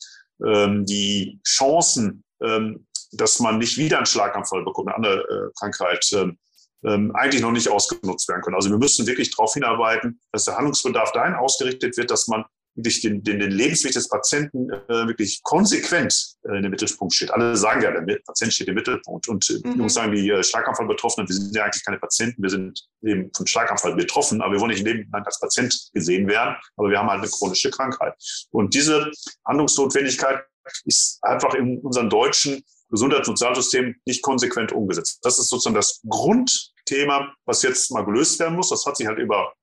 ähm, 0.45 0.85
die 0.85 1.41
Chancen, 1.45 2.23
ähm, 2.41 2.87
dass 3.11 3.41
man 3.41 3.57
nicht 3.57 3.77
wieder 3.77 3.97
einen 3.97 4.05
Schlaganfall 4.05 4.63
bekommt, 4.63 4.87
eine 4.87 4.95
andere 4.95 5.19
äh, 5.21 5.51
Krankheit, 5.59 6.09
ähm, 6.13 6.37
ähm, 6.85 7.13
eigentlich 7.15 7.41
noch 7.41 7.51
nicht 7.51 7.69
ausgenutzt 7.69 8.29
werden 8.29 8.41
können. 8.43 8.55
Also 8.55 8.69
wir 8.69 8.77
müssen 8.77 9.05
wirklich 9.07 9.35
darauf 9.35 9.53
hinarbeiten, 9.53 10.21
dass 10.31 10.45
der 10.45 10.55
Handlungsbedarf 10.55 11.11
dahin 11.11 11.35
ausgerichtet 11.35 11.97
wird, 11.97 12.11
dass 12.11 12.27
man 12.27 12.45
wirklich 12.75 13.01
den, 13.01 13.23
den, 13.23 13.39
den 13.39 13.51
Lebensweg 13.51 13.93
des 13.93 14.09
Patienten 14.09 14.69
äh, 14.71 15.07
wirklich 15.07 15.41
konsequent 15.43 16.35
äh, 16.43 16.57
in 16.57 16.63
den 16.63 16.71
Mittelpunkt 16.71 17.13
steht. 17.13 17.31
Alle 17.31 17.55
sagen 17.55 17.81
ja, 17.81 17.91
der 17.91 18.19
Patient 18.25 18.53
steht 18.53 18.67
im 18.67 18.75
Mittelpunkt. 18.75 19.27
Und 19.27 19.49
äh, 19.49 19.53
mhm. 19.53 19.71
ich 19.71 19.77
muss 19.77 19.93
sagen, 19.93 20.11
die 20.11 20.29
äh, 20.29 20.43
Schlaganfall-Betroffenen, 20.43 21.27
wir 21.27 21.35
sind 21.35 21.55
ja 21.55 21.63
eigentlich 21.63 21.85
keine 21.85 21.99
Patienten, 21.99 22.41
wir 22.41 22.49
sind 22.49 22.81
eben 23.03 23.29
von 23.35 23.45
Schlaganfall 23.45 23.95
betroffen, 23.95 24.41
aber 24.41 24.53
wir 24.53 24.59
wollen 24.59 24.71
nicht 24.71 24.79
im 24.79 24.87
Leben 24.87 25.09
lang 25.11 25.25
als 25.25 25.39
Patient 25.39 25.89
gesehen 25.93 26.27
werden, 26.27 26.55
aber 26.77 26.89
wir 26.89 26.97
haben 26.97 27.09
halt 27.09 27.21
eine 27.21 27.29
chronische 27.29 27.69
Krankheit. 27.69 28.13
Und 28.51 28.73
diese 28.73 29.11
Handlungsnotwendigkeit 29.45 30.43
ist 30.85 31.19
einfach 31.21 31.53
in 31.53 31.79
unserem 31.79 32.09
deutschen 32.09 32.63
Gesundheits- 32.89 33.27
und 33.27 33.37
Sozialsystem 33.37 33.95
nicht 34.05 34.21
konsequent 34.21 34.71
umgesetzt. 34.71 35.19
Das 35.23 35.39
ist 35.39 35.49
sozusagen 35.49 35.75
das 35.75 36.01
Grundthema, 36.07 37.33
was 37.45 37.63
jetzt 37.63 37.91
mal 37.91 38.05
gelöst 38.05 38.39
werden 38.39 38.55
muss. 38.55 38.69
Das 38.69 38.85
hat 38.85 38.97
sich 38.97 39.07
halt 39.07 39.19
über 39.19 39.53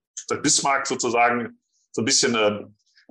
Bismarck 0.42 0.86
sozusagen 0.86 1.60
so 1.92 2.02
ein 2.02 2.04
bisschen 2.04 2.34
äh, 2.34 2.64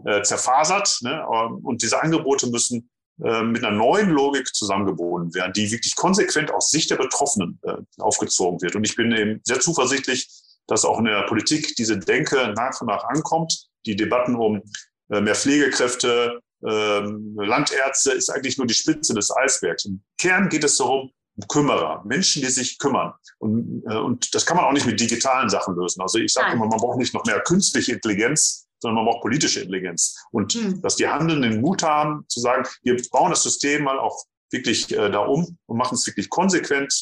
äh, 0.06 0.22
zerfasert. 0.22 1.00
Ne? 1.02 1.26
Und 1.28 1.82
diese 1.82 2.02
Angebote 2.02 2.48
müssen 2.48 2.90
äh, 3.22 3.44
mit 3.44 3.66
einer 3.66 3.76
neuen 3.76 4.12
Logik 4.12 4.48
zusammengebunden 4.56 5.34
werden, 5.34 5.52
die 5.52 5.70
wirklich 5.72 5.96
konsequent 5.98 6.52
aus 6.52 6.72
Sicht 6.72 6.90
der 6.90 6.96
Betroffenen 6.96 7.60
äh, 7.64 7.74
aufgezogen 7.98 8.62
wird. 8.62 8.76
Und 8.76 8.86
ich 8.86 8.96
bin 8.96 9.12
eben 9.12 9.42
sehr 9.44 9.60
zuversichtlich, 9.60 10.30
dass 10.68 10.86
auch 10.86 11.00
in 11.00 11.06
der 11.06 11.24
Politik 11.24 11.76
diese 11.76 11.98
Denke 11.98 12.54
nach 12.56 12.80
und 12.80 12.88
nach 12.88 13.04
ankommt. 13.04 13.68
Die 13.86 13.98
Debatten 13.98 14.36
um 14.36 14.62
äh, 15.10 15.20
mehr 15.20 15.36
Pflegekräfte, 15.36 16.40
ähm, 16.66 17.36
Landärzte 17.38 18.12
ist 18.12 18.30
eigentlich 18.30 18.58
nur 18.58 18.68
die 18.68 18.74
Spitze 18.74 19.14
des 19.14 19.36
Eisbergs. 19.36 19.84
Im 19.84 20.02
Kern 20.18 20.48
geht 20.48 20.64
es 20.64 20.78
darum, 20.78 21.12
Kümmerer, 21.48 22.04
Menschen, 22.06 22.42
die 22.42 22.50
sich 22.50 22.80
kümmern. 22.80 23.14
Und, 23.38 23.84
und 23.86 24.36
das 24.36 24.46
kann 24.46 24.58
man 24.58 24.66
auch 24.66 24.74
nicht 24.74 24.86
mit 24.86 25.00
digitalen 25.00 25.50
Sachen 25.50 25.74
lösen. 25.76 26.02
Also 26.02 26.20
ich 26.20 26.34
sage 26.34 26.54
immer, 26.54 26.68
man 26.68 26.80
braucht 26.80 26.98
nicht 26.98 27.14
noch 27.14 27.24
mehr 27.24 27.40
künstliche 27.40 27.94
Intelligenz, 27.94 28.69
sondern 28.80 29.04
man 29.04 29.12
braucht 29.12 29.22
politische 29.22 29.62
Intelligenz. 29.62 30.18
Und 30.32 30.56
mhm. 30.56 30.82
dass 30.82 30.96
die 30.96 31.08
Handelnden 31.08 31.62
Mut 31.62 31.84
haben, 31.84 32.26
zu 32.28 32.40
sagen, 32.40 32.68
wir 32.84 32.98
bauen 33.12 33.30
das 33.30 33.44
System 33.44 33.84
mal 33.84 34.00
auch 34.00 34.24
wirklich 34.52 34.92
äh, 34.92 35.10
da 35.10 35.20
um 35.20 35.58
und 35.66 35.78
machen 35.78 35.96
es 35.96 36.08
wirklich 36.08 36.30
konsequent, 36.30 36.94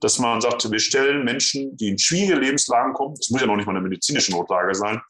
dass 0.00 0.18
man 0.18 0.40
sagt, 0.40 0.70
wir 0.70 0.80
stellen 0.80 1.24
Menschen, 1.24 1.76
die 1.76 1.88
in 1.88 1.98
schwierige 1.98 2.34
Lebenslagen 2.34 2.92
kommen, 2.92 3.14
es 3.18 3.30
muss 3.30 3.40
ja 3.40 3.46
noch 3.46 3.56
nicht 3.56 3.66
mal 3.66 3.76
eine 3.76 3.86
medizinische 3.86 4.32
Notlage 4.32 4.74
sein, 4.74 5.00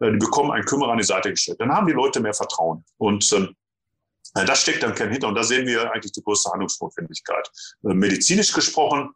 äh, 0.00 0.10
die 0.12 0.18
bekommen 0.18 0.50
einen 0.50 0.64
Kümmerer 0.64 0.92
an 0.92 0.98
die 0.98 1.04
Seite 1.04 1.30
gestellt. 1.30 1.60
Dann 1.60 1.72
haben 1.72 1.86
die 1.86 1.92
Leute 1.92 2.20
mehr 2.20 2.34
Vertrauen. 2.34 2.84
Und 2.98 3.32
ähm, 3.32 3.54
äh, 4.34 4.44
das 4.44 4.62
steckt 4.62 4.82
dann 4.82 4.94
kein 4.94 5.10
hinter. 5.10 5.28
Und 5.28 5.34
da 5.34 5.42
sehen 5.42 5.66
wir 5.66 5.92
eigentlich 5.92 6.12
die 6.12 6.22
größte 6.22 6.50
Handlungsnotwendigkeit. 6.50 7.48
Äh, 7.84 7.94
medizinisch 7.94 8.52
gesprochen 8.52 9.10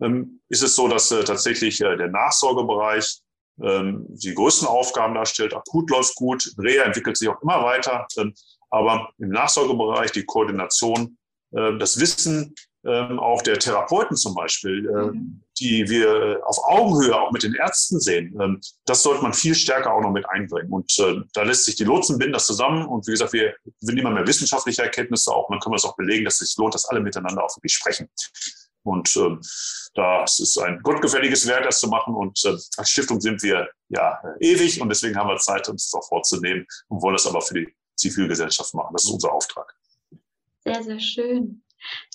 ähm, 0.00 0.40
ist 0.48 0.62
es 0.62 0.76
so, 0.76 0.88
dass 0.88 1.10
äh, 1.10 1.24
tatsächlich 1.24 1.78
der 1.78 2.08
Nachsorgebereich 2.08 3.20
ähm, 3.62 4.06
die 4.08 4.34
größten 4.34 4.68
Aufgaben 4.68 5.14
darstellt. 5.14 5.54
Akut 5.54 5.90
läuft 5.90 6.14
gut, 6.14 6.52
Reha 6.58 6.84
entwickelt 6.84 7.16
sich 7.16 7.28
auch 7.28 7.40
immer 7.42 7.62
weiter, 7.62 8.06
ähm, 8.18 8.34
aber 8.70 9.10
im 9.18 9.30
Nachsorgebereich 9.30 10.12
die 10.12 10.24
Koordination, 10.24 11.16
äh, 11.52 11.78
das 11.78 11.98
Wissen 12.00 12.54
ähm, 12.86 13.18
auch 13.18 13.42
der 13.42 13.58
Therapeuten 13.58 14.16
zum 14.16 14.34
Beispiel, 14.34 14.86
äh, 14.88 15.06
mhm. 15.06 15.42
die 15.58 15.88
wir 15.88 16.40
auf 16.44 16.56
Augenhöhe 16.64 17.20
auch 17.20 17.32
mit 17.32 17.42
den 17.42 17.54
Ärzten 17.54 17.98
sehen, 17.98 18.38
ähm, 18.40 18.60
das 18.84 19.02
sollte 19.02 19.22
man 19.22 19.32
viel 19.32 19.54
stärker 19.54 19.92
auch 19.92 20.02
noch 20.02 20.12
mit 20.12 20.28
einbringen. 20.28 20.72
Und 20.72 20.96
äh, 20.98 21.16
da 21.32 21.42
lässt 21.42 21.64
sich 21.64 21.74
die 21.74 21.84
Lotsen 21.84 22.18
binden 22.18 22.34
das 22.34 22.46
zusammen. 22.46 22.86
Und 22.86 23.06
wie 23.08 23.12
gesagt, 23.12 23.32
wir 23.32 23.54
gewinnen 23.80 23.98
immer 23.98 24.10
mehr 24.10 24.26
wissenschaftliche 24.26 24.82
Erkenntnisse 24.82 25.32
auch. 25.32 25.48
Und 25.48 25.54
dann 25.54 25.60
können 25.60 25.72
wir 25.72 25.78
es 25.78 25.84
auch 25.84 25.96
belegen, 25.96 26.24
dass 26.24 26.40
es 26.40 26.50
sich 26.50 26.58
lohnt, 26.58 26.74
dass 26.74 26.84
alle 26.84 27.00
miteinander 27.00 27.42
auch 27.42 27.56
wirklich 27.56 27.74
sprechen. 27.74 28.08
Und 28.86 29.16
ähm, 29.16 29.40
das 29.94 30.38
ist 30.38 30.58
ein 30.58 30.80
gottgefälliges 30.82 31.46
Werk, 31.48 31.64
das 31.64 31.80
zu 31.80 31.88
machen. 31.88 32.14
Und 32.14 32.40
äh, 32.44 32.56
als 32.76 32.90
Stiftung 32.90 33.20
sind 33.20 33.42
wir 33.42 33.68
ja 33.88 34.20
ewig 34.40 34.80
und 34.80 34.88
deswegen 34.88 35.16
haben 35.16 35.28
wir 35.28 35.36
Zeit, 35.38 35.68
uns 35.68 35.90
das 35.90 36.00
auch 36.00 36.08
vorzunehmen 36.08 36.66
und 36.88 37.02
wollen 37.02 37.14
das 37.14 37.26
aber 37.26 37.40
für 37.40 37.54
die 37.54 37.74
Zivilgesellschaft 37.96 38.74
machen. 38.74 38.92
Das 38.92 39.04
ist 39.04 39.10
unser 39.10 39.32
Auftrag. 39.32 39.74
Sehr, 40.64 40.82
sehr 40.82 41.00
schön. 41.00 41.62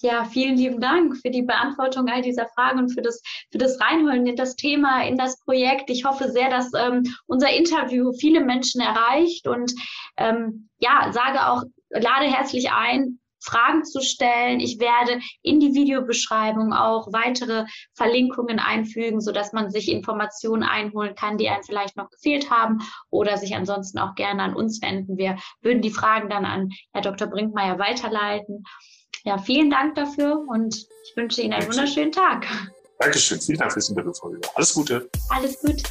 Ja, 0.02 0.26
vielen 0.26 0.58
lieben 0.58 0.82
Dank 0.82 1.18
für 1.18 1.30
die 1.30 1.44
Beantwortung 1.44 2.08
all 2.08 2.22
dieser 2.22 2.48
Fragen 2.56 2.80
und 2.80 2.90
für 2.90 3.02
das, 3.02 3.22
für 3.52 3.58
das 3.58 3.80
Reinholen 3.80 4.26
in 4.26 4.36
das 4.36 4.56
Thema, 4.56 5.04
in 5.06 5.18
das 5.18 5.40
Projekt. 5.40 5.90
Ich 5.90 6.04
hoffe 6.04 6.30
sehr, 6.32 6.50
dass 6.50 6.72
ähm, 6.74 7.04
unser 7.28 7.50
Interview 7.50 8.12
viele 8.14 8.44
Menschen 8.44 8.82
erreicht 8.82 9.48
und 9.48 9.74
ähm, 10.18 10.70
ja, 10.80 11.12
sage 11.14 11.48
auch, 11.48 11.64
lade 11.90 12.26
herzlich 12.26 12.72
ein, 12.72 13.21
Fragen 13.42 13.84
zu 13.84 14.02
stellen. 14.02 14.60
Ich 14.60 14.80
werde 14.80 15.20
in 15.42 15.60
die 15.60 15.74
Videobeschreibung 15.74 16.74
auch 16.74 17.12
weitere 17.12 17.66
Verlinkungen 17.94 18.60
einfügen, 18.60 19.22
sodass 19.22 19.54
man 19.54 19.70
sich 19.70 19.90
Informationen 19.92 20.64
einholen 20.64 21.16
kann, 21.16 21.38
die 21.38 21.50
einem 21.50 21.64
vielleicht 21.64 21.98
noch 21.98 22.10
gefehlt 22.10 22.50
haben 22.50 22.80
oder 23.10 23.38
sich 23.38 23.56
ansonsten 23.56 24.00
auch 24.00 24.16
gerne 24.16 24.44
an 24.44 24.56
uns 24.56 24.82
wenden. 24.82 25.18
Wir 25.18 25.38
würden 25.62 25.82
die 25.82 25.92
Fragen 25.92 26.30
dann 26.30 26.46
an 26.46 26.70
Herr 26.94 27.02
Dr. 27.02 27.28
Brinkmeier 27.28 27.80
weiterleiten. 27.80 28.64
Ja, 29.24 29.38
vielen 29.38 29.70
Dank 29.70 29.96
dafür 29.96 30.44
und 30.48 30.76
ich 30.76 31.16
wünsche 31.16 31.42
Ihnen 31.42 31.54
einen 31.54 31.68
wunderschönen 31.68 32.12
Tag. 32.12 32.48
Dankeschön. 33.00 33.40
Vielen 33.40 33.60
Dank 33.60 33.74
fürs 33.74 33.90
Interview, 33.90 34.14
Frau 34.14 34.32
Alles 34.56 34.74
Gute. 34.74 35.10
Alles 35.30 35.60
Gute. 35.60 35.84